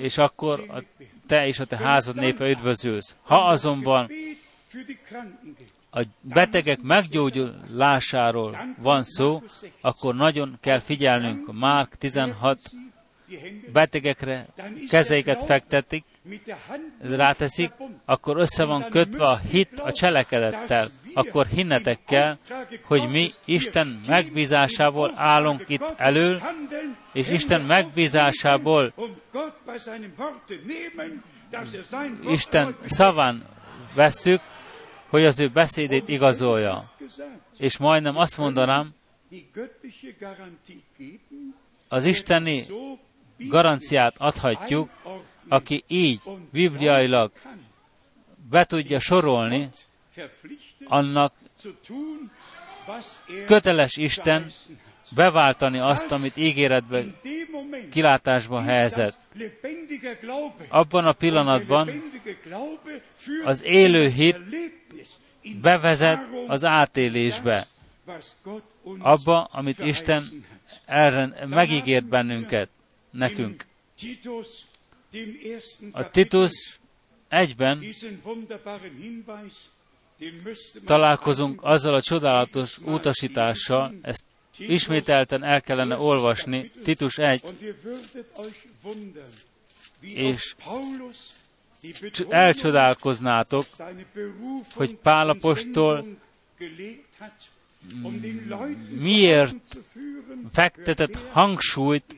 és 0.00 0.18
akkor 0.18 0.64
a 0.68 0.82
te 1.26 1.46
és 1.46 1.58
a 1.58 1.64
te 1.64 1.76
házad 1.76 2.16
népe 2.16 2.48
üdvözülsz. 2.48 3.16
Ha 3.22 3.46
azonban 3.46 4.10
a 5.90 6.02
betegek 6.20 6.80
meggyógyulásáról 6.80 8.74
van 8.78 9.02
szó, 9.02 9.42
akkor 9.80 10.14
nagyon 10.14 10.56
kell 10.60 10.78
figyelnünk. 10.78 11.52
Márk 11.52 11.94
16 11.94 12.60
betegekre 13.72 14.46
kezeiket 14.90 15.44
fektetik, 15.44 16.04
ráteszik, 17.00 17.72
akkor 18.04 18.36
össze 18.36 18.64
van 18.64 18.88
kötve 18.90 19.24
a 19.24 19.36
hit 19.36 19.80
a 19.80 19.92
cselekedettel. 19.92 20.88
Akkor 21.14 21.46
hinnetek 21.46 21.98
kell, 22.06 22.36
hogy 22.82 23.08
mi 23.08 23.30
Isten 23.44 24.00
megbízásából 24.06 25.12
állunk 25.16 25.64
itt 25.66 25.94
elől, 25.96 26.42
és 27.12 27.30
Isten 27.30 27.60
megbízásából 27.60 28.92
Isten 32.28 32.76
szaván 32.84 33.44
vesszük, 33.94 34.40
hogy 35.08 35.24
az 35.24 35.40
ő 35.40 35.48
beszédét 35.48 36.08
igazolja. 36.08 36.82
És 37.58 37.78
majdnem 37.78 38.16
azt 38.16 38.38
mondanám, 38.38 38.94
az 41.88 42.04
isteni 42.04 42.62
garanciát 43.38 44.14
adhatjuk, 44.18 44.90
aki 45.48 45.84
így 45.86 46.20
bibliailag 46.52 47.30
be 48.50 48.64
tudja 48.64 49.00
sorolni, 49.00 49.68
annak 50.84 51.32
köteles 53.46 53.96
Isten 53.96 54.46
beváltani 55.14 55.78
azt, 55.78 56.12
amit 56.12 56.36
ígéretbe, 56.36 57.04
kilátásba 57.90 58.60
helyezett. 58.60 59.16
Abban 60.68 61.06
a 61.06 61.12
pillanatban 61.12 62.02
az 63.44 63.64
élő 63.64 64.08
hit 64.08 64.38
bevezet 65.60 66.20
az 66.46 66.64
átélésbe, 66.64 67.66
abba, 68.98 69.44
amit 69.44 69.78
Isten 69.78 70.22
erre 70.86 71.46
megígért 71.46 72.04
bennünket, 72.04 72.68
nekünk. 73.10 73.64
A 75.92 76.10
Titus 76.10 76.78
egyben 77.28 77.84
találkozunk 80.84 81.60
azzal 81.62 81.94
a 81.94 82.02
csodálatos 82.02 82.78
utasítással, 82.78 83.94
ezt 84.02 84.24
ismételten 84.58 85.44
el 85.44 85.60
kellene 85.60 85.96
olvasni, 85.96 86.70
Titus 86.84 87.18
1, 87.18 87.42
és 90.00 90.54
elcsodálkoznátok, 92.28 93.64
hogy 94.74 94.94
Pálapostól 94.94 96.04
miért 98.98 99.76
fektetett 100.52 101.18
hangsúlyt 101.30 102.16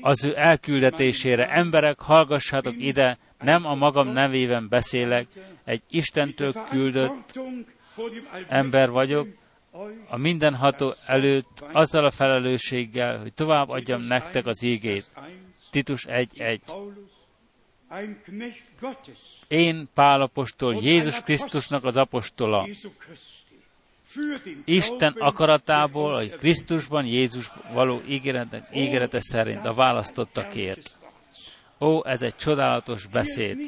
az 0.00 0.24
ő 0.24 0.36
elküldetésére. 0.36 1.48
Emberek, 1.50 2.00
hallgassátok 2.00 2.74
ide, 2.78 3.18
nem 3.38 3.66
a 3.66 3.74
magam 3.74 4.08
nevében 4.08 4.68
beszélek, 4.68 5.26
egy 5.64 5.82
Istentől 5.90 6.52
küldött 6.68 7.40
ember 8.48 8.90
vagyok, 8.90 9.28
a 10.08 10.16
mindenható 10.16 10.94
előtt 11.06 11.64
azzal 11.72 12.04
a 12.04 12.10
felelősséggel, 12.10 13.18
hogy 13.18 13.32
tovább 13.32 13.68
adjam 13.68 14.00
nektek 14.00 14.46
az 14.46 14.62
ígét. 14.62 15.10
Titus 15.70 16.06
1.1. 16.08 16.60
Én 19.48 19.88
Pálapostól, 19.94 20.74
Jézus 20.74 21.20
Krisztusnak 21.20 21.84
az 21.84 21.96
apostola, 21.96 22.68
Isten 24.64 25.12
akaratából, 25.18 26.14
hogy 26.14 26.36
Krisztusban 26.36 27.04
Jézus 27.04 27.50
való 27.72 28.02
ígérete, 28.08 28.62
ígérete 28.72 29.20
szerint 29.20 29.64
a 29.64 29.74
választottakért. 29.74 30.98
Ó, 31.80 32.06
ez 32.06 32.22
egy 32.22 32.36
csodálatos 32.36 33.06
beszéd. 33.06 33.58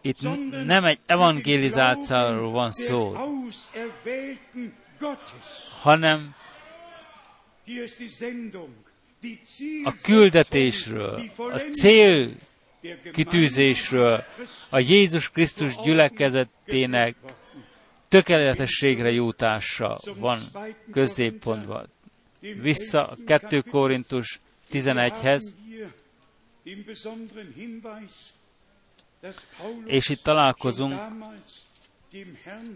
Itt 0.00 0.20
nem 0.64 0.84
egy 0.84 0.98
evangelizációról 1.06 2.50
van 2.50 2.70
szó, 2.70 3.16
hanem 5.80 6.34
a 9.84 9.92
küldetésről, 10.02 11.22
a 11.36 11.58
cél 11.58 12.30
kitűzésről, 13.12 14.24
a 14.70 14.78
Jézus 14.78 15.30
Krisztus 15.30 15.76
gyülekezetének 15.76 17.16
tökéletességre 18.08 19.10
jutása 19.10 19.98
van 20.16 20.38
középpontban. 20.92 21.88
Vissza 22.40 23.06
a 23.06 23.16
2 23.26 23.60
Korintus 23.60 24.40
11-hez, 24.72 25.42
és 29.84 30.08
itt 30.08 30.22
találkozunk 30.22 31.00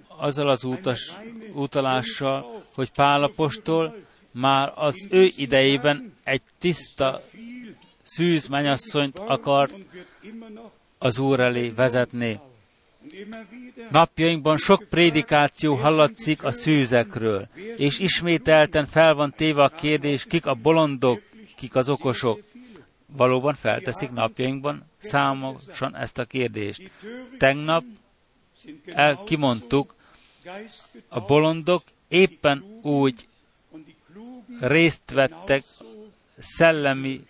azzal 0.07 0.49
az 0.49 0.65
utas, 0.65 1.13
utalással, 1.55 2.63
hogy 2.75 2.91
Pálapostól 2.91 3.97
már 4.33 4.73
az 4.75 5.07
ő 5.11 5.33
idejében 5.37 6.15
egy 6.25 6.43
tiszta 6.59 7.23
szűz 8.09 8.47
menyasszonyt 8.47 9.19
akart 9.19 9.75
az 10.99 11.19
Úr 11.19 11.41
elé 11.41 11.71
vezetni. 11.71 12.41
Napjainkban 13.91 14.57
sok 14.57 14.85
prédikáció 14.91 15.75
hallatszik 15.75 16.45
a 16.45 16.51
szűzekről, 16.51 17.49
és 17.77 17.99
ismételten 17.99 18.87
fel 18.87 19.15
van 19.15 19.33
téve 19.37 19.63
a 19.63 19.69
kérdés, 19.69 20.25
kik 20.25 20.47
a 20.47 20.55
bolondok, 20.55 21.23
kik 21.57 21.75
az 21.77 21.89
okosok. 21.89 22.43
Valóban 23.07 23.55
felteszik 23.55 24.11
napjainkban 24.11 24.85
számosan 24.99 25.97
ezt 25.97 26.19
a 26.19 26.25
kérdést. 26.25 26.91
Tegnap 27.39 27.85
el 28.87 29.23
kimondtuk, 29.25 29.95
a 31.09 31.21
bolondok 31.21 31.83
éppen 32.09 32.65
úgy 32.83 33.29
részt 34.61 35.11
vettek 35.11 35.65
szellemi 36.39 37.27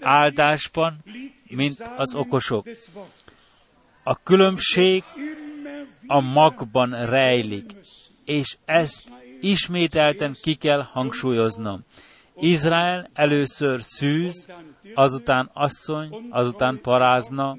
áldásban, 0.00 0.96
mint 1.48 1.80
az 1.96 2.14
okosok. 2.14 2.68
A 4.02 4.22
különbség 4.22 5.02
a 6.06 6.20
magban 6.20 7.06
rejlik, 7.06 7.70
és 8.24 8.56
ezt 8.64 9.08
ismételten 9.40 10.36
ki 10.42 10.54
kell 10.54 10.82
hangsúlyoznom. 10.82 11.84
Izrael 12.36 13.10
először 13.12 13.82
szűz, 13.82 14.48
azután 14.94 15.50
asszony, 15.52 16.26
azután 16.30 16.80
parázna, 16.80 17.56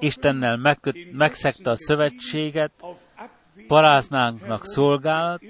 Istennel 0.00 0.56
megköt, 0.56 1.12
megszegte 1.12 1.70
a 1.70 1.76
szövetséget, 1.76 2.72
paráznánknak 3.66 4.64
szolgálat, 4.66 5.42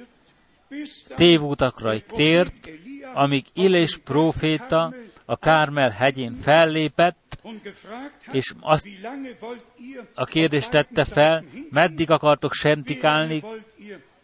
tévútakra 1.16 2.00
tért, 2.00 2.70
amíg 3.14 3.46
Illés 3.54 3.96
próféta 3.96 4.94
a 5.24 5.36
Kármel 5.36 5.90
hegyén 5.90 6.34
fellépett, 6.34 7.38
és 8.32 8.54
azt 8.60 8.86
a 10.14 10.24
kérdést 10.24 10.70
tette 10.70 11.04
fel, 11.04 11.44
meddig 11.70 12.10
akartok 12.10 12.52
sentikálni 12.52 13.42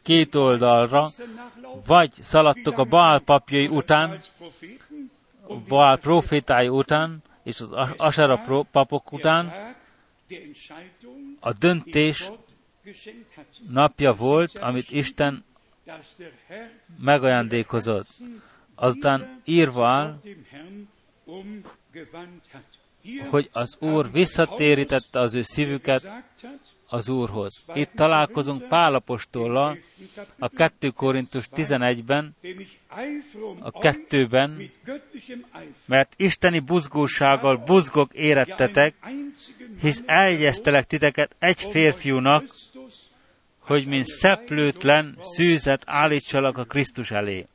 két 0.02 0.34
oldalra, 0.34 1.08
vagy 1.86 2.12
szaladtok 2.20 2.78
a 2.78 2.84
Baal 2.84 3.20
papjai 3.20 3.66
után, 3.66 4.20
Baal 5.68 5.98
profétái 5.98 6.68
után, 6.68 7.22
és 7.42 7.60
az 7.60 7.70
Asera 7.96 8.64
papok 8.70 9.12
után, 9.12 9.52
a 11.40 11.52
döntés 11.52 12.30
napja 13.68 14.12
volt, 14.12 14.58
amit 14.58 14.90
Isten 14.90 15.44
megajándékozott. 16.98 18.06
Azután 18.74 19.40
írva 19.44 20.18
hogy 23.28 23.48
az 23.52 23.76
Úr 23.80 24.10
visszatérítette 24.12 25.20
az 25.20 25.34
ő 25.34 25.42
szívüket 25.42 26.12
az 26.88 27.08
Úrhoz. 27.08 27.62
Itt 27.74 27.90
találkozunk 27.94 28.68
Pálapostollal 28.68 29.78
a 30.38 30.48
2 30.48 30.90
Korintus 30.90 31.48
11-ben, 31.54 32.34
a 33.60 33.70
kettőben, 33.70 34.70
mert 35.86 36.12
isteni 36.16 36.58
buzgósággal 36.58 37.56
buzgok 37.56 38.14
érettetek, 38.14 38.94
hisz 39.80 40.02
eljesztelek 40.06 40.84
titeket 40.84 41.36
egy 41.38 41.60
férfiúnak, 41.60 42.44
hogy 43.58 43.86
mint 43.86 44.04
szeplőtlen 44.04 45.18
szűzet 45.22 45.82
állítsalak 45.86 46.58
a 46.58 46.64
Krisztus 46.64 47.10
elé. 47.10 47.46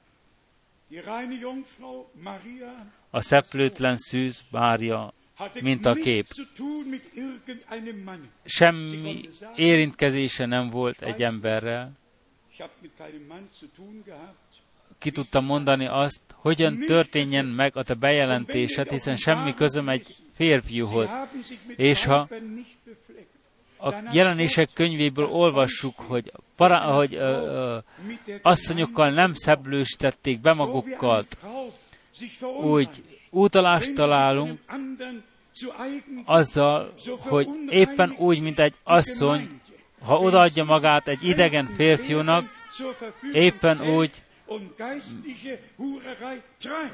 A 3.10 3.22
szeplőtlen 3.22 3.98
szűz 3.98 4.42
Mária, 4.52 5.14
mint 5.62 5.86
a 5.86 5.94
kép. 5.94 6.26
Semmi 8.44 9.30
érintkezése 9.56 10.46
nem 10.46 10.70
volt 10.70 11.02
egy 11.02 11.24
emberrel. 11.24 11.92
Ki 14.98 15.12
tudtam 15.12 15.46
mondani 15.46 15.86
azt, 15.86 16.24
hogyan 16.28 16.80
történjen 16.86 17.46
meg 17.46 17.76
a 17.76 17.84
te 17.84 17.94
bejelentésed, 17.94 18.90
hiszen 18.90 19.16
semmi 19.16 19.54
közöm 19.54 19.90
egy 19.90 20.16
férfiúhoz. 20.34 21.20
És 21.76 22.04
ha 22.04 22.30
a 23.80 23.94
jelenések 24.12 24.70
könyvéből 24.74 25.26
olvassuk, 25.26 26.00
hogy, 26.00 26.32
para, 26.56 26.80
hogy 26.80 27.16
ö, 27.16 27.20
ö, 27.20 27.78
asszonyokkal 28.42 29.10
nem 29.10 29.34
szeblősítették 29.34 30.42
be 30.42 30.54
magukkal, 30.54 31.26
úgy 32.62 33.04
utalást 33.30 33.94
találunk 33.94 34.60
azzal, 36.26 36.94
hogy 37.20 37.48
éppen 37.70 38.16
úgy, 38.18 38.42
mint 38.42 38.60
egy 38.60 38.74
asszony, 38.84 39.60
ha 40.06 40.20
odaadja 40.20 40.64
magát 40.64 41.08
egy 41.08 41.24
idegen 41.24 41.66
férfiúnak, 41.66 42.46
éppen 43.32 43.82
úgy 43.82 44.12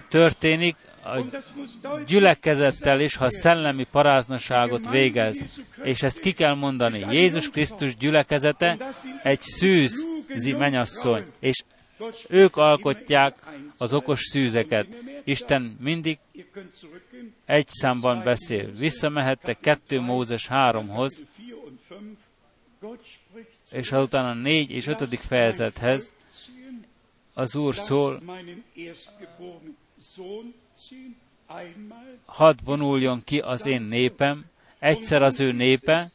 történik 0.09 0.75
a 1.03 1.19
gyülekezettel 2.07 2.99
is, 2.99 3.15
ha 3.15 3.29
szellemi 3.29 3.83
paráznaságot 3.91 4.89
végez. 4.89 5.63
És 5.83 6.03
ezt 6.03 6.19
ki 6.19 6.31
kell 6.31 6.53
mondani. 6.53 7.13
Jézus 7.15 7.49
Krisztus 7.49 7.97
gyülekezete 7.97 8.77
egy 9.23 9.41
szűzi 9.41 10.53
menyasszony, 10.57 11.23
és 11.39 11.63
ők 12.29 12.55
alkotják 12.55 13.35
az 13.77 13.93
okos 13.93 14.21
szűzeket. 14.21 14.87
Isten 15.23 15.77
mindig 15.79 16.17
egy 17.45 17.67
számban 17.67 18.23
beszél. 18.23 18.71
Visszamehettek 18.71 19.59
2 19.59 19.99
Mózes 19.99 20.47
3-hoz, 20.49 21.23
és 23.71 23.91
azután 23.91 24.25
a 24.25 24.33
4 24.33 24.71
és 24.71 24.87
5. 24.87 25.19
fejezethez, 25.19 26.13
az 27.37 27.55
Úr 27.55 27.75
szól, 27.75 28.21
hadd 32.25 32.57
vonuljon 32.63 33.23
ki 33.23 33.39
az 33.39 33.65
én 33.65 33.81
népem, 33.81 34.45
egyszer 34.79 35.21
az 35.21 35.39
ő 35.39 35.51
népe, 35.51 36.11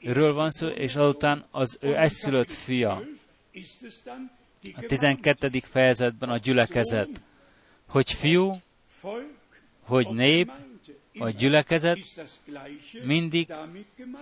ről 0.00 0.34
van 0.34 0.50
szó, 0.50 0.66
és 0.66 0.96
azután 0.96 1.44
az 1.50 1.78
ő 1.80 1.96
egyszülött 1.96 2.52
fia. 2.52 3.02
A 4.74 4.80
12. 4.86 5.50
fejezetben 5.60 6.28
a 6.28 6.36
gyülekezet, 6.36 7.20
hogy 7.86 8.12
fiú, 8.12 8.60
hogy 9.80 10.08
nép, 10.08 10.50
a 11.18 11.28
gyülekezet 11.28 11.98
mindig 13.04 13.52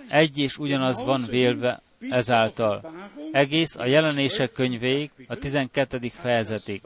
egy 0.08 0.38
és 0.38 0.58
ugyanaz 0.58 1.02
van 1.04 1.24
vélve 1.28 1.82
ezáltal. 2.08 2.94
Egész 3.32 3.76
a 3.76 3.86
jelenések 3.86 4.52
könyvéig, 4.52 5.10
a 5.26 5.36
12. 5.36 5.98
fejezetig. 6.08 6.82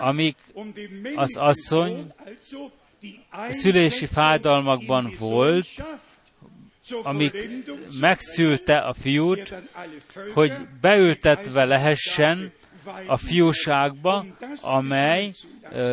Amíg 0.00 0.34
az 1.14 1.36
asszony 1.36 2.12
szülési 3.48 4.06
fájdalmakban 4.06 5.14
volt, 5.18 5.66
amíg 7.02 7.48
megszülte 8.00 8.78
a 8.78 8.92
fiút, 8.92 9.54
hogy 10.34 10.52
beültetve 10.80 11.64
lehessen 11.64 12.52
a 13.06 13.16
fiúságba, 13.16 14.26
amely 14.62 15.32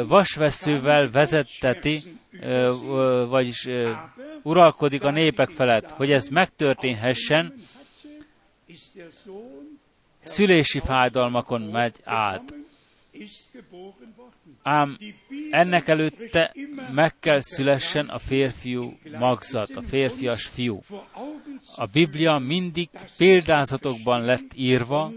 vasveszővel 0.08 1.10
vezetteti, 1.10 2.02
vagyis 3.28 3.68
uralkodik 4.44 5.04
a 5.04 5.12
népek 5.12 5.50
felett, 5.50 5.90
hogy 5.92 6.12
ez 6.12 6.28
megtörténhessen, 6.28 7.54
szülési 10.24 10.80
fájdalmakon 10.80 11.62
megy 11.62 11.96
át. 12.04 12.54
Ám 14.64 14.98
ennek 15.52 15.88
előtte 15.88 16.56
meg 16.92 17.20
kell 17.20 17.40
szülessen 17.40 18.08
a 18.08 18.20
férfiú 18.20 18.98
magzat, 19.20 19.70
a 19.70 19.82
férfias 19.82 20.46
fiú. 20.46 20.82
A 21.76 21.86
Biblia 21.86 22.38
mindig 22.38 22.90
példázatokban 23.18 24.22
lett 24.22 24.52
írva, 24.56 25.12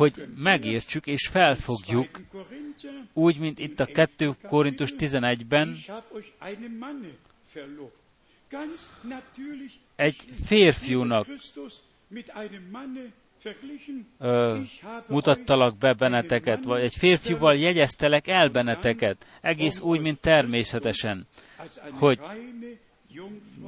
hogy 0.00 0.28
megértsük 0.36 1.06
és 1.06 1.28
felfogjuk, 1.28 2.08
úgy, 3.12 3.38
mint 3.38 3.58
itt 3.58 3.80
a 3.80 3.86
2 3.86 4.36
Korintus 4.42 4.94
11-ben, 4.98 5.78
egy 9.96 10.16
férfiúnak 10.44 11.26
ö, 14.18 14.58
mutattalak 15.06 15.78
be 15.78 15.92
benneteket, 15.92 16.64
vagy 16.64 16.82
egy 16.82 16.94
férfival 16.94 17.56
jegyeztelek 17.56 18.28
el 18.28 18.48
benneteket, 18.48 19.26
egész 19.40 19.80
úgy, 19.80 20.00
mint 20.00 20.20
természetesen, 20.20 21.26
hogy 21.90 22.20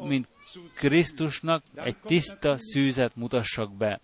mint 0.04 0.28
Krisztusnak 0.74 1.62
egy 1.74 1.96
tiszta 1.96 2.54
szűzet 2.58 3.16
mutassak 3.16 3.76
be. 3.76 4.00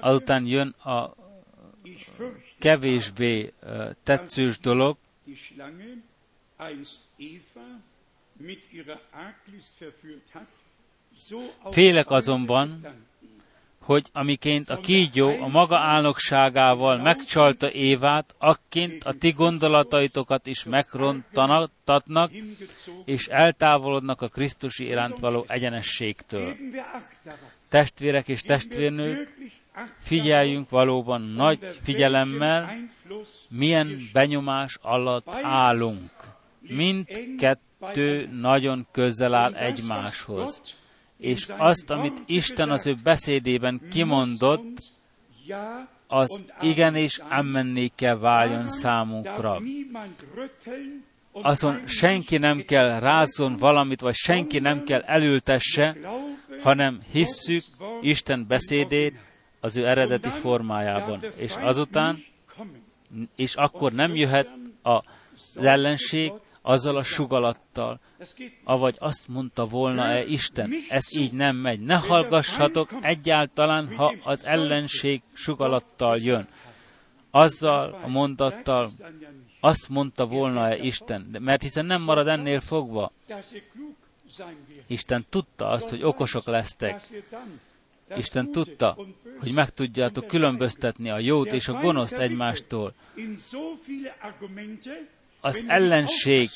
Azután 0.00 0.46
jön 0.46 0.68
a 0.68 1.14
kevésbé 2.58 3.52
tetszős 4.02 4.58
dolog, 4.58 4.96
Félek 11.70 12.10
azonban, 12.10 12.86
hogy 13.78 14.06
amiként 14.12 14.70
a 14.70 14.76
kígyó 14.76 15.28
a 15.28 15.46
maga 15.46 15.78
álnokságával 15.78 16.96
megcsalta 16.96 17.70
Évát, 17.70 18.34
akként 18.38 19.04
a 19.04 19.12
ti 19.12 19.30
gondolataitokat 19.30 20.46
is 20.46 20.64
megrontatnak, 20.64 22.30
és 23.04 23.26
eltávolodnak 23.26 24.22
a 24.22 24.28
Krisztusi 24.28 24.84
iránt 24.84 25.18
való 25.18 25.44
egyenességtől. 25.48 26.54
Testvérek 27.74 28.28
és 28.28 28.42
testvérnők, 28.42 29.34
figyeljünk 29.98 30.70
valóban 30.70 31.20
nagy 31.20 31.58
figyelemmel, 31.82 32.76
milyen 33.48 33.98
benyomás 34.12 34.78
alatt 34.82 35.28
állunk. 35.42 36.10
Mindkettő 36.60 38.26
nagyon 38.40 38.86
közel 38.90 39.34
áll 39.34 39.54
egymáshoz. 39.54 40.62
És 41.18 41.48
azt, 41.56 41.90
amit 41.90 42.22
Isten 42.26 42.70
az 42.70 42.86
ő 42.86 42.94
beszédében 43.02 43.80
kimondott, 43.90 44.82
az 46.06 46.42
igenis 46.60 47.18
ammenné 47.28 47.90
kell 47.94 48.18
váljon 48.18 48.68
számunkra. 48.68 49.60
Azon 51.32 51.86
senki 51.86 52.36
nem 52.38 52.64
kell 52.66 53.00
rázzon 53.00 53.56
valamit, 53.56 54.00
vagy 54.00 54.14
senki 54.14 54.58
nem 54.58 54.84
kell 54.84 55.00
elültesse, 55.00 55.96
hanem 56.62 56.98
hisszük 57.10 57.64
Isten 58.00 58.44
beszédét 58.48 59.14
az 59.60 59.76
ő 59.76 59.86
eredeti 59.86 60.28
formájában. 60.28 61.20
És 61.36 61.54
azután, 61.56 62.24
és 63.36 63.54
akkor 63.54 63.92
nem 63.92 64.14
jöhet 64.14 64.48
az 64.82 65.02
ellenség 65.56 66.32
azzal 66.62 66.96
a 66.96 67.02
sugalattal, 67.02 68.00
avagy 68.64 68.96
azt 68.98 69.28
mondta 69.28 69.66
volna-e 69.66 70.24
Isten, 70.24 70.72
ez 70.88 71.16
így 71.16 71.32
nem 71.32 71.56
megy. 71.56 71.80
Ne 71.80 71.96
hallgassatok 71.96 72.90
egyáltalán, 73.00 73.94
ha 73.96 74.14
az 74.22 74.44
ellenség 74.44 75.22
sugalattal 75.32 76.18
jön. 76.18 76.48
Azzal 77.30 78.00
a 78.02 78.08
mondattal 78.08 78.90
azt 79.60 79.88
mondta 79.88 80.26
volna-e 80.26 80.76
Isten, 80.76 81.36
mert 81.38 81.62
hiszen 81.62 81.86
nem 81.86 82.02
marad 82.02 82.28
ennél 82.28 82.60
fogva. 82.60 83.12
Isten 84.86 85.24
tudta 85.30 85.68
azt, 85.68 85.88
hogy 85.88 86.02
okosok 86.02 86.46
lesztek. 86.46 87.02
Isten 88.16 88.50
tudta, 88.52 88.96
hogy 89.40 89.52
meg 89.52 89.70
tudjátok 89.70 90.26
különböztetni 90.26 91.10
a 91.10 91.18
jót 91.18 91.52
és 91.52 91.68
a 91.68 91.72
gonoszt 91.72 92.18
egymástól. 92.18 92.94
Az 95.40 95.64
ellenség 95.66 96.48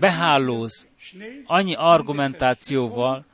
behálóz 0.00 0.88
annyi 1.44 1.74
argumentációval, 1.74 3.24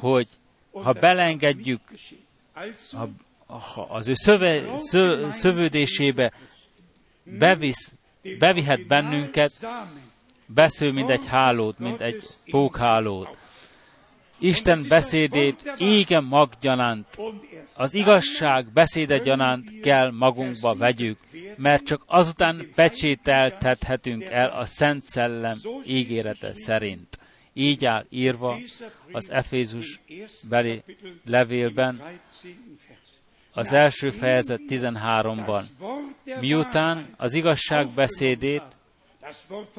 hogy 0.00 0.28
ha 0.72 0.92
belengedjük 0.92 1.80
ha, 2.92 3.08
ha 3.46 3.82
az 3.82 4.08
ő 4.08 4.14
szöve, 4.14 4.78
szö, 4.78 5.30
szövődésébe 5.30 6.32
bevisz, 7.22 7.94
bevihet 8.38 8.86
bennünket, 8.86 9.52
besző, 10.54 10.92
mint 10.92 11.10
egy 11.10 11.26
hálót, 11.26 11.78
mint 11.78 12.00
egy 12.00 12.22
pókhálót. 12.50 13.36
Isten 14.38 14.84
beszédét 14.88 15.74
égen 15.78 16.24
maggyanánt, 16.24 17.06
az 17.76 17.94
igazság 17.94 18.72
beszéde 18.72 19.18
gyanánt 19.18 19.80
kell 19.80 20.10
magunkba 20.10 20.74
vegyük, 20.74 21.18
mert 21.56 21.84
csak 21.84 22.02
azután 22.06 22.70
pecsételtethetünk 22.74 24.24
el 24.24 24.48
a 24.48 24.64
Szent 24.64 25.04
Szellem 25.04 25.58
ígérete 25.86 26.50
szerint. 26.54 27.18
Így 27.52 27.84
áll 27.84 28.04
írva 28.10 28.56
az 29.12 29.30
Efézus 29.30 30.00
beli 30.48 30.82
levélben, 31.24 32.02
az 33.52 33.72
első 33.72 34.10
fejezet 34.10 34.60
13-ban. 34.68 35.62
Miután 36.40 37.14
az 37.16 37.34
igazság 37.34 37.88
beszédét 37.94 38.62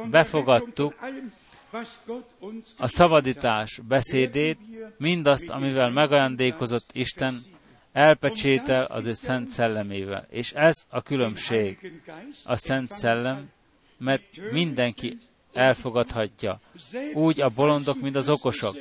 befogadtuk, 0.09 0.95
a 2.77 2.87
szabadítás 2.87 3.79
beszédét, 3.87 4.57
mindazt, 4.97 5.49
amivel 5.49 5.89
megajándékozott 5.89 6.89
Isten, 6.93 7.37
elpecsétel 7.91 8.85
az 8.85 9.05
ő 9.05 9.13
szent 9.13 9.47
szellemével. 9.47 10.27
És 10.29 10.51
ez 10.51 10.85
a 10.89 11.01
különbség. 11.01 12.01
A 12.45 12.55
szent 12.55 12.89
szellem, 12.89 13.49
mert 13.97 14.51
mindenki 14.51 15.17
elfogadhatja. 15.53 16.59
Úgy 17.13 17.41
a 17.41 17.49
bolondok, 17.49 18.01
mint 18.01 18.15
az 18.15 18.29
okosok. 18.29 18.75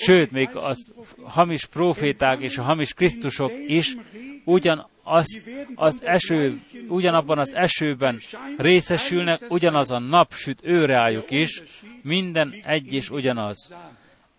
Sőt, 0.00 0.30
még 0.30 0.48
az 0.54 0.92
hamis 1.22 1.64
proféták 1.64 2.40
és 2.40 2.58
a 2.58 2.62
hamis 2.62 2.92
Krisztusok 2.94 3.52
is 3.66 3.96
ugyan 4.44 4.88
az, 5.02 5.40
az 5.74 6.04
eső, 6.04 6.60
ugyanabban 6.88 7.38
az 7.38 7.54
esőben 7.54 8.20
részesülnek, 8.56 9.40
ugyanaz 9.48 9.90
a 9.90 9.98
nap 9.98 10.32
süt 10.32 10.60
őreájuk 10.62 11.30
is, 11.30 11.62
minden 12.02 12.54
egy 12.64 12.92
és 12.92 13.10
ugyanaz. 13.10 13.74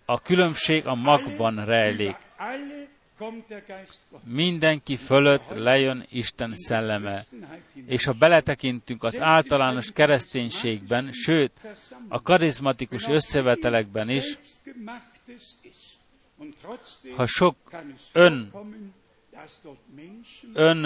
A 0.05 0.21
különbség 0.21 0.85
a 0.85 0.95
magban 0.95 1.65
rejlik. 1.65 2.15
Mindenki 4.23 4.95
fölött 4.95 5.49
lejön 5.49 6.05
Isten 6.09 6.51
szelleme. 6.55 7.25
És 7.85 8.05
ha 8.05 8.11
beletekintünk 8.11 9.03
az 9.03 9.21
általános 9.21 9.91
kereszténységben, 9.91 11.11
sőt, 11.11 11.51
a 12.07 12.21
karizmatikus 12.21 13.07
összevetelekben 13.07 14.09
is, 14.09 14.37
ha 17.15 17.25
sok 17.25 17.55
ön, 18.13 18.51
ön 20.53 20.85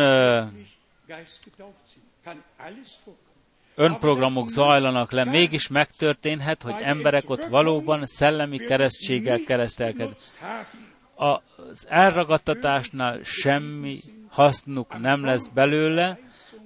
önprogramok 3.76 4.50
zajlanak 4.50 5.12
le, 5.12 5.24
mégis 5.24 5.68
megtörténhet, 5.68 6.62
hogy 6.62 6.76
emberek 6.82 7.30
ott 7.30 7.44
valóban 7.44 8.06
szellemi 8.06 8.58
keresztséggel 8.58 9.44
keresztelkednek. 9.44 10.18
Az 11.16 11.88
elragadtatásnál 11.90 13.20
semmi 13.24 14.00
hasznuk 14.30 15.00
nem 15.00 15.24
lesz 15.24 15.48
belőle, 15.48 16.20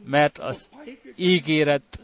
mert 0.06 0.38
az 0.38 0.70
ígéret 1.16 2.00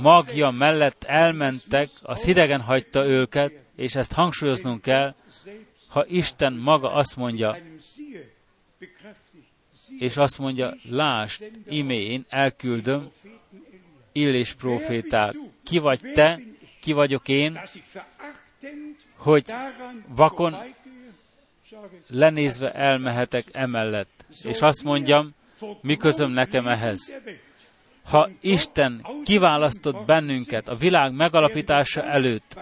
magja 0.00 0.50
mellett 0.50 1.04
elmentek, 1.04 1.88
az 2.02 2.24
hidegen 2.24 2.60
hagyta 2.60 3.06
őket, 3.06 3.52
és 3.76 3.94
ezt 3.94 4.12
hangsúlyoznunk 4.12 4.82
kell, 4.82 5.14
ha 5.88 6.06
Isten 6.06 6.52
maga 6.52 6.92
azt 6.92 7.16
mondja, 7.16 7.58
és 9.98 10.16
azt 10.16 10.38
mondja, 10.38 10.76
lásd, 10.90 11.50
imé 11.68 12.04
én 12.04 12.24
elküldöm 12.28 13.10
illés 14.12 14.52
profétát. 14.52 15.34
Ki 15.62 15.78
vagy 15.78 16.00
te, 16.14 16.40
ki 16.80 16.92
vagyok 16.92 17.28
én, 17.28 17.60
hogy 19.16 19.44
vakon 20.06 20.56
lenézve 22.08 22.72
elmehetek 22.72 23.46
emellett. 23.52 24.24
És 24.44 24.60
azt 24.60 24.82
mondjam, 24.82 25.34
mi 25.80 25.96
közöm 25.96 26.30
nekem 26.30 26.66
ehhez 26.66 27.16
ha 28.10 28.28
Isten 28.40 29.06
kiválasztott 29.24 30.04
bennünket 30.04 30.68
a 30.68 30.74
világ 30.74 31.12
megalapítása 31.12 32.02
előtt, 32.02 32.58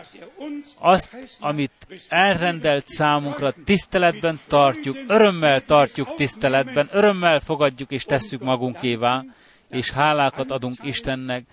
azt, 0.79 1.37
amit 1.41 1.73
elrendelt 2.09 2.89
számunkra, 2.89 3.55
tiszteletben 3.65 4.39
tartjuk, 4.49 4.97
örömmel 5.09 5.65
tartjuk 5.65 6.15
tiszteletben, 6.15 6.89
örömmel 6.93 7.41
fogadjuk 7.41 7.91
és 7.91 8.05
tesszük 8.05 8.41
magunkévá, 8.41 9.25
és 9.71 9.91
hálákat 9.91 10.51
adunk 10.51 10.75
Istennek, 10.83 11.45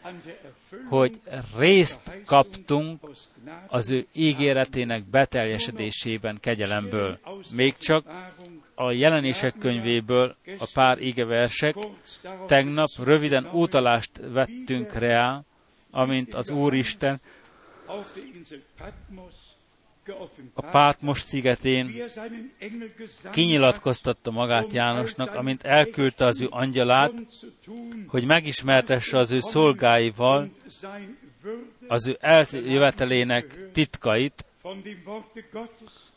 hogy 0.90 1.20
részt 1.58 2.02
kaptunk 2.26 3.00
az 3.68 3.92
ő 3.92 4.08
ígéretének 4.14 5.10
beteljesedésében 5.10 6.38
kegyelemből. 6.40 7.20
Még 7.56 7.78
csak 7.78 8.06
a 8.82 8.92
jelenések 8.92 9.56
könyvéből 9.60 10.36
a 10.58 10.68
pár 10.74 11.02
igeversek. 11.02 11.76
Tegnap 12.48 12.90
röviden 13.04 13.50
utalást 13.52 14.12
vettünk 14.28 14.94
rá, 14.94 15.42
amint 15.92 16.34
az 16.34 16.50
Úristen 16.50 17.20
a 20.54 20.62
Pátmos 20.62 21.20
szigetén 21.20 22.04
kinyilatkoztatta 23.32 24.32
magát 24.32 24.74
Jánosnak, 24.74 25.36
amint 25.36 25.64
elküldte 25.64 26.26
az 26.26 26.42
ő 26.42 26.48
angyalát, 26.50 27.14
hogy 28.08 28.26
megismertesse 28.26 29.18
az 29.18 29.32
ő 29.32 29.40
szolgáival 29.40 30.50
az 31.88 32.08
ő 32.08 32.18
eljövetelének 32.20 33.72
titkait, 33.72 34.46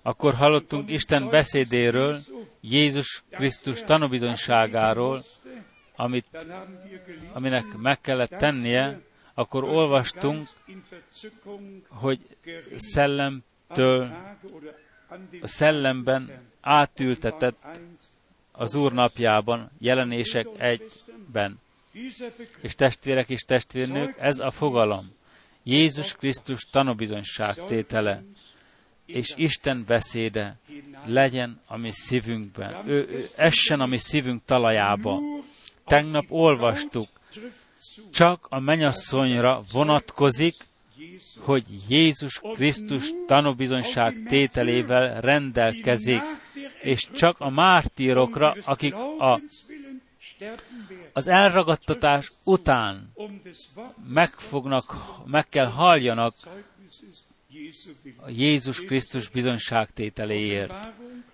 akkor 0.07 0.35
hallottunk 0.35 0.91
Isten 0.91 1.29
beszédéről, 1.31 2.21
Jézus 2.61 3.23
Krisztus 3.31 3.83
tanúbizonyságáról, 3.83 5.25
amit, 5.97 6.27
aminek 7.33 7.65
meg 7.77 8.01
kellett 8.01 8.31
tennie, 8.31 9.01
akkor 9.35 9.65
olvastunk, 9.65 10.49
hogy 11.89 12.21
szellemtől, 12.75 14.13
a 15.41 15.47
szellemben 15.47 16.31
átültetett 16.61 17.65
az 18.53 18.75
Úr 18.75 18.93
napjában, 18.93 19.71
jelenések 19.79 20.47
egyben. 20.59 21.61
És 22.61 22.75
testvérek 22.75 23.29
és 23.29 23.43
testvérnők, 23.43 24.17
ez 24.19 24.39
a 24.39 24.51
fogalom. 24.51 25.13
Jézus 25.63 26.13
Krisztus 26.13 26.63
tanúbizonyság 26.71 27.55
tétele 27.55 28.23
és 29.07 29.33
Isten 29.37 29.85
beszéde 29.87 30.59
legyen 31.05 31.61
a 31.67 31.77
mi 31.77 31.91
szívünkben. 31.91 32.89
Ő, 32.89 32.95
ő 32.95 33.29
essen 33.37 33.81
a 33.81 33.87
mi 33.87 33.97
szívünk 33.97 34.43
talajába. 34.45 35.19
Tegnap 35.87 36.25
olvastuk, 36.29 37.09
csak 38.11 38.47
a 38.51 38.59
menyasszonyra 38.59 39.61
vonatkozik, 39.73 40.55
hogy 41.39 41.65
Jézus 41.89 42.41
Krisztus 42.53 43.11
tanúbizonyság 43.27 44.23
tételével 44.29 45.21
rendelkezik, 45.21 46.23
és 46.81 47.09
csak 47.15 47.41
a 47.41 47.51
mártírokra, 47.51 48.57
akik 48.65 48.95
a, 49.19 49.41
az 51.13 51.29
elragadtatás 51.29 52.31
után 52.45 53.13
megfognak, 54.09 54.97
meg 55.27 55.49
kell 55.49 55.67
halljanak 55.67 56.35
a 58.17 58.29
Jézus 58.29 58.81
Krisztus 58.81 59.29
bizonyságtételéért. 59.29 60.89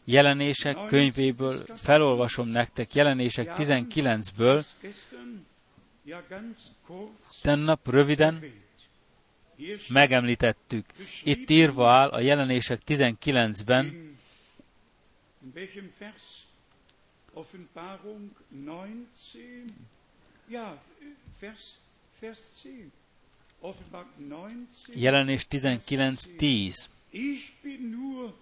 Jelenések 0.05 0.77
könyvéből 0.87 1.65
felolvasom 1.67 2.49
nektek, 2.49 2.95
jelenések 2.95 3.53
19-ből, 3.57 4.65
tennap 7.43 7.89
röviden 7.89 8.53
megemlítettük. 9.89 10.85
Itt 11.25 11.51
írva 11.51 11.91
áll 11.91 12.09
a 12.09 12.21
jelenések 12.21 12.81
19-ben, 12.87 14.09
Offenbarung 17.33 18.31
19, 18.51 19.09
ja, 20.49 20.83
Vers, 21.41 21.75
Vers 22.21 22.39
10. 22.63 23.00
Jelenés 24.95 25.47
19.10. 25.47 26.89
Ich 27.11 27.53
bin 27.63 27.91
nur 27.91 28.33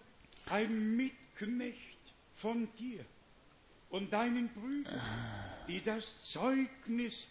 ein 0.51 0.97
Mitknecht 0.97 1.99
von 2.35 2.69
dir 2.79 3.05
und 3.91 4.12
deinen 4.12 4.49
Brüdern, 4.49 5.01
die 5.66 5.81
das 5.81 6.05
Zeugnis 6.23 7.29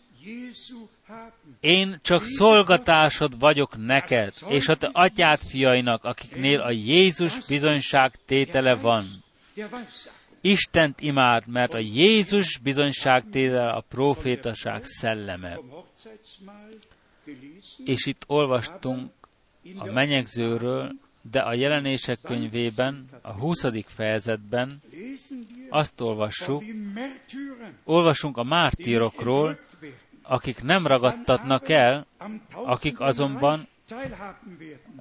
én 1.59 1.99
csak 2.01 2.23
szolgatásod 2.23 3.39
vagyok 3.39 3.85
neked, 3.85 4.33
és 4.47 4.67
a 4.67 4.75
te 4.75 4.89
atyád 4.93 5.39
fiainak, 5.39 6.03
akiknél 6.03 6.59
a 6.59 6.71
Jézus 6.71 7.45
bizonyság 7.47 8.13
tétele 8.25 8.75
van. 8.75 9.05
Istent 10.41 11.01
imád, 11.01 11.47
mert 11.47 11.73
a 11.73 11.77
Jézus 11.77 12.57
bizonyság 12.57 13.23
tétele 13.31 13.69
a 13.69 13.83
profétaság 13.89 14.83
szelleme. 14.83 15.59
És 17.85 18.05
itt 18.05 18.23
olvastunk 18.27 19.11
a 19.77 19.85
menyegzőről, 19.85 20.91
De 21.31 21.39
a 21.39 21.53
jelenések 21.53 22.19
könyvében, 22.21 23.09
a 23.21 23.31
20. 23.31 23.65
fejezetben 23.85 24.81
azt 25.69 26.01
olvassuk, 26.01 26.63
olvasunk 27.83 28.37
a 28.37 28.43
mártírokról, 28.43 29.59
akik 30.21 30.63
nem 30.63 30.87
ragadtatnak 30.87 31.69
el, 31.69 32.05
akik 32.51 32.99
azonban 32.99 33.67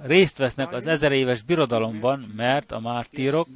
részt 0.03 0.39
vesznek 0.39 0.73
az 0.73 0.87
ezer 0.87 1.13
éves 1.13 1.43
birodalomban, 1.43 2.33
mert 2.37 2.73
a 2.73 2.81
mártírok 2.81 3.49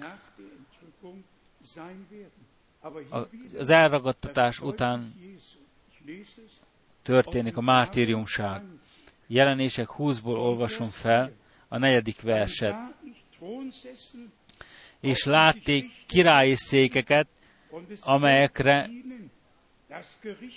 az 3.58 3.68
elragadtatás 3.68 4.60
után 4.60 5.14
történik 7.10 7.56
a 7.56 7.60
mártíriumság. 7.60 8.62
Jelenések 9.26 9.88
20-ból 9.98 10.36
olvasom 10.36 10.88
fel 10.88 11.32
a 11.68 11.78
negyedik 11.78 12.22
verset. 12.22 12.74
És 15.00 15.24
látték 15.24 15.90
királyi 16.06 16.54
székeket, 16.54 17.28
amelyekre 18.00 18.90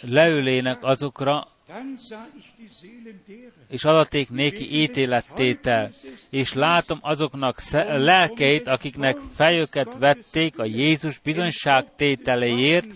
leülének 0.01 0.83
azokra, 0.83 1.47
és 3.67 3.83
adaték 3.83 4.29
néki 4.29 4.81
ítélettétel, 4.81 5.91
és 6.29 6.53
látom 6.53 6.99
azoknak 7.01 7.57
lelkeit, 7.87 8.67
akiknek 8.67 9.17
fejüket 9.35 9.97
vették 9.97 10.59
a 10.59 10.65
Jézus 10.65 11.19
bizonyság 11.19 11.95
tételéért, 11.95 12.87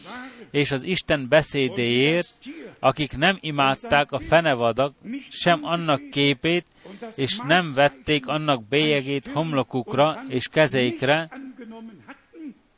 és 0.58 0.72
az 0.72 0.84
Isten 0.84 1.28
beszédéért, 1.28 2.34
akik 2.80 3.18
nem 3.18 3.38
imádták 3.40 4.12
a 4.12 4.20
fenevadak, 4.20 4.96
sem 5.30 5.64
annak 5.64 6.10
képét, 6.10 6.66
és 7.16 7.38
nem 7.38 7.74
vették 7.74 8.28
annak 8.28 8.68
bélyegét 8.68 9.28
homlokukra 9.28 10.24
és 10.28 10.48
kezeikre, 10.48 11.30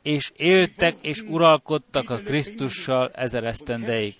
és 0.02 0.32
éltek 0.36 0.96
és 1.00 1.22
uralkodtak 1.22 2.10
a 2.10 2.18
Krisztussal 2.18 3.10
ezer 3.14 3.44
esztendeig. 3.44 4.14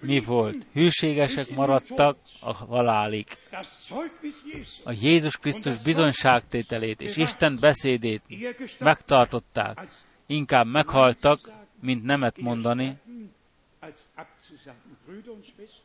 Mi 0.00 0.20
volt? 0.20 0.66
Hűségesek 0.72 1.50
maradtak 1.50 2.16
a 2.40 2.52
halálig. 2.52 3.26
A 4.84 4.92
Jézus 5.00 5.36
Krisztus 5.36 5.78
bizonyságtételét 5.78 7.00
és 7.00 7.16
Isten 7.16 7.58
beszédét 7.60 8.22
megtartották. 8.78 9.86
Inkább 10.26 10.66
meghaltak, 10.66 11.40
mint 11.80 12.04
nemet 12.04 12.40
mondani, 12.40 12.96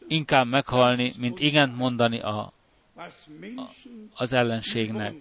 inkább 0.07 0.47
meghalni, 0.47 1.13
mint 1.17 1.39
igent 1.39 1.77
mondani 1.77 2.19
a, 2.19 2.53
az 4.13 4.33
ellenségnek. 4.33 5.13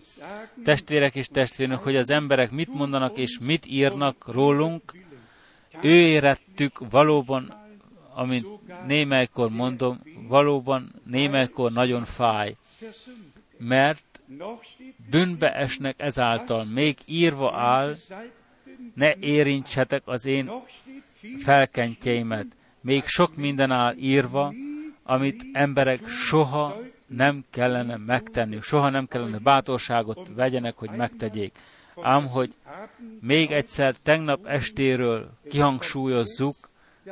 Testvérek 0.65 1.15
és 1.15 1.27
testvérnök, 1.27 1.79
hogy 1.79 1.97
az 1.97 2.11
emberek 2.11 2.51
mit 2.51 2.75
mondanak 2.75 3.17
és 3.17 3.39
mit 3.39 3.67
írnak 3.67 4.33
rólunk, 4.33 4.93
ő 5.81 5.91
érettük 5.91 6.91
valóban, 6.91 7.62
amit 8.15 8.47
némelykor 8.87 9.51
mondom, 9.51 10.01
valóban 10.29 10.93
némelykor 11.07 11.73
nagyon 11.73 12.05
fáj, 12.05 12.57
mert 13.59 14.21
bűnbe 15.11 15.55
esnek 15.55 15.95
ezáltal, 15.99 16.65
még 16.65 16.99
írva 17.07 17.57
áll, 17.57 17.95
ne 18.95 19.15
érintsetek 19.21 20.03
az 20.05 20.27
én 20.27 20.51
felkentjeimet. 21.39 22.47
Még 22.81 23.05
sok 23.07 23.37
minden 23.37 23.71
áll 23.71 23.95
írva, 23.97 24.53
amit 25.03 25.47
emberek 25.53 26.09
soha 26.09 26.81
nem 27.07 27.45
kellene 27.51 27.97
megtenni, 27.97 28.59
soha 28.61 28.91
nem 28.91 29.07
kellene 29.07 29.39
bátorságot 29.39 30.31
vegyenek, 30.35 30.77
hogy 30.77 30.91
megtegyék. 30.91 31.53
Ám, 32.03 32.27
hogy 32.27 32.55
még 33.21 33.51
egyszer 33.51 33.95
tegnap 34.03 34.47
estéről 34.47 35.31
kihangsúlyozzuk, 35.51 36.55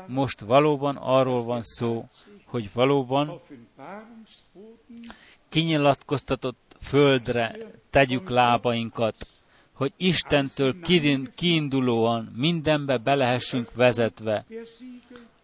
most 0.06 0.40
valóban 0.40 0.96
arról 0.96 1.44
van 1.44 1.62
szó, 1.62 2.08
hogy 2.44 2.70
valóban 2.72 3.40
kinyilatkoztatott 5.48 6.76
földre 6.80 7.56
tegyük 7.90 8.28
lábainkat, 8.28 9.26
hogy 9.72 9.92
Istentől 9.96 10.80
kiindulóan 11.34 12.32
mindenbe 12.36 12.96
belehessünk 12.96 13.74
vezetve, 13.74 14.44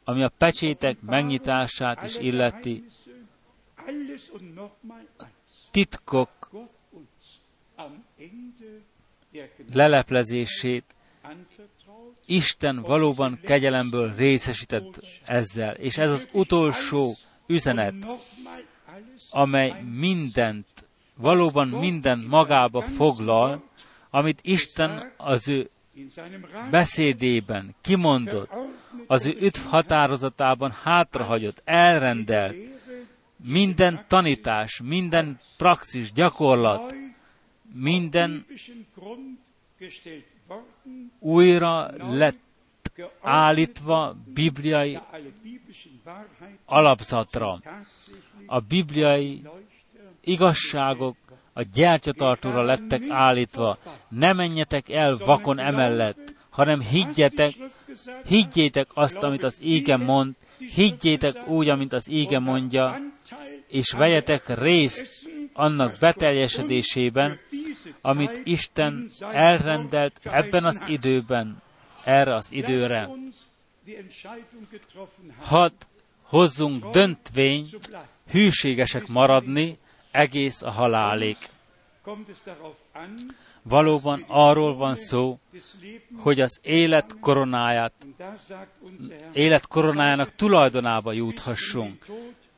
ami 0.04 0.22
a 0.22 0.32
pecsétek 0.38 1.00
megnyitását 1.00 2.02
is 2.02 2.18
illeti, 2.18 2.84
titkok 5.70 6.30
leleplezését 9.72 10.95
Isten 12.26 12.82
valóban 12.82 13.38
kegyelemből 13.42 14.14
részesített 14.16 15.00
ezzel. 15.24 15.74
És 15.74 15.98
ez 15.98 16.10
az 16.10 16.28
utolsó 16.32 17.14
üzenet, 17.46 17.94
amely 19.30 19.82
mindent, 19.98 20.66
valóban 21.14 21.68
mindent 21.68 22.28
magába 22.28 22.80
foglal, 22.80 23.62
amit 24.10 24.38
Isten 24.42 25.12
az 25.16 25.48
ő 25.48 25.70
beszédében 26.70 27.74
kimondott, 27.80 28.50
az 29.06 29.26
ő 29.26 29.36
üdv 29.40 29.60
határozatában 29.66 30.70
hátrahagyott, 30.82 31.62
elrendelt, 31.64 32.56
minden 33.44 34.04
tanítás, 34.08 34.80
minden 34.84 35.40
praxis, 35.56 36.12
gyakorlat, 36.12 36.94
minden 37.72 38.46
újra 41.18 41.90
lett 41.98 42.40
állítva 43.20 44.16
bibliai 44.34 44.98
alapzatra. 46.64 47.60
A 48.46 48.60
bibliai 48.60 49.42
igazságok 50.20 51.16
a 51.52 51.62
gyertyatartóra 51.62 52.62
lettek 52.62 53.02
állítva. 53.08 53.78
Ne 54.08 54.32
menjetek 54.32 54.88
el 54.88 55.16
vakon 55.16 55.58
emellett, 55.58 56.34
hanem 56.50 56.80
higgyetek, 56.80 57.52
higgyétek 58.26 58.88
azt, 58.94 59.16
amit 59.16 59.42
az 59.42 59.62
ége 59.62 59.96
mond, 59.96 60.34
higgyétek 60.58 61.48
úgy, 61.48 61.68
amit 61.68 61.92
az 61.92 62.10
ége 62.10 62.38
mondja, 62.38 62.98
és 63.68 63.92
vegyetek 63.92 64.58
részt 64.58 65.35
annak 65.56 65.96
beteljesedésében, 66.00 67.38
amit 68.00 68.40
Isten 68.44 69.10
elrendelt 69.32 70.20
ebben 70.22 70.64
az 70.64 70.84
időben, 70.86 71.62
erre 72.04 72.34
az 72.34 72.52
időre. 72.52 73.08
Hadd 75.38 75.72
hozzunk 76.22 76.90
döntvényt, 76.90 77.90
hűségesek 78.30 79.06
maradni 79.06 79.78
egész 80.10 80.62
a 80.62 80.70
halálig. 80.70 81.36
Valóban 83.62 84.24
arról 84.26 84.76
van 84.76 84.94
szó, 84.94 85.38
hogy 86.18 86.40
az 86.40 86.60
élet 86.62 87.14
koronáját, 87.20 87.92
élet 89.32 89.66
koronájának 89.66 90.34
tulajdonába 90.34 91.12
juthassunk. 91.12 92.06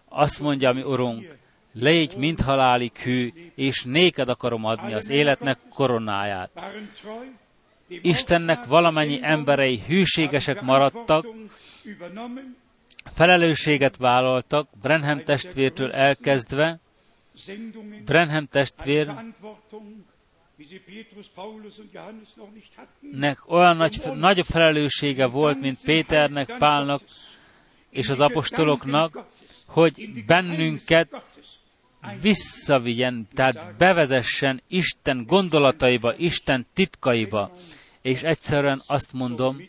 Azt 0.09 0.41
mondja 0.41 0.73
mi 0.73 0.83
Urunk, 0.83 1.38
légy 1.81 2.17
mint 2.17 2.41
halálig 2.41 2.97
hű, 2.97 3.33
és 3.55 3.83
néked 3.85 4.29
akarom 4.29 4.65
adni 4.65 4.95
az 4.95 5.11
életnek 5.11 5.59
koronáját. 5.71 6.51
Istennek 7.89 8.65
valamennyi 8.65 9.19
emberei 9.23 9.83
hűségesek 9.87 10.61
maradtak, 10.61 11.27
felelősséget 13.13 13.97
vállaltak, 13.97 14.69
Brenham 14.83 15.25
testvértől 15.25 15.93
elkezdve, 15.93 16.79
Brenham 18.05 18.47
testvér 18.47 19.15
nek 23.01 23.51
olyan 23.51 23.77
nagy, 23.77 24.01
nagyobb 24.15 24.47
felelőssége 24.47 25.27
volt, 25.27 25.61
mint 25.61 25.79
Péternek, 25.85 26.57
Pálnak 26.59 27.01
és 27.91 28.09
az 28.09 28.21
apostoloknak, 28.21 29.25
hogy 29.67 30.25
bennünket 30.27 31.23
visszavigyen, 32.21 33.29
tehát 33.35 33.77
bevezessen 33.77 34.63
Isten 34.69 35.25
gondolataiba, 35.27 36.15
Isten 36.17 36.67
titkaiba. 36.75 37.51
És 38.03 38.23
egyszerűen 38.23 38.83
azt 38.87 39.13
mondom, 39.13 39.61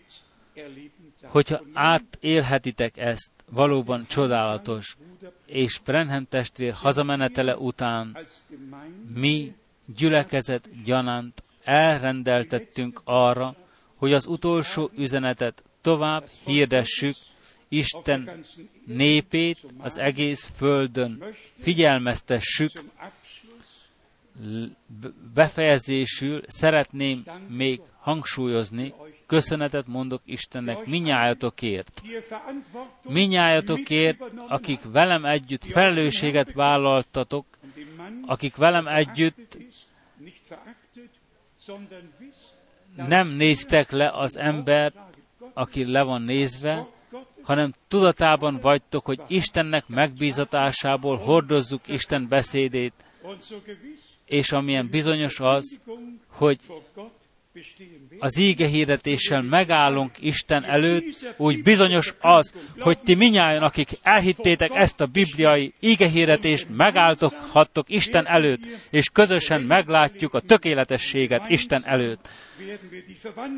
hogyha 1.23 1.61
átélhetitek 1.73 2.97
ezt, 2.97 3.31
valóban 3.51 4.05
csodálatos. 4.07 4.97
És 5.45 5.79
Brenhem 5.85 6.25
testvér 6.29 6.73
hazamenetele 6.73 7.55
után 7.55 8.17
mi 9.15 9.53
gyülekezet 9.95 10.83
gyanánt 10.83 11.43
elrendeltettünk 11.63 13.01
arra, 13.03 13.55
hogy 13.95 14.13
az 14.13 14.27
utolsó 14.27 14.89
üzenetet 14.95 15.63
tovább 15.81 16.29
hirdessük 16.45 17.15
Isten 17.69 18.45
népét 18.85 19.57
az 19.77 19.97
egész 19.97 20.51
földön. 20.55 21.23
Figyelmeztessük, 21.59 22.71
befejezésül 25.33 26.41
szeretném 26.47 27.23
még 27.47 27.81
hangsúlyozni, 27.99 28.93
köszönetet 29.25 29.87
mondok 29.87 30.21
Istennek 30.25 30.85
minnyájatokért. 30.85 32.01
Minnyájatokért, 33.03 34.21
akik 34.47 34.79
velem 34.91 35.25
együtt 35.25 35.63
felelősséget 35.63 36.53
vállaltatok, 36.53 37.45
akik 38.25 38.55
velem 38.55 38.87
együtt 38.87 39.57
nem 42.95 43.27
néztek 43.27 43.91
le 43.91 44.11
az 44.11 44.37
ember, 44.37 44.93
aki 45.53 45.91
le 45.91 46.01
van 46.01 46.21
nézve, 46.21 46.87
hanem 47.43 47.73
tudatában 47.87 48.59
vagytok, 48.61 49.05
hogy 49.05 49.19
Istennek 49.27 49.87
megbízatásából 49.87 51.17
hordozzuk 51.17 51.87
Isten 51.87 52.27
beszédét, 52.27 52.93
és 54.25 54.51
amilyen 54.51 54.87
bizonyos 54.89 55.39
az, 55.39 55.79
hogy 56.27 56.59
az 58.19 58.37
íge 58.37 58.67
hirdetéssel 58.67 59.41
megállunk 59.41 60.11
Isten 60.19 60.63
előtt, 60.63 61.35
úgy 61.37 61.63
bizonyos 61.63 62.13
az, 62.19 62.53
hogy 62.79 62.99
ti 62.99 63.13
minnyáján, 63.13 63.63
akik 63.63 63.89
elhittétek 64.01 64.71
ezt 64.73 65.01
a 65.01 65.05
bibliai 65.05 65.73
íge 65.79 66.07
hirdetést, 66.07 66.67
megálltok 66.77 67.33
Isten 67.87 68.27
előtt, 68.27 68.61
és 68.89 69.09
közösen 69.09 69.61
meglátjuk 69.61 70.33
a 70.33 70.39
tökéletességet 70.39 71.49
Isten 71.49 71.85
előtt. 71.85 72.27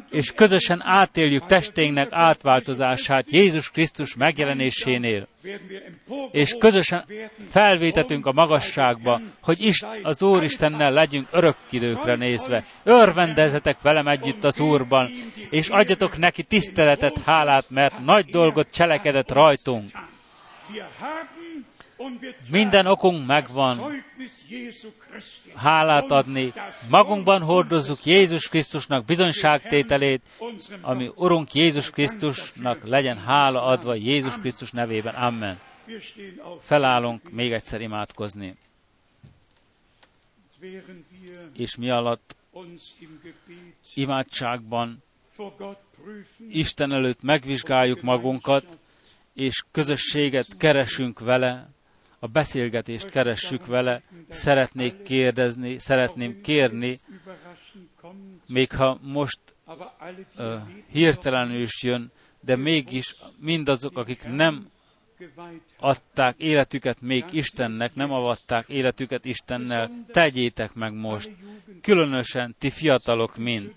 És 0.10 0.32
közösen 0.32 0.82
átéljük 0.84 1.46
testénknek 1.46 2.08
átváltozását 2.12 3.26
Jézus 3.30 3.70
Krisztus 3.70 4.16
megjelenésénél. 4.16 5.28
És 6.32 6.56
közösen 6.60 7.06
felvétetünk 7.50 8.26
a 8.26 8.32
magasságba, 8.32 9.22
hogy 9.42 9.62
is 9.62 9.84
az 10.04 10.24
Úristennel 10.24 10.92
legyünk 10.92 11.28
örökkidőkre 11.32 12.16
nézve. 12.16 12.66
Örvendezetek 12.84 13.82
velem 13.82 14.08
együtt 14.08 14.44
az 14.44 14.60
Úrban, 14.60 15.10
és 15.50 15.70
adjatok 15.70 16.18
neki 16.18 16.44
tiszteletet, 16.44 17.24
hálát, 17.26 17.70
mert 17.70 18.06
nagy 18.06 18.26
dolgot 18.26 18.72
cselekedett 18.72 19.32
rajtunk. 19.32 19.90
Minden 22.50 22.86
okunk 22.86 23.26
megvan 23.26 23.80
hálát 25.56 26.12
adni, 26.12 26.54
magunkban 26.90 27.42
hordozzuk 27.42 28.06
Jézus 28.06 28.48
Krisztusnak 28.48 29.06
bizonyságtételét, 29.06 30.22
ami 30.82 31.12
Urunk 31.16 31.54
Jézus 31.54 31.90
Krisztusnak 31.90 32.88
legyen 32.88 33.18
hála 33.18 33.64
adva 33.64 33.96
Jézus 33.96 34.36
Krisztus 34.36 34.72
nevében. 34.72 35.16
Amen. 35.16 35.60
Felállunk 36.60 37.32
még 37.32 37.52
egyszer 37.52 37.82
imádkozni. 37.82 38.56
És 41.54 41.76
mi 41.76 41.90
alatt 41.90 42.36
imádságban 43.94 45.04
Isten 46.50 46.94
előtt 46.94 47.22
megvizsgáljuk 47.22 48.02
magunkat, 48.02 48.66
és 49.34 49.64
közösséget 49.72 50.58
keresünk 50.58 51.20
vele, 51.20 51.70
a 52.24 52.28
beszélgetést 52.28 53.10
keressük 53.10 53.66
vele, 53.66 54.02
szeretnék 54.30 55.02
kérdezni, 55.02 55.80
szeretném 55.80 56.42
kérni, 56.42 57.00
még 58.48 58.72
ha 58.72 59.00
most 59.02 59.40
uh, 59.66 60.54
hirtelenül 60.92 61.62
is 61.62 61.84
jön, 61.84 62.12
de 62.40 62.56
mégis 62.56 63.16
mindazok, 63.40 63.98
akik 63.98 64.24
nem 64.28 64.70
adták 65.80 66.36
életüket 66.38 67.02
még 67.02 67.26
Istennek, 67.32 67.96
nem 67.96 68.12
avatták 68.12 68.70
életüket 68.70 69.26
Istennel, 69.26 70.06
tegyétek 70.08 70.74
meg 70.74 70.94
most, 70.94 71.32
különösen 71.82 72.56
ti 72.58 72.70
fiatalok 72.70 73.38
mind. 73.38 73.74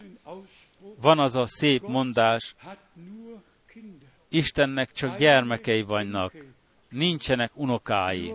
Van 1.01 1.19
az 1.19 1.37
a 1.37 1.47
szép 1.47 1.83
mondás, 1.83 2.55
Istennek 4.29 4.93
csak 4.93 5.19
gyermekei 5.19 5.83
vannak, 5.83 6.33
nincsenek 6.95 7.51
unokái, 7.55 8.33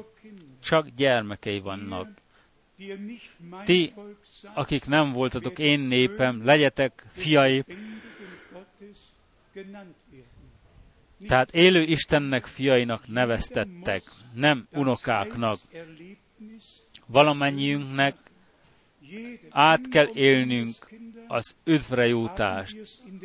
csak 0.59 0.87
gyermekei 0.87 1.59
vannak. 1.59 2.07
Ti, 3.63 3.93
akik 4.53 4.85
nem 4.85 5.11
voltatok 5.11 5.59
én 5.59 5.79
népem, 5.79 6.45
legyetek 6.45 7.05
fiai, 7.11 7.63
tehát 11.27 11.51
élő 11.51 11.81
Istennek 11.81 12.45
fiainak 12.45 13.07
neveztettek, 13.07 14.03
nem 14.33 14.67
unokáknak. 14.71 15.57
Valamennyiünknek 17.05 18.15
át 19.49 19.89
kell 19.89 20.09
élnünk 20.13 20.75
az 21.27 21.55
üdvrejutást, 21.63 22.77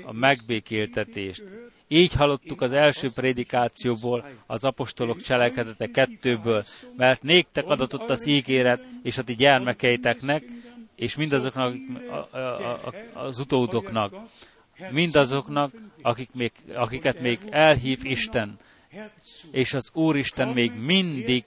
a 0.04 0.12
megbékéltetést. 0.12 1.44
Így 1.88 2.12
hallottuk 2.12 2.60
az 2.60 2.72
első 2.72 3.10
prédikációból, 3.10 4.24
az 4.46 4.64
apostolok 4.64 5.20
cselekedete 5.20 5.86
kettőből, 5.86 6.64
mert 6.96 7.22
néktek 7.22 7.68
adatott 7.68 8.10
az 8.10 8.26
ígéret, 8.26 8.86
és 9.02 9.18
a 9.18 9.22
ti 9.22 9.34
gyermekeiteknek, 9.34 10.44
és 10.96 11.16
mindazoknak, 11.16 11.74
az 13.12 13.38
utódoknak, 13.38 14.14
mindazoknak, 14.90 15.70
akik 16.02 16.28
még, 16.34 16.52
akiket 16.74 17.20
még 17.20 17.38
elhív 17.50 18.04
Isten, 18.04 18.58
és 19.50 19.74
az 19.74 19.90
Úristen 19.92 20.48
még 20.48 20.72
mindig 20.72 21.44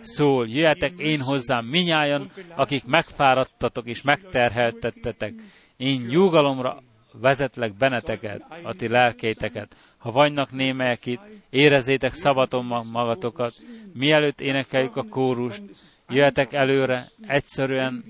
szól, 0.00 0.48
jöjjetek 0.48 0.92
én 0.98 1.20
hozzám 1.20 1.64
minnyájan, 1.64 2.30
akik 2.54 2.84
megfáradtatok 2.84 3.86
és 3.86 4.02
megterheltettetek. 4.02 5.34
Én 5.76 6.00
nyugalomra 6.00 6.82
vezetlek 7.20 7.74
benneteket, 7.74 8.42
a 8.62 8.74
ti 8.74 8.88
lelkéteket. 8.88 9.76
Ha 9.96 10.10
vannak 10.10 10.50
némelyek 10.50 11.06
itt, 11.06 11.20
érezzétek 11.50 12.12
szabaton 12.12 12.64
magatokat, 12.92 13.54
mielőtt 13.92 14.40
énekeljük 14.40 14.96
a 14.96 15.02
kórust, 15.02 15.62
jöhetek 16.08 16.52
előre, 16.52 17.06
egyszerűen 17.26 18.04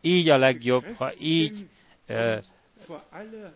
így 0.00 0.28
a 0.28 0.36
legjobb, 0.36 0.84
ha 0.84 1.12
így 1.18 1.68
e, 2.06 2.42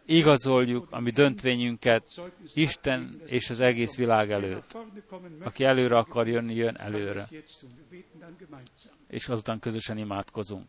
igazoljuk 0.07 0.87
a 0.91 1.01
mi 1.01 1.11
döntvényünket 1.11 2.21
Isten 2.55 3.21
és 3.27 3.51
az 3.51 3.61
egész 3.61 3.97
világ 3.97 4.31
előtt. 4.31 4.77
Aki 5.43 5.65
előre 5.65 5.97
akar 5.97 6.29
jönni, 6.29 6.55
jön 6.55 6.77
előre. 6.77 7.29
És 9.09 9.29
azután 9.29 9.59
közösen 9.59 9.99
imádkozunk. 9.99 10.69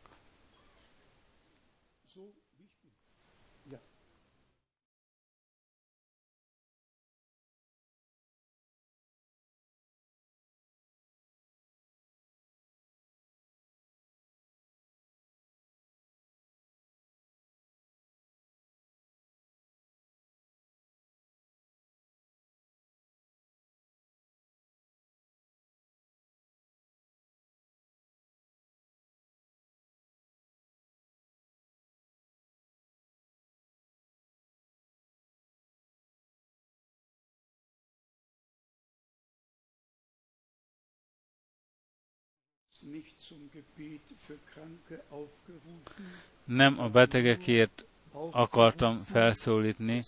Nem 46.44 46.80
a 46.80 46.90
betegekért 46.90 47.86
akartam 48.32 48.98
felszólítni, 48.98 50.03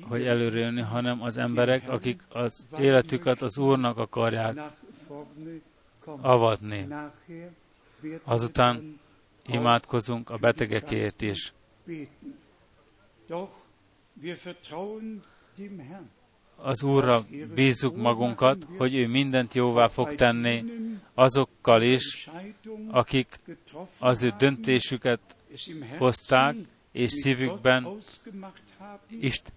hogy 0.00 0.24
előre 0.26 0.58
jönni, 0.58 0.80
hanem 0.80 1.22
az 1.22 1.36
emberek, 1.36 1.88
akik 1.88 2.22
az 2.28 2.66
életüket 2.78 3.42
az 3.42 3.58
Úrnak 3.58 3.98
akarják 3.98 4.58
avatni. 6.20 6.88
Azután 8.24 9.00
imádkozunk 9.46 10.30
a 10.30 10.36
betegekért 10.36 11.20
is 11.22 11.52
az 16.62 16.82
Úrra 16.82 17.24
bízzuk 17.54 17.96
magunkat, 17.96 18.66
hogy 18.76 18.94
ő 18.94 19.06
mindent 19.06 19.54
jóvá 19.54 19.86
fog 19.86 20.14
tenni 20.14 20.64
azokkal 21.14 21.82
is, 21.82 22.30
akik 22.90 23.40
az 23.98 24.22
ő 24.22 24.34
döntésüket 24.38 25.20
hozták, 25.98 26.56
és 26.92 27.10
szívükben 27.10 27.98
Isten, 29.08 29.52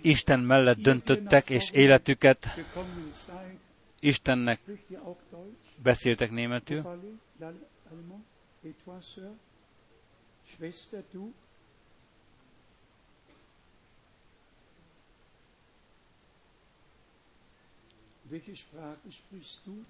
Isten 0.00 0.40
mellett 0.40 0.78
döntöttek, 0.78 1.50
és 1.50 1.70
életüket 1.70 2.46
Istennek 4.00 4.60
beszéltek 5.82 6.30
németül. 6.30 6.82
Welche 18.30 18.54
Sprache 18.54 19.10
sprichst 19.10 19.60
du? 19.66 19.84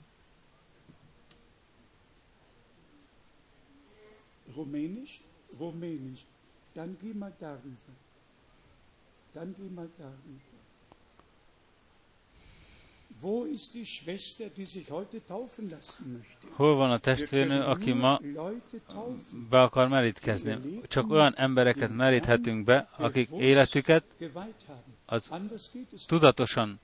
Rumänisch? 4.56 5.20
Rumänisch. 5.58 6.24
Dann 6.74 6.96
geh 7.00 7.14
mal 7.14 7.32
darüber. 7.38 7.94
Dann 9.34 9.54
geh 9.56 9.68
mal 9.68 9.90
darüber. 9.98 10.50
Hol 16.56 16.74
van 16.74 16.90
a 16.90 16.98
testvérnő, 16.98 17.60
aki 17.60 17.92
ma 17.92 18.20
be 19.50 19.60
akar 19.60 19.88
merítkezni? 19.88 20.80
Csak 20.88 21.10
olyan 21.10 21.34
embereket 21.36 21.96
meríthetünk 21.96 22.64
be, 22.64 22.88
akik 22.96 23.28
életüket 23.30 24.04
az 25.06 25.30
tudatosan 26.06 26.80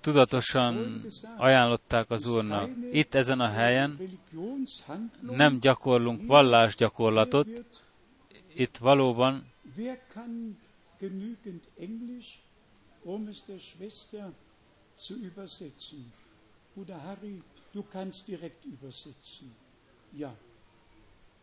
tudatosan 0.00 1.04
ajánlották 1.36 2.10
az 2.10 2.26
Úrnak. 2.26 2.70
Itt 2.92 3.14
ezen 3.14 3.40
a 3.40 3.48
helyen 3.48 3.98
nem 5.20 5.58
gyakorlunk 5.60 6.26
vallásgyakorlatot, 6.26 7.48
itt 8.54 8.76
valóban 8.76 9.44
um 13.08 13.28
es 13.28 13.42
der 13.44 13.58
Schwester 13.58 14.32
zu 14.96 15.14
übersetzen. 15.14 16.12
Bruder 16.74 17.00
Harry, 17.00 17.42
du 17.72 17.82
kannst 17.82 18.26
direkt 18.26 18.64
übersetzen. 18.64 19.54
Ja. 20.12 20.34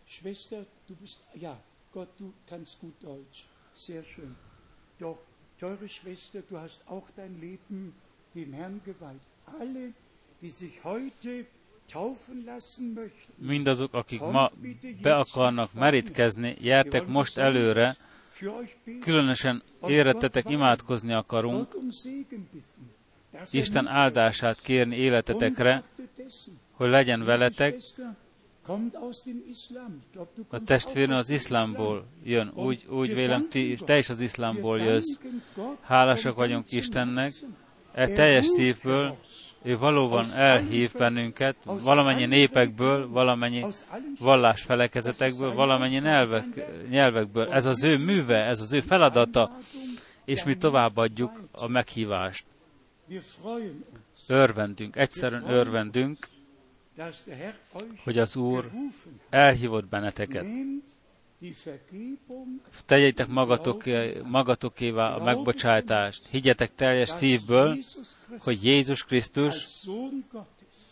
Schwester, 0.06 0.66
du 0.88 0.96
bist, 0.96 1.24
ja, 1.34 1.58
Gott, 1.92 2.10
du 2.18 2.34
kannst 2.46 2.80
gut 2.80 2.94
Deutsch. 3.02 3.46
Sehr 3.74 4.04
schön. 4.04 4.36
Doch, 5.00 5.18
teure 5.60 5.88
Schwester, 5.88 6.42
du 6.50 6.58
hast 6.58 6.84
auch 6.88 7.08
dein 7.16 7.40
Leben 7.40 7.94
dem 8.36 8.54
Herrn 8.54 8.82
geweiht. 8.86 9.22
Alle, 9.60 9.94
die 10.42 10.50
sich 10.50 10.84
heute 10.84 11.46
Mindazok, 13.38 13.94
akik 13.94 14.22
ma 14.22 14.52
be 15.02 15.16
akarnak 15.16 15.74
merítkezni, 15.74 16.56
jertek 16.60 17.08
most 17.08 17.38
előre, 17.38 17.96
Különösen 19.02 19.64
érettetek 19.88 20.50
imádkozni 20.50 21.14
akarunk, 21.14 21.78
Isten 23.52 23.88
áldását 23.88 24.62
kérni 24.62 24.96
életetekre, 24.96 25.84
hogy 26.72 26.90
legyen 26.90 27.24
veletek. 27.24 27.76
A 30.50 30.60
testvérnő 30.64 31.16
az 31.16 31.30
iszlámból 31.30 32.06
jön. 32.24 32.52
Úgy, 32.56 32.86
úgy 32.90 33.14
vélem, 33.14 33.50
ti, 33.50 33.78
te 33.86 33.98
is 33.98 34.10
az 34.10 34.22
iszlámból 34.22 34.80
jössz. 34.80 35.18
Hálásak 35.82 36.36
vagyunk 36.36 36.72
Istennek, 36.72 37.34
e 37.94 38.08
teljes 38.08 38.46
szívből, 38.46 39.18
ő 39.64 39.78
valóban 39.78 40.32
elhív 40.34 40.92
bennünket 40.92 41.56
valamennyi 41.64 42.26
népekből, 42.26 43.10
valamennyi 43.10 43.66
vallásfelekezetekből, 44.20 45.54
valamennyi 45.54 45.98
nyelvek, 45.98 46.46
nyelvekből. 46.90 47.52
Ez 47.52 47.66
az 47.66 47.84
ő 47.84 47.98
műve, 47.98 48.46
ez 48.46 48.60
az 48.60 48.74
ő 48.74 48.80
feladata, 48.80 49.52
és 50.26 50.44
mi 50.44 50.56
továbbadjuk 50.56 51.32
a 51.52 51.68
meghívást. 51.68 52.46
Örvendünk, 54.28 54.96
egyszerűen 54.96 55.50
örvendünk, 55.50 56.18
hogy 58.04 58.18
az 58.18 58.36
Úr 58.36 58.72
elhívott 59.30 59.86
benneteket. 59.86 60.46
Tegyétek 62.86 63.28
magatok, 63.28 63.84
magatokévá 64.24 65.16
a 65.16 65.24
megbocsátást. 65.24 66.28
Higgyetek 66.28 66.76
teljes 66.76 67.10
szívből, 67.10 67.78
hogy 68.40 68.64
Jézus 68.64 69.04
Krisztus, 69.04 69.86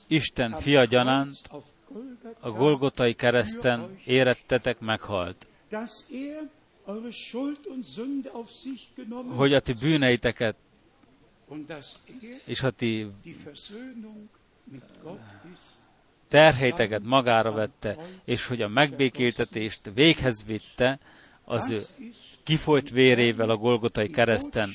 Isten 0.07 0.55
fia 0.55 0.85
gyanánt, 0.85 1.49
a 2.39 2.51
Golgotai 2.51 3.13
kereszten 3.13 3.99
érettetek 4.05 4.79
meghalt. 4.79 5.47
Hogy 9.27 9.53
a 9.53 9.59
ti 9.59 9.73
bűneiteket 9.73 10.55
és 12.45 12.63
a 12.63 12.71
ti 12.71 13.07
terheiteket 16.33 17.03
magára 17.03 17.51
vette, 17.51 17.97
és 18.25 18.47
hogy 18.47 18.61
a 18.61 18.67
megbékéltetést 18.67 19.91
véghez 19.93 20.45
vitte 20.45 20.99
az 21.43 21.69
ő 21.69 21.81
kifolyt 22.43 22.89
vérével 22.89 23.49
a 23.49 23.55
Golgotai 23.55 24.09
kereszten. 24.09 24.73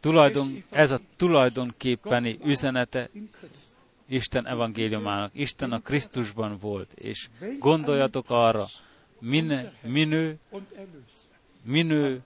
Tulajdon, 0.00 0.64
ez 0.70 0.90
a 0.90 1.00
tulajdonképpeni 1.16 2.38
üzenete 2.44 3.10
Isten 4.08 4.46
evangéliumának. 4.46 5.30
Isten 5.34 5.72
a 5.72 5.80
Krisztusban 5.80 6.58
volt, 6.60 6.92
és 6.92 7.28
gondoljatok 7.58 8.26
arra, 8.28 8.66
min, 9.18 9.70
minő, 9.82 10.38
minő 11.64 12.22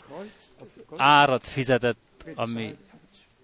árat 0.97 1.45
fizetett 1.45 2.25
a 2.35 2.47
mi 2.55 2.77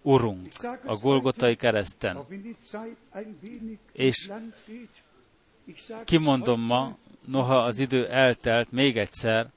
Urunk 0.03 0.53
a 0.85 0.97
Golgotai 1.03 1.57
kereszten. 1.57 2.19
És 3.93 4.31
kimondom 6.05 6.61
ma, 6.61 6.97
noha 7.27 7.57
az 7.57 7.79
idő 7.79 8.07
eltelt 8.07 8.71
még 8.71 8.97
egyszer, 8.97 9.51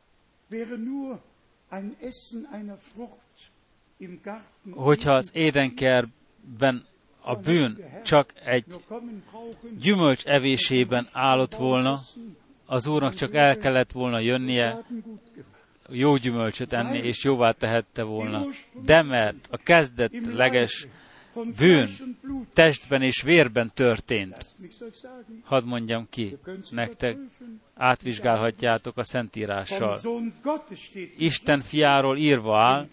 hogyha 4.72 5.14
az 5.14 5.32
édenkertben 5.34 6.86
a 7.22 7.36
bűn 7.36 7.78
csak 8.04 8.34
egy 8.46 8.66
gyümölcs 9.80 10.26
evésében 10.26 11.08
állott 11.12 11.56
volna, 11.56 12.00
az 12.66 12.88
Úrnak 12.88 13.14
csak 13.14 13.36
el 13.36 13.58
kellett 13.58 13.92
volna 13.92 14.20
jönnie, 14.20 14.86
jó 15.90 16.16
gyümölcsöt 16.16 16.74
enni, 16.74 16.98
és 16.98 17.24
jóvá 17.24 17.52
tehette 17.52 18.04
volna. 18.04 18.46
De 18.84 19.02
mert 19.02 19.48
a 19.50 19.58
kezdetleges 19.58 20.88
bűn 21.58 21.90
testben 22.54 23.02
és 23.02 23.22
vérben 23.22 23.72
történt. 23.74 24.46
Hadd 25.44 25.64
mondjam 25.64 26.08
ki, 26.10 26.38
nektek 26.70 27.18
átvizsgálhatjátok 27.74 28.98
a 28.98 29.04
Szentírással. 29.04 29.98
Isten 31.18 31.62
fiáról 31.62 32.18
írva 32.18 32.60
áll, 32.60 32.88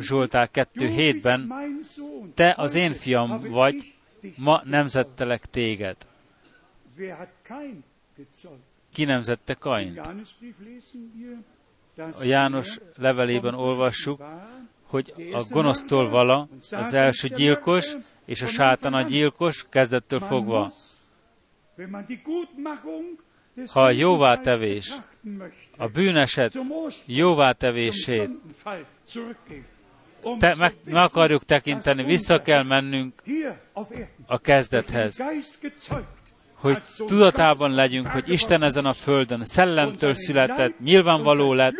Zsoltár 0.00 0.50
2.7-ben, 0.52 1.52
te 2.34 2.54
az 2.56 2.74
én 2.74 2.92
fiam 2.92 3.40
vagy, 3.40 3.94
ma 4.36 4.62
nemzettelek 4.64 5.46
téged. 5.46 5.96
Ki 8.92 9.04
nemzette 9.04 9.54
Kaint? 9.54 10.00
A 11.96 12.24
János 12.24 12.78
levelében 12.96 13.54
olvassuk, 13.54 14.22
hogy 14.94 15.12
a 15.32 15.44
gonosztól 15.50 16.08
vala 16.08 16.48
az 16.70 16.94
első 16.94 17.28
gyilkos, 17.28 17.92
és 18.24 18.42
a 18.42 18.46
sátana 18.46 19.02
gyilkos 19.02 19.66
kezdettől 19.68 20.20
fogva. 20.20 20.70
Ha 23.72 23.80
a 23.80 23.90
jóvátevés, 23.90 24.92
a 25.78 25.88
bűneset 25.88 26.52
jóvátevését 27.06 28.28
te, 30.38 30.54
meg, 30.58 30.74
meg 30.84 31.02
akarjuk 31.02 31.44
tekinteni, 31.44 32.02
vissza 32.02 32.42
kell 32.42 32.62
mennünk 32.62 33.22
a 34.26 34.38
kezdethez, 34.38 35.22
hogy 36.54 36.82
tudatában 36.96 37.70
legyünk, 37.70 38.06
hogy 38.06 38.28
Isten 38.28 38.62
ezen 38.62 38.84
a 38.84 38.92
földön 38.92 39.44
szellemtől 39.44 40.14
született, 40.14 40.78
nyilvánvaló 40.80 41.52
lett, 41.52 41.74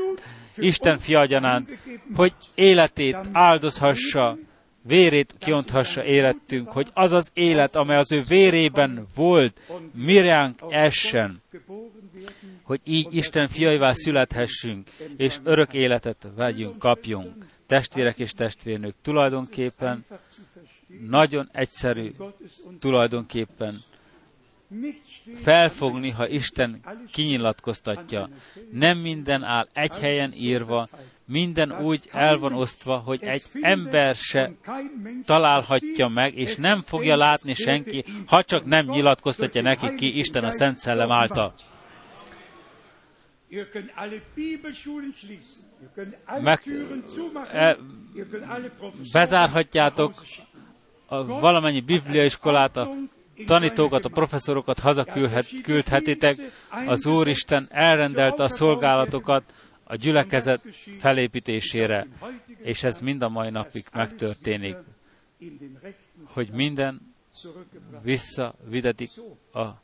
Isten 0.57 0.99
fiagyanánt, 0.99 1.79
hogy 2.15 2.33
életét 2.55 3.19
áldozhassa, 3.33 4.39
vérét 4.83 5.35
kionthassa 5.39 6.05
életünk, 6.05 6.69
hogy 6.69 6.91
az 6.95 7.13
az 7.13 7.31
élet, 7.35 7.77
amely 7.77 7.97
az 7.97 8.13
ő 8.13 8.23
vérében 8.23 9.07
volt, 9.15 9.61
mirjánk 9.95 10.59
essen, 10.69 11.43
hogy 12.63 12.81
így 12.85 13.07
Isten 13.11 13.49
fiaivá 13.49 13.93
születhessünk, 13.93 14.91
és 15.17 15.39
örök 15.45 15.75
életet 15.75 16.27
vegyünk, 16.37 16.79
kapjunk. 16.79 17.47
Testvérek 17.67 18.19
és 18.19 18.33
testvérnők, 18.33 18.95
tulajdonképpen 19.03 20.05
nagyon 21.09 21.49
egyszerű, 21.53 22.13
tulajdonképpen 22.81 23.81
felfogni, 25.35 26.11
ha 26.11 26.29
Isten 26.29 26.81
kinyilatkoztatja. 27.13 28.29
Nem 28.71 28.99
minden 28.99 29.43
áll 29.43 29.69
egy 29.73 29.99
helyen 29.99 30.33
írva, 30.37 30.87
minden 31.27 31.73
úgy 31.83 32.01
el 32.13 32.39
van 32.39 32.53
osztva, 32.53 32.97
hogy 32.97 33.23
egy 33.23 33.43
ember 33.61 34.15
se 34.15 34.53
találhatja 35.25 36.09
meg, 36.09 36.37
és 36.39 36.57
nem 36.57 36.83
fogja 36.83 37.17
látni 37.17 37.55
senki, 37.55 38.05
ha 38.27 38.43
csak 38.43 38.65
nem 38.65 38.87
nyilatkoztatja 38.87 39.63
neki 39.63 39.95
ki 39.95 40.19
Isten 40.19 40.45
a 40.45 40.51
Szent 40.51 40.77
Szellem 40.77 41.11
által. 41.11 41.55
Meg, 46.41 46.63
e, 47.53 47.77
bezárhatjátok 49.13 50.25
a 51.07 51.25
valamennyi 51.25 51.81
bibliaiskolát, 51.81 52.77
a 52.77 52.95
tanítókat, 53.47 54.05
a 54.05 54.09
professzorokat 54.09 54.79
hazaküldhetitek, 54.79 56.37
az 56.87 57.07
Úristen 57.07 57.67
elrendelte 57.71 58.43
a 58.43 58.49
szolgálatokat 58.49 59.55
a 59.85 59.95
gyülekezet 59.97 60.63
felépítésére, 60.99 62.07
és 62.63 62.83
ez 62.83 63.01
mind 63.01 63.23
a 63.23 63.29
mai 63.29 63.51
napig 63.51 63.85
megtörténik, 63.93 64.77
hogy 66.25 66.49
minden 66.51 67.15
visszavidetik 68.03 69.11
a 69.53 69.83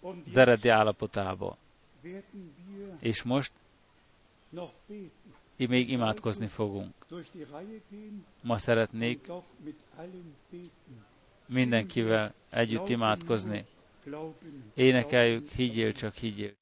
az 0.00 0.36
eredeti 0.36 0.68
állapotába. 0.68 1.56
És 3.00 3.22
most 3.22 3.52
még 5.56 5.90
imádkozni 5.90 6.46
fogunk. 6.46 6.94
Ma 8.42 8.58
szeretnék 8.58 9.30
mindenkivel 11.52 12.34
együtt 12.50 12.88
imádkozni. 12.88 13.64
Énekeljük, 14.74 15.48
higgyél 15.48 15.92
csak, 15.92 16.14
higgyél. 16.14 16.52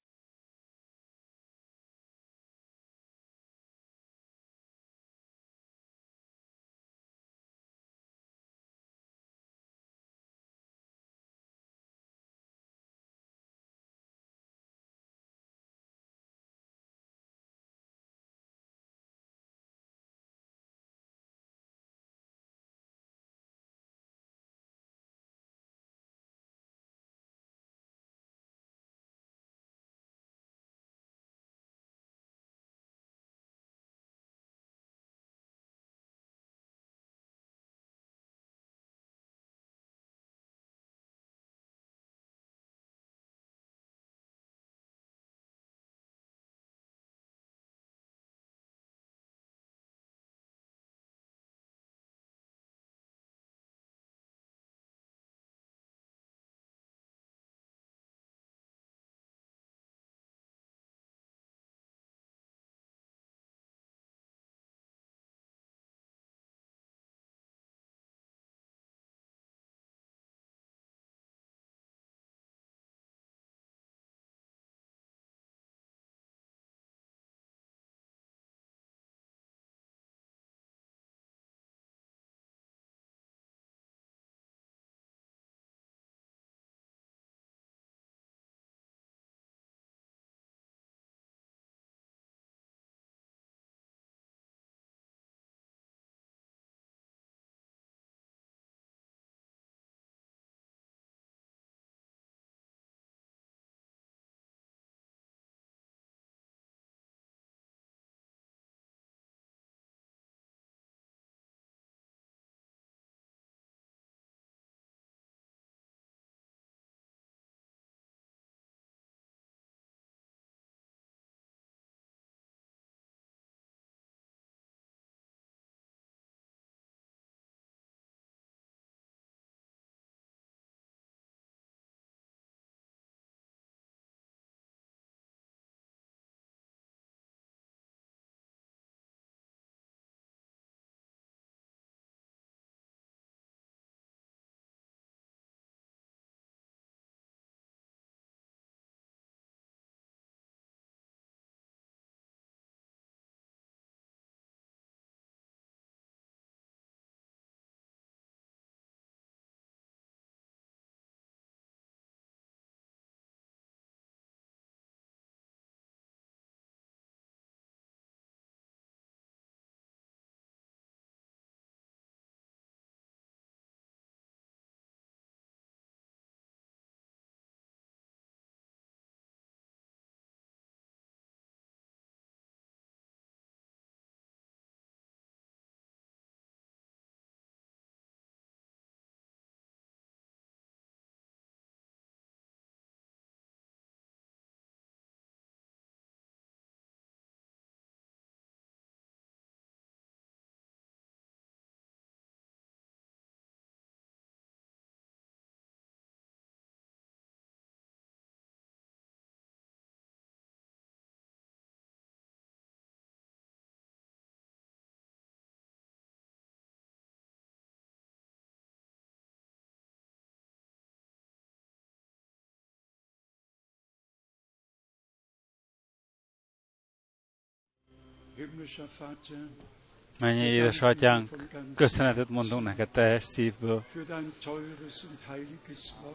Mennyi 230.21 230.41
édes 230.41 230.55
édesatyánk, 230.55 231.29
köszönetet 231.75 232.29
mondunk 232.29 232.63
neked 232.63 232.89
teljes 232.89 233.25
szívből. 233.25 233.85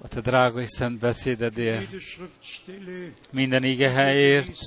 A 0.01 0.07
te 0.07 0.21
drága 0.21 0.61
és 0.61 0.69
szent 0.69 0.99
beszédedért, 0.99 1.95
minden 3.31 3.63
ige 3.63 3.89
helyért, 3.89 4.59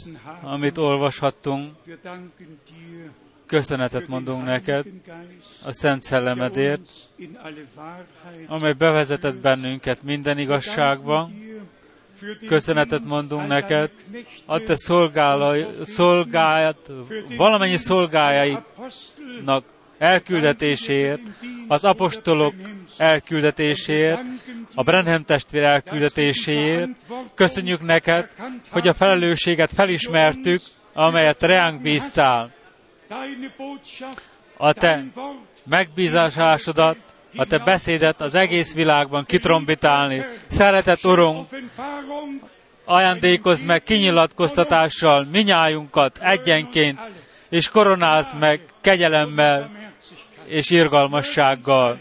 amit 0.42 0.78
olvashattunk. 0.78 1.74
Köszönetet 3.46 4.06
mondunk 4.06 4.44
neked 4.44 4.86
a 5.64 5.72
Szent 5.72 6.02
Szellemedért, 6.02 6.88
amely 8.46 8.72
bevezetett 8.72 9.36
bennünket 9.36 10.02
minden 10.02 10.38
igazságban. 10.38 11.44
Köszönetet 12.46 13.04
mondunk 13.04 13.46
neked 13.46 13.90
a 14.46 14.58
te 14.58 14.76
szolgálat, 15.84 16.90
valamennyi 17.36 17.76
szolgájainak 17.76 19.64
elküldetésért, 19.98 21.20
az 21.68 21.84
apostolok 21.84 22.54
elküldetéséért, 22.96 24.20
a 24.74 24.82
Brenhem 24.82 25.24
testvér 25.24 25.62
elküldetéséért. 25.62 26.88
Köszönjük 27.34 27.80
neked, 27.80 28.28
hogy 28.70 28.88
a 28.88 28.94
felelősséget 28.94 29.72
felismertük, 29.72 30.60
amelyet 30.92 31.42
reánk 31.42 31.82
bíztál. 31.82 32.54
A 34.56 34.72
te 34.72 35.04
megbízásásodat, 35.64 36.96
a 37.36 37.44
te 37.44 37.58
beszédet 37.58 38.20
az 38.20 38.34
egész 38.34 38.74
világban 38.74 39.24
kitrombitálni. 39.24 40.24
Szeretett 40.48 41.04
Urunk, 41.04 41.48
ajándékozz 42.84 43.62
meg 43.62 43.82
kinyilatkoztatással 43.82 45.26
minnyájunkat 45.30 46.18
egyenként, 46.20 47.00
és 47.48 47.68
koronázd 47.68 48.38
meg 48.38 48.60
kegyelemmel 48.80 49.70
és 50.44 50.70
irgalmassággal. 50.70 51.98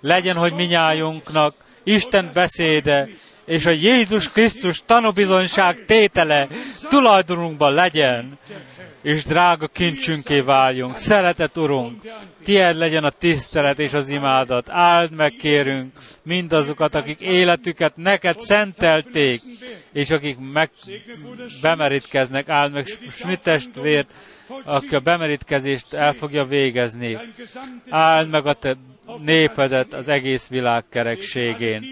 Legyen, 0.00 0.36
hogy 0.36 0.52
minnyájunknak 0.52 1.54
Isten 1.84 2.30
beszéde 2.34 3.08
és 3.50 3.66
a 3.66 3.70
Jézus 3.70 4.28
Krisztus 4.28 4.82
tanúbizonyság 4.86 5.84
tétele 5.86 6.48
tulajdonunkban 6.88 7.72
legyen, 7.72 8.38
és 9.02 9.24
drága 9.24 9.66
kincsünké 9.66 10.40
váljunk. 10.40 10.96
Szeretet, 10.96 11.56
Urunk, 11.56 12.02
tied 12.44 12.76
legyen 12.76 13.04
a 13.04 13.10
tisztelet 13.10 13.78
és 13.78 13.92
az 13.92 14.08
imádat. 14.08 14.68
Áld 14.68 15.12
meg, 15.12 15.32
kérünk, 15.32 15.92
mindazokat, 16.22 16.94
akik 16.94 17.20
életüket 17.20 17.96
neked 17.96 18.40
szentelték, 18.40 19.40
és 19.92 20.10
akik 20.10 20.36
meg 20.52 20.70
bemerítkeznek, 21.62 22.48
áld 22.48 22.72
meg 22.72 22.86
Schmidt 23.10 23.42
testvért, 23.42 24.08
aki 24.64 24.94
a 24.94 25.00
bemerítkezést 25.00 25.92
el 25.92 26.12
fogja 26.12 26.44
végezni. 26.44 27.18
Áld 27.88 28.30
meg 28.30 28.46
a 28.46 28.54
te 28.54 28.76
népedet 29.18 29.92
az 29.92 30.08
egész 30.08 30.48
világ 30.48 30.84
kerekségén. 30.88 31.84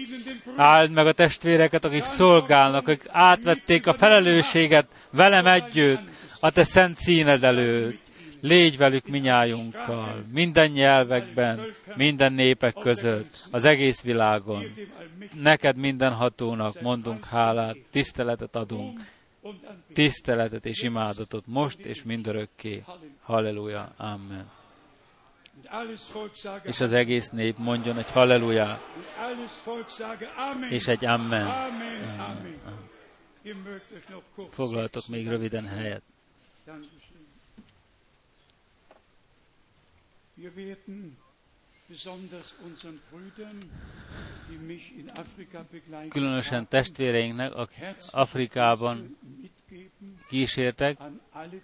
Áld 0.55 0.91
meg 0.91 1.07
a 1.07 1.11
testvéreket, 1.11 1.85
akik 1.85 2.03
szolgálnak, 2.03 2.87
akik 2.87 3.03
átvették 3.07 3.87
a 3.87 3.93
felelősséget 3.93 4.87
velem 5.11 5.45
együtt, 5.47 6.01
a 6.39 6.51
te 6.51 6.63
szent 6.63 6.95
színed 6.95 7.43
előtt. 7.43 8.07
Légy 8.41 8.77
velük 8.77 9.07
minnyájunkkal, 9.07 10.23
minden 10.33 10.71
nyelvekben, 10.71 11.59
minden 11.95 12.33
népek 12.33 12.73
között, 12.73 13.47
az 13.51 13.65
egész 13.65 14.01
világon. 14.01 14.63
Neked 15.41 15.77
minden 15.77 16.13
hatónak 16.13 16.81
mondunk 16.81 17.25
hálát, 17.25 17.77
tiszteletet 17.91 18.55
adunk, 18.55 18.99
tiszteletet 19.93 20.65
és 20.65 20.81
imádatot 20.81 21.43
most 21.47 21.79
és 21.79 22.03
mindörökké. 22.03 22.83
Halleluja, 23.21 23.93
Amen. 23.97 24.58
És 26.63 26.79
az 26.79 26.93
egész 26.93 27.29
nép 27.29 27.57
mondjon 27.57 27.97
egy 27.97 28.11
halleluja, 28.11 28.81
és 30.69 30.87
egy 30.87 31.05
amen. 31.05 31.47
amen. 31.47 32.59
Foglaltok 34.49 35.07
még 35.07 35.27
röviden 35.27 35.67
helyet. 35.67 36.01
Különösen 46.09 46.67
testvéreinknek, 46.67 47.55
akik 47.55 47.83
Afrikában 48.11 49.17
kísértek, 50.27 50.97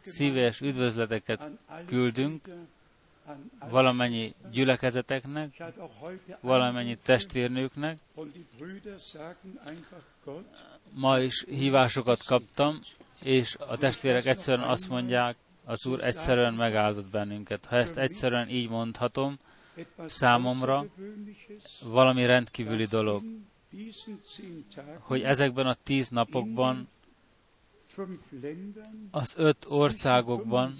szíves 0.01 0.61
üdvözleteket 0.61 1.49
küldünk 1.85 2.47
valamennyi 3.69 4.33
gyülekezeteknek, 4.51 5.63
valamennyi 6.41 6.97
testvérnőknek. 7.05 7.97
Ma 10.93 11.19
is 11.19 11.43
hívásokat 11.43 12.23
kaptam, 12.23 12.79
és 13.21 13.55
a 13.59 13.77
testvérek 13.77 14.25
egyszerűen 14.25 14.67
azt 14.69 14.89
mondják, 14.89 15.35
az 15.65 15.85
Úr 15.85 16.03
egyszerűen 16.03 16.53
megáldott 16.53 17.09
bennünket. 17.09 17.65
Ha 17.65 17.75
ezt 17.75 17.97
egyszerűen 17.97 18.49
így 18.49 18.69
mondhatom, 18.69 19.39
számomra 20.05 20.85
valami 21.83 22.25
rendkívüli 22.25 22.85
dolog, 22.85 23.23
hogy 24.99 25.21
ezekben 25.21 25.67
a 25.67 25.75
tíz 25.83 26.09
napokban 26.09 26.87
az 29.11 29.33
öt 29.37 29.65
országokban 29.69 30.73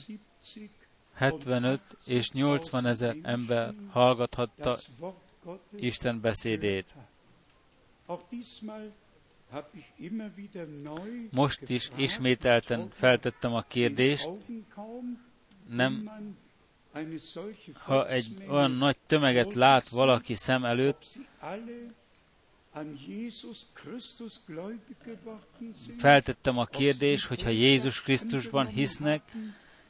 75 1.15 1.79
és 2.05 2.31
80 2.31 2.85
ezer 2.85 3.15
ember 3.21 3.73
hallgathatta 3.91 4.77
Isten 5.75 6.21
beszédét. 6.21 6.85
Most 11.31 11.69
is 11.69 11.89
ismételten 11.95 12.89
feltettem 12.89 13.53
a 13.53 13.61
kérdést, 13.61 14.29
nem, 15.69 16.09
ha 17.73 18.07
egy 18.07 18.45
olyan 18.47 18.71
nagy 18.71 18.97
tömeget 19.05 19.53
lát 19.53 19.89
valaki 19.89 20.35
szem 20.35 20.65
előtt, 20.65 21.05
feltettem 25.97 26.57
a 26.57 26.65
kérdést, 26.65 27.25
hogyha 27.25 27.49
Jézus 27.49 28.01
Krisztusban 28.01 28.67
hisznek, 28.67 29.21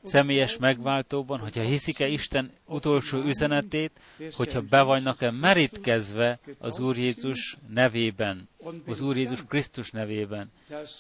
személyes 0.06 0.58
megváltóban, 0.58 1.40
hogyha 1.40 1.62
hiszik-e 1.62 2.08
Isten 2.08 2.52
utolsó 2.66 3.18
üzenetét, 3.18 4.00
hogyha 4.34 4.62
be 4.62 4.82
vannak-e 4.82 5.32
merítkezve 5.32 6.40
az 6.58 6.80
Úr 6.80 6.98
Jézus 6.98 7.58
nevében, 7.68 8.50
az 8.86 9.02
Úr 9.02 9.18
Jézus 9.18 9.44
Krisztus 9.48 9.92
nevében, 9.92 10.52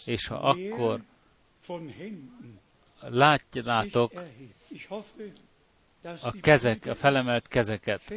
és 0.05 0.27
ha 0.27 0.35
akkor 0.35 1.01
látjátok 2.99 4.11
a 6.21 6.31
kezek, 6.41 6.85
a 6.85 6.95
felemelt 6.95 7.47
kezeket, 7.47 8.13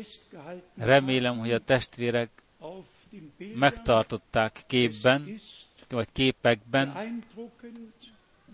remélem, 0.76 1.38
hogy 1.38 1.52
a 1.52 1.60
testvérek 1.60 2.30
megtartották 3.54 4.62
képben, 4.66 5.40
vagy 5.88 6.08
képekben, 6.12 6.88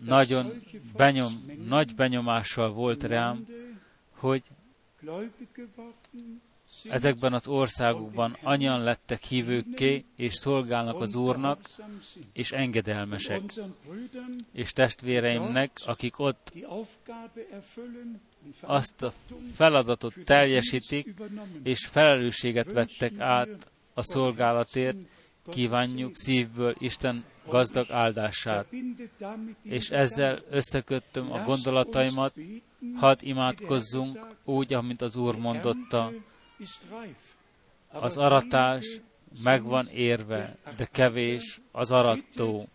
nagyon 0.01 0.63
benyom, 0.97 1.33
nagy 1.67 1.95
benyomással 1.95 2.73
volt 2.73 3.03
rám, 3.03 3.47
hogy 4.11 4.43
ezekben 6.89 7.33
az 7.33 7.47
országokban 7.47 8.37
annyian 8.43 8.83
lettek 8.83 9.23
hívőkké, 9.23 10.05
és 10.17 10.35
szolgálnak 10.35 11.01
az 11.01 11.15
Úrnak, 11.15 11.61
és 12.33 12.53
engedelmesek. 12.53 13.43
És 14.53 14.73
testvéreimnek, 14.73 15.71
akik 15.85 16.19
ott 16.19 16.53
azt 18.61 19.03
a 19.03 19.13
feladatot 19.55 20.15
teljesítik, 20.25 21.15
és 21.63 21.87
felelősséget 21.87 22.73
vettek 22.73 23.13
át 23.19 23.71
a 23.95 24.03
szolgálatért, 24.03 24.97
kívánjuk 25.51 26.17
szívből 26.17 26.75
Isten 26.79 27.25
gazdag 27.49 27.91
áldását. 27.91 28.67
És 29.63 29.91
ezzel 29.91 30.43
összeköttöm 30.51 31.33
a 31.33 31.45
gondolataimat, 31.45 32.35
hadd 32.95 33.19
imádkozzunk 33.21 34.27
úgy, 34.45 34.75
amint 34.75 35.03
az 35.03 35.17
Úr 35.17 35.37
mondotta. 35.37 36.11
Az 37.93 38.17
aratás 38.17 39.01
megvan 39.43 39.87
érve, 39.87 40.57
de 40.77 40.85
kevés 40.85 41.61
az 41.73 41.93
arattó. 41.93 42.69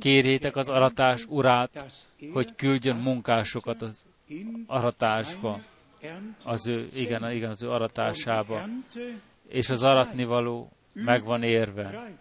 Kérjétek 0.00 0.56
az 0.56 0.68
aratás 0.68 1.24
urát, 1.28 2.02
hogy 2.32 2.54
küldjön 2.54 2.96
munkásokat 2.96 3.82
az 3.82 4.06
aratásba, 4.66 5.60
az 6.44 6.66
ő, 6.66 6.88
igen, 6.94 7.30
igen, 7.30 7.50
az 7.50 7.62
ő 7.62 7.70
aratásába, 7.70 8.68
és 9.48 9.70
az 9.70 9.82
aratnivaló 9.82 10.72
meg 11.04 11.24
van 11.24 11.42
érve 11.42 12.18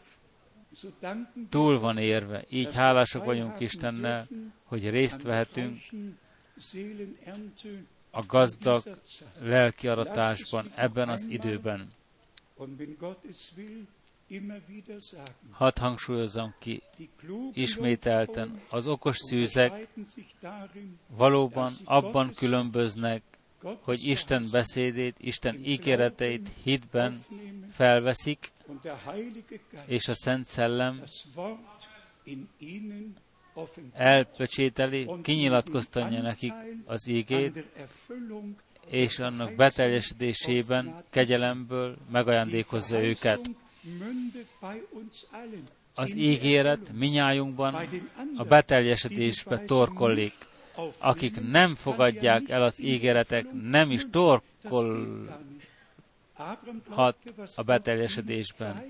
túl 1.49 1.79
van 1.79 1.97
érve. 1.97 2.43
Így 2.49 2.73
hálásak 2.73 3.25
vagyunk 3.25 3.59
Istennel, 3.59 4.27
hogy 4.63 4.89
részt 4.89 5.21
vehetünk 5.21 5.81
a 8.11 8.23
gazdag 8.27 8.81
lelki 9.39 9.87
aratásban 9.87 10.71
ebben 10.75 11.09
az 11.09 11.27
időben. 11.29 11.91
Hadd 15.51 15.79
hangsúlyozzam 15.79 16.53
ki, 16.59 16.81
ismételten, 17.53 18.61
az 18.69 18.87
okos 18.87 19.17
szűzek 19.17 19.87
valóban 21.07 21.71
abban 21.83 22.31
különböznek, 22.33 23.21
hogy 23.81 24.05
Isten 24.05 24.47
beszédét, 24.51 25.15
Isten 25.19 25.59
ígéreteit 25.63 26.49
hitben 26.63 27.19
felveszik, 27.71 28.51
és 29.85 30.07
a 30.07 30.13
Szent 30.13 30.45
Szellem 30.45 31.03
elpöcsételi, 33.93 35.09
kinyilatkoztatja 35.23 36.21
nekik 36.21 36.53
az 36.85 37.07
ígét, 37.07 37.63
és 38.89 39.19
annak 39.19 39.55
beteljesedésében 39.55 41.03
kegyelemből 41.09 41.97
megajándékozza 42.11 43.03
őket. 43.03 43.39
Az 45.93 46.15
ígéret 46.15 46.91
minnyájunkban 46.93 47.75
a 48.35 48.43
beteljesedésbe 48.43 49.59
torkollik. 49.59 50.33
Akik 50.99 51.41
nem 51.51 51.75
fogadják 51.75 52.49
el 52.49 52.63
az 52.63 52.83
ígéretek, 52.83 53.45
nem 53.51 53.91
is 53.91 54.05
torkolhat 56.37 57.17
a 57.55 57.63
beteljesedésben. 57.63 58.85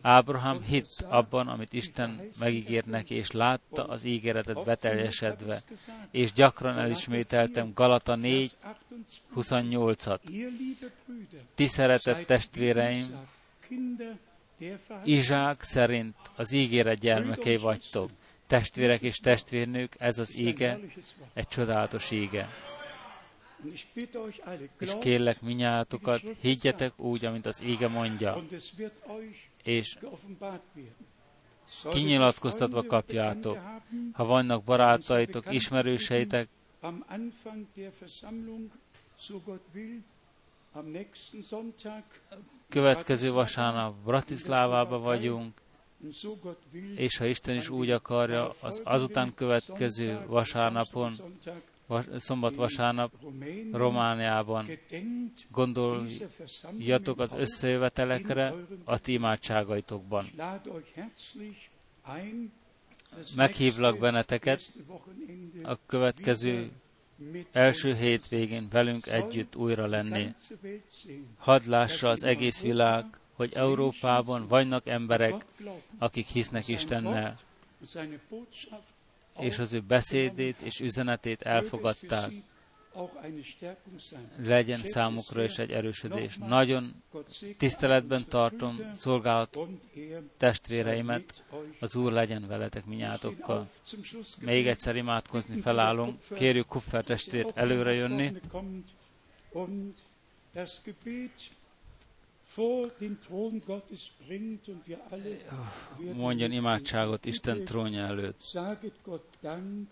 Ábrahám 0.00 0.62
hitt 0.62 1.06
abban, 1.08 1.48
amit 1.48 1.72
Isten 1.72 2.28
megígért 2.38 2.86
neki, 2.86 3.14
és 3.14 3.30
látta 3.30 3.84
az 3.84 4.04
ígéretet 4.04 4.64
beteljesedve. 4.64 5.60
És 6.10 6.32
gyakran 6.32 6.78
elismételtem 6.78 7.72
Galata 7.74 8.16
4, 8.16 8.52
28-at. 9.36 10.18
Ti 11.54 11.66
szeretett 11.66 12.26
testvéreim, 12.26 13.04
Izsák 15.04 15.62
szerint 15.62 16.16
az 16.36 16.52
ígéret 16.52 16.98
gyermekei 16.98 17.56
vagytok. 17.56 18.10
Testvérek 18.46 19.00
és 19.00 19.16
testvérnők, 19.16 19.94
ez 19.98 20.18
az 20.18 20.36
ége, 20.36 20.78
egy 21.34 21.48
csodálatos 21.48 22.10
ége. 22.10 22.48
És 24.78 24.96
kérlek 25.00 25.40
minnyátokat, 25.40 26.20
higgyetek 26.40 26.98
úgy, 26.98 27.24
amint 27.24 27.46
az 27.46 27.62
ége 27.62 27.88
mondja, 27.88 28.44
és 29.62 29.96
kinyilatkoztatva 31.90 32.82
kapjátok. 32.82 33.58
Ha 34.12 34.24
vannak 34.24 34.64
barátaitok, 34.64 35.52
ismerőseitek, 35.52 36.48
következő 42.68 43.32
vasárnap 43.32 43.94
Bratislávában 44.04 45.02
vagyunk, 45.02 45.62
és 46.94 47.16
ha 47.16 47.24
Isten 47.24 47.54
is 47.56 47.68
úgy 47.68 47.90
akarja, 47.90 48.48
az 48.62 48.80
azután 48.84 49.34
következő 49.34 50.24
vasárnapon, 50.26 51.12
szombat 52.16 52.54
vasárnap 52.54 53.12
Romániában 53.72 54.66
gondoljatok 55.50 57.20
az 57.20 57.32
összejövetelekre 57.32 58.54
a 58.84 58.98
ti 58.98 59.12
imádságaitokban. 59.12 60.30
Meghívlak 63.36 63.98
benneteket 63.98 64.62
a 65.62 65.78
következő 65.86 66.70
első 67.52 67.94
hétvégén 67.94 68.68
velünk 68.70 69.06
együtt 69.06 69.56
újra 69.56 69.86
lenni. 69.86 70.34
Hadd 71.36 71.60
lássa 71.66 72.08
az 72.08 72.24
egész 72.24 72.60
világ, 72.62 73.04
hogy 73.32 73.52
Európában 73.54 74.48
vannak 74.48 74.86
emberek, 74.86 75.46
akik 75.98 76.26
hisznek 76.26 76.68
Istennel, 76.68 77.34
és 79.38 79.58
az 79.58 79.72
ő 79.72 79.80
beszédét 79.80 80.60
és 80.60 80.80
üzenetét 80.80 81.42
elfogadták. 81.42 82.30
Legyen 84.46 84.78
számukra 84.78 85.42
is 85.44 85.58
egy 85.58 85.70
erősödés. 85.70 86.36
Nagyon 86.36 87.02
tiszteletben 87.58 88.24
tartom 88.28 88.78
szolgálat 88.94 89.58
testvéreimet, 90.36 91.44
az 91.80 91.96
Úr 91.96 92.12
legyen 92.12 92.46
veletek 92.48 92.84
minnyátokkal. 92.84 93.68
Még 94.38 94.66
egyszer 94.66 94.96
imádkozni 94.96 95.60
felállunk, 95.60 96.20
kérjük 96.34 96.66
Kupfer 96.66 97.04
testvért 97.04 97.56
előre 97.56 97.92
jönni, 97.92 98.32
mondjon 106.14 106.52
imádságot 106.52 107.24
Isten 107.24 107.64
trónja 107.64 108.06
előtt. 108.06 108.40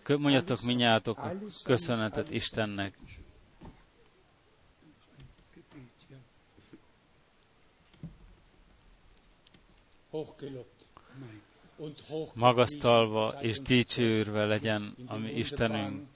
Mondjatok 0.07 0.61
minnyátok 0.61 1.19
köszönetet 1.63 2.31
Istennek. 2.31 2.97
Magasztalva 12.33 13.33
és 13.41 13.59
dicsőrve 13.59 14.45
legyen, 14.45 14.95
ami 15.05 15.31
Istenünk, 15.31 16.07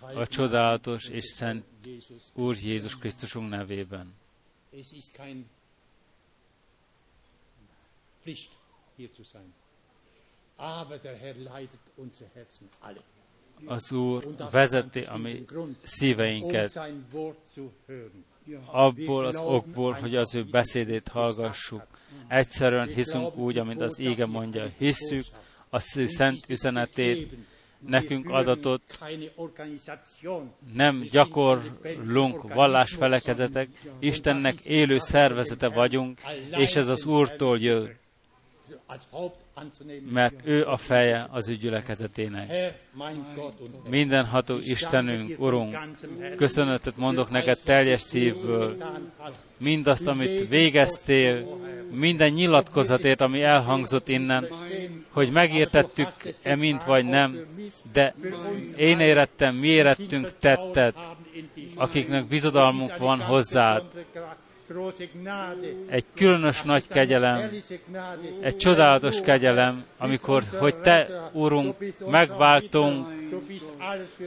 a 0.00 0.26
csodálatos 0.26 1.08
és 1.08 1.24
szent 1.24 1.64
Úr 2.34 2.56
Jézus 2.62 2.98
Krisztusunk 2.98 3.48
nevében. 3.48 4.14
Pflicht, 8.28 8.50
hier 8.96 9.10
zu 9.12 9.22
sein. 9.22 9.54
Aber 10.58 10.98
der 10.98 11.16
Herr 11.16 11.34
leitet 11.34 11.80
unsere 11.96 12.28
Herzen 12.34 12.68
alle. 12.80 13.00
Az 13.66 13.92
Úr 13.92 14.34
vezeti 14.50 15.00
a 15.00 15.16
mi 15.16 15.44
szíveinket. 15.82 16.80
abból 18.66 19.26
az 19.26 19.36
okból, 19.36 19.92
hogy 19.92 20.14
az 20.14 20.34
ő 20.34 20.44
beszédét 20.44 21.08
hallgassuk. 21.08 21.86
Egyszerűen 22.28 22.86
hiszünk 22.86 23.36
úgy, 23.36 23.58
amint 23.58 23.80
az 23.80 23.98
ége 23.98 24.26
mondja. 24.26 24.66
Hisszük 24.78 25.24
a 25.68 25.80
szű 25.80 26.06
szent 26.06 26.48
üzenetét, 26.48 27.32
nekünk 27.78 28.30
adatot, 28.30 28.98
nem 30.72 31.00
gyakorlunk 31.10 32.54
vallásfelekezetek, 32.54 33.68
Istennek 33.98 34.60
élő 34.60 34.98
szervezete 34.98 35.68
vagyunk, 35.68 36.20
és 36.50 36.76
ez 36.76 36.88
az 36.88 37.06
Úrtól 37.06 37.58
jön 37.58 37.98
mert 40.10 40.34
ő 40.44 40.66
a 40.66 40.76
feje 40.76 41.26
az 41.30 41.48
ügyülekezetének. 41.48 42.74
Mindenható 43.88 44.56
Istenünk, 44.62 45.40
Urunk, 45.40 45.78
köszönetet 46.36 46.96
mondok 46.96 47.30
neked 47.30 47.58
teljes 47.64 48.00
szívből, 48.00 48.76
mindazt, 49.56 50.06
amit 50.06 50.48
végeztél, 50.48 51.58
minden 51.90 52.30
nyilatkozatért, 52.30 53.20
ami 53.20 53.42
elhangzott 53.42 54.08
innen, 54.08 54.48
hogy 55.10 55.30
megértettük-e 55.30 56.56
mint 56.56 56.84
vagy 56.84 57.04
nem, 57.04 57.46
de 57.92 58.14
én 58.76 59.00
érettem, 59.00 59.54
mi 59.54 59.68
érettünk 59.68 60.38
tetted, 60.38 60.94
akiknek 61.76 62.28
bizodalmunk 62.28 62.96
van 62.96 63.20
hozzád 63.20 63.82
egy 65.88 66.04
különös 66.14 66.62
nagy 66.62 66.86
kegyelem, 66.88 67.50
egy 68.40 68.56
csodálatos 68.56 69.20
kegyelem, 69.20 69.84
amikor, 69.98 70.42
hogy 70.58 70.76
Te, 70.76 71.30
Úrunk, 71.32 71.76
megváltunk, 72.10 73.06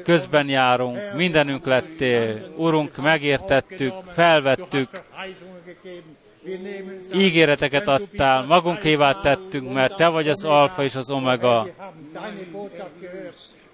közben 0.03 0.49
járunk, 0.49 0.97
mindenünk 1.15 1.65
lettél, 1.65 2.53
Úrunk, 2.55 2.97
megértettük, 2.97 3.93
felvettük, 4.11 4.89
ígéreteket 7.13 7.87
adtál, 7.87 8.45
magunkévá 8.45 9.19
tettünk, 9.19 9.73
mert 9.73 9.95
Te 9.95 10.07
vagy 10.07 10.29
az 10.29 10.45
alfa 10.45 10.83
és 10.83 10.95
az 10.95 11.11
omega 11.11 11.67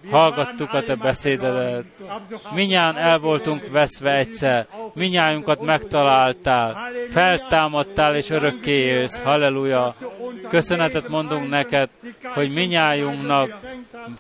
hallgattuk 0.10 0.74
a 0.74 0.84
te 0.84 0.96
beszédedet. 0.96 1.84
Minnyáján 2.54 2.98
el 2.98 3.20
voltunk 3.20 3.68
veszve 3.72 4.16
egyszer, 4.16 4.68
minnyájunkat 4.94 5.62
megtaláltál, 5.62 6.92
feltámadtál 7.10 8.16
és 8.16 8.30
örökké 8.30 8.72
élsz. 8.72 9.20
Halleluja! 9.24 9.96
Köszönetet 10.50 11.08
mondunk 11.08 11.50
neked, 11.50 11.90
hogy 12.34 12.54
minnyájunknak, 12.54 13.60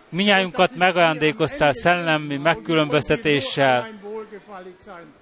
minnyájunkat 0.10 0.76
megajándékoztál 0.76 1.72
szellemi 1.72 2.38
megkülönböztetéssel, 2.38 3.90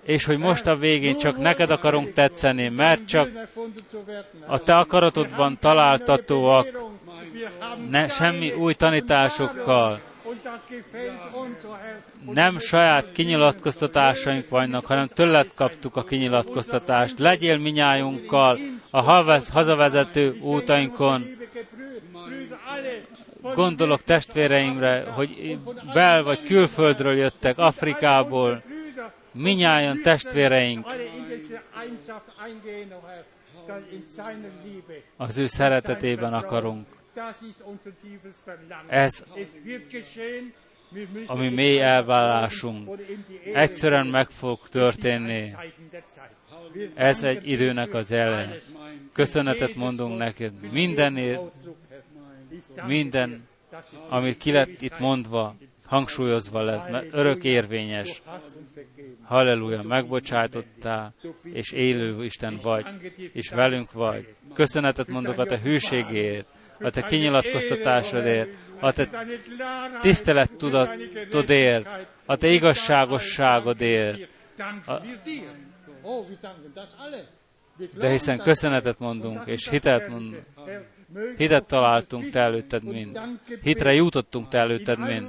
és 0.04 0.26
hogy 0.26 0.38
most 0.38 0.68
a 0.68 0.76
végén 0.76 1.18
csak 1.18 1.38
neked 1.38 1.70
akarunk 1.70 2.14
tetszeni, 2.14 2.70
mert 2.70 3.06
csak 3.06 3.30
a 4.46 4.60
te 4.60 4.78
akaratodban 4.78 5.58
találtatóak, 5.60 6.68
ne, 7.90 8.08
semmi 8.08 8.52
új 8.52 8.74
tanításokkal, 8.74 10.02
nem 12.32 12.60
saját 12.60 13.12
kinyilatkoztatásaink 13.12 14.50
vannak, 14.50 14.86
hanem 14.86 15.08
tőled 15.08 15.48
kaptuk 15.56 15.96
a 15.96 16.04
kinyilatkoztatást. 16.04 17.20
Legyél 17.20 17.58
minnyájunkkal 17.58 18.60
a 18.90 19.02
hazavezető 19.52 20.38
útainkon. 20.42 21.38
Gondolok 23.54 24.04
testvéreimre, 24.04 25.04
hogy 25.12 25.58
bel 25.94 26.24
vagy 26.24 26.44
külföldről 26.44 27.16
jöttek, 27.16 27.58
Afrikából, 27.58 28.64
minnyáján 29.32 30.02
testvéreink. 30.02 30.88
Az 35.18 35.38
ő 35.38 35.46
szeretetében 35.46 36.34
akarunk. 36.34 36.95
Ez 38.88 39.26
ami 41.28 41.50
mély 41.50 41.82
elvállásunk. 41.82 43.00
Egyszerűen 43.54 44.08
meg 44.08 44.30
fog 44.30 44.68
történni. 44.68 45.52
Ez 46.94 47.24
egy 47.24 47.50
időnek 47.50 47.94
az 47.94 48.12
eleje. 48.12 48.58
Köszönetet 49.14 49.76
mondunk 49.76 50.18
neked 50.18 50.54
mindenért, 50.72 51.42
minden, 52.86 53.48
ami 54.10 54.38
ki 54.38 54.52
lett 54.52 54.82
itt 54.82 55.00
mondva, 55.00 55.56
hangsúlyozva 55.86 56.62
lesz, 56.62 56.90
mert 56.90 57.08
örök 57.12 57.44
érvényes. 57.44 58.22
Halleluja, 59.24 59.82
megbocsátottál, 59.82 61.14
és 61.44 61.72
élő 61.72 62.24
Isten 62.24 62.60
vagy, 62.62 62.86
és 63.34 63.50
velünk 63.50 63.92
vagy. 63.92 64.36
Köszönetet 64.54 65.08
mondok 65.08 65.38
a 65.38 65.46
te 65.46 65.60
hűségért, 65.60 66.48
a 66.80 66.90
te 66.90 67.02
kinyilatkoztatásodért, 67.02 68.50
a 68.80 68.92
te 68.92 69.10
tisztelet 70.02 70.54
tudatodért, 70.54 71.88
a 72.26 72.36
te 72.38 72.48
igazságosságodért. 72.48 74.28
A, 74.86 75.02
de 77.98 78.10
hiszen 78.10 78.38
köszönetet 78.38 79.00
mondunk, 79.00 79.42
és 79.46 79.70
hitet 79.70 80.08
mondunk. 80.08 80.44
Hitet 81.38 81.66
találtunk 81.66 82.30
te 82.30 82.40
előtted 82.40 82.84
mind. 82.84 83.20
Hitre 83.62 83.94
jutottunk 83.94 84.48
te 84.48 84.58
előtted 84.58 85.00
mind. 85.00 85.28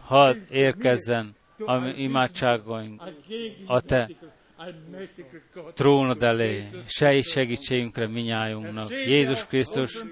Hadd 0.00 0.36
érkezzen 0.50 1.36
a 1.66 1.86
imádságaink 1.86 3.02
a 3.66 3.80
te 3.80 4.08
trónod 5.74 6.22
elé, 6.22 6.64
sej 6.86 7.20
segítségünkre 7.22 8.06
minnyájunknak. 8.06 8.90
Jézus 8.90 9.46
Krisztus, 9.46 10.02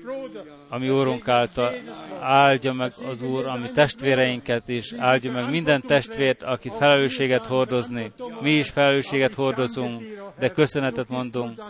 ami 0.69 0.91
Úrunk 0.91 1.29
által, 1.29 1.75
áldja 2.21 2.73
meg 2.73 2.93
az 3.11 3.23
Úr, 3.23 3.47
ami 3.47 3.71
testvéreinket 3.71 4.69
is, 4.69 4.93
áldja 4.93 5.33
meg 5.33 5.51
minden 5.51 5.81
testvért, 5.81 6.43
akit 6.43 6.73
felelősséget 6.73 7.47
hordozni. 7.47 8.13
Mi 8.41 8.51
is 8.51 8.71
felelősséget 8.71 9.35
hordozunk, 9.35 10.03
de 10.39 10.51
köszönetet 10.51 11.09
mondunk. 11.09 11.63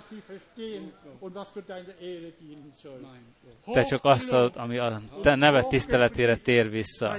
Te 3.73 3.83
csak 3.83 4.05
azt 4.05 4.33
adod, 4.33 4.57
ami 4.57 4.79
a 4.79 5.01
te 5.23 5.35
neved 5.35 5.67
tiszteletére 5.67 6.37
tér 6.37 6.71
vissza. 6.71 7.17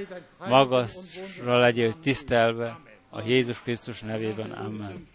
Magasra 0.48 1.58
legyél 1.58 1.94
tisztelve 1.94 2.80
a 3.10 3.22
Jézus 3.22 3.62
Krisztus 3.62 4.02
nevében. 4.02 4.52
Amen. 4.52 5.08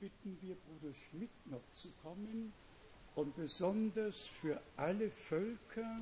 Bitten 0.00 0.38
wir 0.42 0.56
Bruder 0.66 0.94
Schmidt 0.94 1.30
noch 1.46 1.66
zu 1.72 1.88
kommen 2.02 2.52
und 3.14 3.34
besonders 3.36 4.16
für 4.40 4.60
alle 4.76 5.10
Völker 5.10 6.00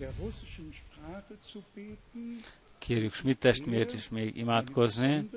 der 0.00 0.10
russischen 0.20 0.72
Sprache 0.72 1.34
zu 1.40 1.62
beten. 1.74 2.42
Kérjük 2.78 3.14
Schmidt 3.14 3.38
testvért 3.38 3.92
is 3.92 4.08
még 4.08 4.36
imádkozni, 4.36 5.30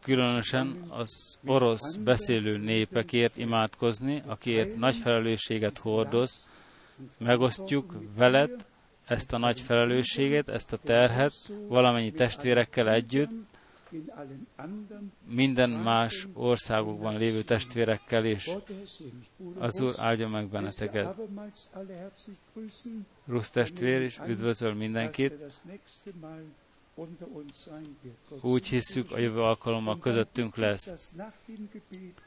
különösen 0.00 0.84
az 0.88 1.38
orosz 1.46 1.96
beszélő 1.96 2.56
népekért 2.56 3.36
imádkozni, 3.36 4.22
akiért 4.26 4.76
nagy 4.76 4.96
felelősséget 4.96 5.78
hordoz. 5.78 6.48
Megosztjuk 7.18 7.94
veled 8.16 8.66
ezt 9.04 9.32
a 9.32 9.38
nagy 9.38 9.60
felelősséget, 9.60 10.48
ezt 10.48 10.72
a 10.72 10.76
terhet 10.76 11.32
valamennyi 11.68 12.12
testvérekkel 12.12 12.90
együtt, 12.90 13.30
minden 15.28 15.70
más 15.70 16.26
országokban 16.32 17.16
lévő 17.16 17.42
testvérekkel 17.42 18.24
is. 18.24 18.50
Az 19.58 19.80
Úr 19.80 19.94
áldja 19.98 20.28
meg 20.28 20.46
benneteket. 20.46 21.14
Rusz 23.26 23.50
testvér 23.50 24.00
is 24.00 24.20
üdvözöl 24.26 24.74
mindenkit. 24.74 25.34
Úgy 28.40 28.68
hisszük, 28.68 29.12
a 29.12 29.18
jövő 29.18 29.40
alkalommal 29.40 29.98
közöttünk 29.98 30.56
lesz. 30.56 31.14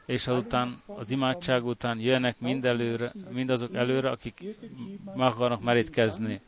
És 0.05 0.27
azután, 0.27 0.81
az 0.85 1.11
imádság 1.11 1.65
után 1.65 1.99
jönnek 1.99 2.39
mind 2.39 2.65
előre, 2.65 3.11
mindazok 3.29 3.73
előre, 3.73 4.09
akik 4.09 4.43
meg 5.15 5.27
akarnak 5.27 5.61
merítkezni. 5.61 6.41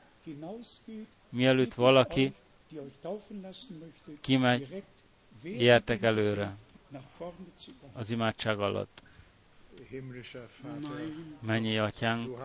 Mielőtt 1.30 1.73
valaki 1.73 2.34
kimegy 4.22 4.84
Ijedtek 5.48 6.02
előre 6.03 6.56
az 7.94 8.10
imádság 8.11 8.60
alatt. 8.60 9.02
Mennyi 11.40 11.78
atyánk, 11.78 12.38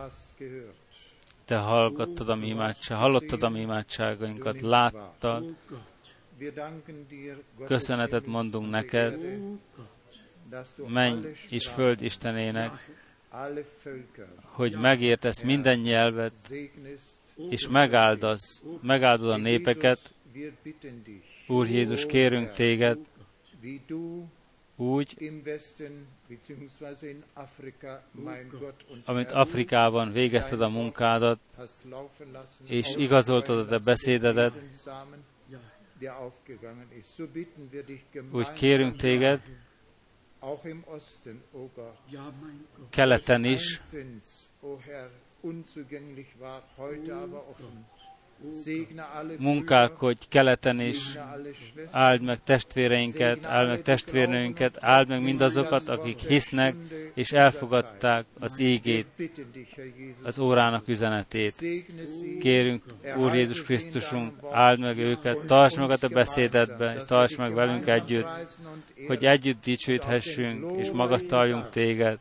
te 1.45 1.57
hallgattad 1.57 2.29
a 2.29 2.35
mi 2.35 2.47
imádság, 2.47 2.97
hallottad 2.97 3.43
a 3.43 3.49
mi 3.49 3.59
imádságainkat, 3.59 4.61
láttad. 4.61 5.55
Köszönetet 7.65 8.25
mondunk 8.25 8.69
neked, 8.69 9.19
menj 10.87 11.27
és 11.49 11.67
föld 11.67 12.01
Istenének, 12.01 12.89
hogy 14.41 14.75
megértesz 14.75 15.41
minden 15.41 15.79
nyelvet, 15.79 16.53
és 17.49 17.67
megáldasz, 17.67 18.63
megáldod 18.81 19.29
a 19.29 19.37
népeket, 19.37 20.13
Úr 21.47 21.67
Jézus, 21.67 22.05
kérünk 22.05 22.51
téged, 22.51 22.97
úgy, 24.75 25.31
amit 29.05 29.31
Afrikában 29.31 30.11
végezted 30.11 30.61
a 30.61 30.69
munkádat, 30.69 31.39
és 32.65 32.95
igazoltad 32.95 33.59
a 33.59 33.65
te 33.65 33.77
beszédedet, 33.77 34.53
úgy 38.31 38.51
kérünk 38.53 38.95
téged, 38.95 39.41
keleten 42.89 43.45
is, 43.45 43.81
munkálkodj 49.37 50.25
keleten 50.29 50.79
is, 50.79 51.17
áld 51.91 52.21
meg 52.21 52.43
testvéreinket, 52.43 53.45
áld 53.45 53.67
meg 53.67 53.81
testvérnőinket, 53.81 54.77
áld 54.79 55.07
meg 55.07 55.21
mindazokat, 55.21 55.89
akik 55.89 56.19
hisznek 56.19 56.75
és 57.13 57.31
elfogadták 57.31 58.25
az 58.39 58.59
ígét, 58.59 59.07
az 60.23 60.39
órának 60.39 60.87
üzenetét. 60.87 61.65
Kérünk, 62.39 62.83
Úr 63.17 63.35
Jézus 63.35 63.63
Krisztusunk, 63.63 64.33
áld 64.51 64.79
meg 64.79 64.97
őket, 64.97 65.45
tarts 65.45 65.77
meg 65.77 65.89
a 65.89 65.97
te 65.97 66.07
beszédedbe, 66.07 66.93
és 66.95 67.03
tarts 67.07 67.37
meg 67.37 67.53
velünk 67.53 67.87
együtt, 67.87 68.27
hogy 69.07 69.25
együtt 69.25 69.63
dicsőíthessünk 69.63 70.77
és 70.77 70.91
magasztaljunk 70.91 71.69
téged 71.69 72.19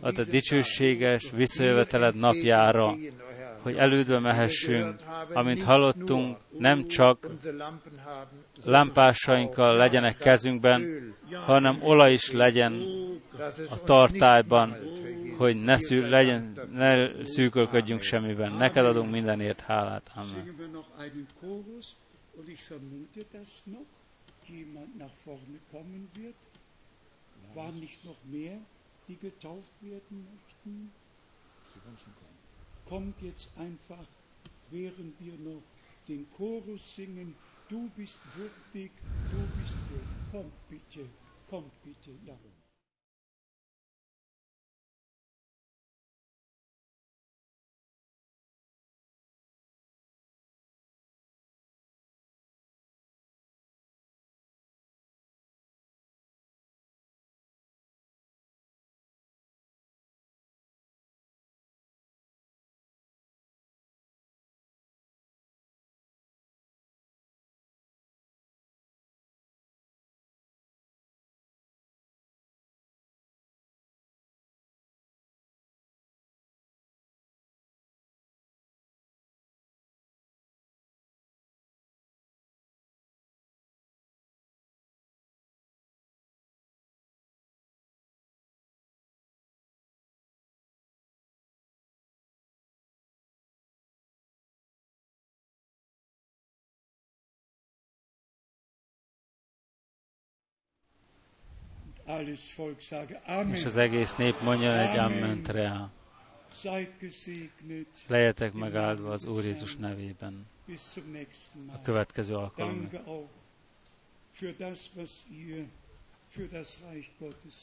a 0.00 0.12
te 0.12 0.24
dicsőséges 0.24 1.30
visszajöveteled 1.34 2.14
napjára, 2.14 2.96
hogy 3.62 3.76
elődbe 3.76 4.18
mehessünk, 4.18 5.00
amint 5.32 5.62
hallottunk, 5.62 6.36
nem 6.58 6.86
csak 6.86 7.30
lámpásainkkal 8.64 9.76
legyenek 9.76 10.16
kezünkben, 10.16 11.14
hanem 11.46 11.82
olaj 11.82 12.12
is 12.12 12.30
legyen 12.30 12.82
a 13.70 13.82
tartályban, 13.84 14.76
hogy 15.36 15.56
ne, 15.62 15.78
szű, 15.78 16.08
legyen, 16.08 16.60
ne 16.72 17.24
szűkölködjünk 17.24 18.02
semmiben. 18.02 18.52
Neked 18.52 18.84
adunk 18.84 19.10
mindenért 19.10 19.60
hálát. 19.60 20.10
Amen. 20.14 20.58
Waren 27.54 27.74
nicht 27.80 28.04
noch 28.04 28.22
mehr, 28.30 28.60
die 29.08 29.16
getauft 29.16 29.72
werden 29.80 30.28
möchten? 30.30 30.92
Kommt 32.90 33.22
jetzt 33.22 33.50
einfach, 33.56 34.04
während 34.68 35.14
wir 35.20 35.34
noch 35.34 35.62
den 36.08 36.28
Chorus 36.32 36.96
singen, 36.96 37.36
du 37.68 37.88
bist 37.96 38.18
würdig, 38.34 38.90
du 39.30 39.60
bist 39.60 39.78
würdig. 39.90 40.32
Kommt 40.32 40.68
bitte, 40.68 41.08
kommt 41.48 41.84
bitte, 41.84 42.10
ja. 42.26 42.34
És 103.52 103.64
az 103.64 103.76
egész 103.76 104.14
nép 104.14 104.40
mondja 104.40 104.78
egy 104.78 104.98
amment 104.98 105.48
rá. 105.48 105.90
Lejetek 108.06 108.52
megáldva 108.52 109.12
az 109.12 109.24
Úr 109.24 109.44
Jézus 109.44 109.76
nevében. 109.76 110.46
A 111.66 111.80
következő 111.82 112.34
alkalommal. 112.34 113.28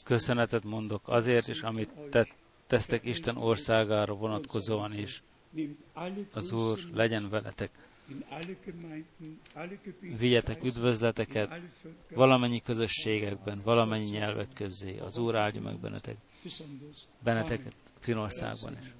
Köszönetet 0.04 0.64
mondok 0.64 1.08
azért 1.08 1.48
is, 1.48 1.62
amit 1.62 1.90
te 2.10 2.28
tesztek 2.66 3.04
Isten 3.04 3.36
országára 3.36 4.14
vonatkozóan 4.14 4.94
is. 4.94 5.22
Az 6.32 6.52
Úr 6.52 6.78
legyen 6.92 7.28
veletek 7.28 7.87
vigyetek 10.18 10.64
üdvözleteket 10.64 11.50
valamennyi 12.10 12.62
közösségekben, 12.62 13.60
valamennyi 13.64 14.10
nyelvek 14.10 14.48
közé. 14.54 14.98
Az 14.98 15.18
Úr 15.18 15.34
áldja 15.36 15.60
meg 15.60 15.78
bennetek, 15.78 16.16
benneteket 17.22 17.74
Finországban 18.00 18.78
is. 18.80 18.94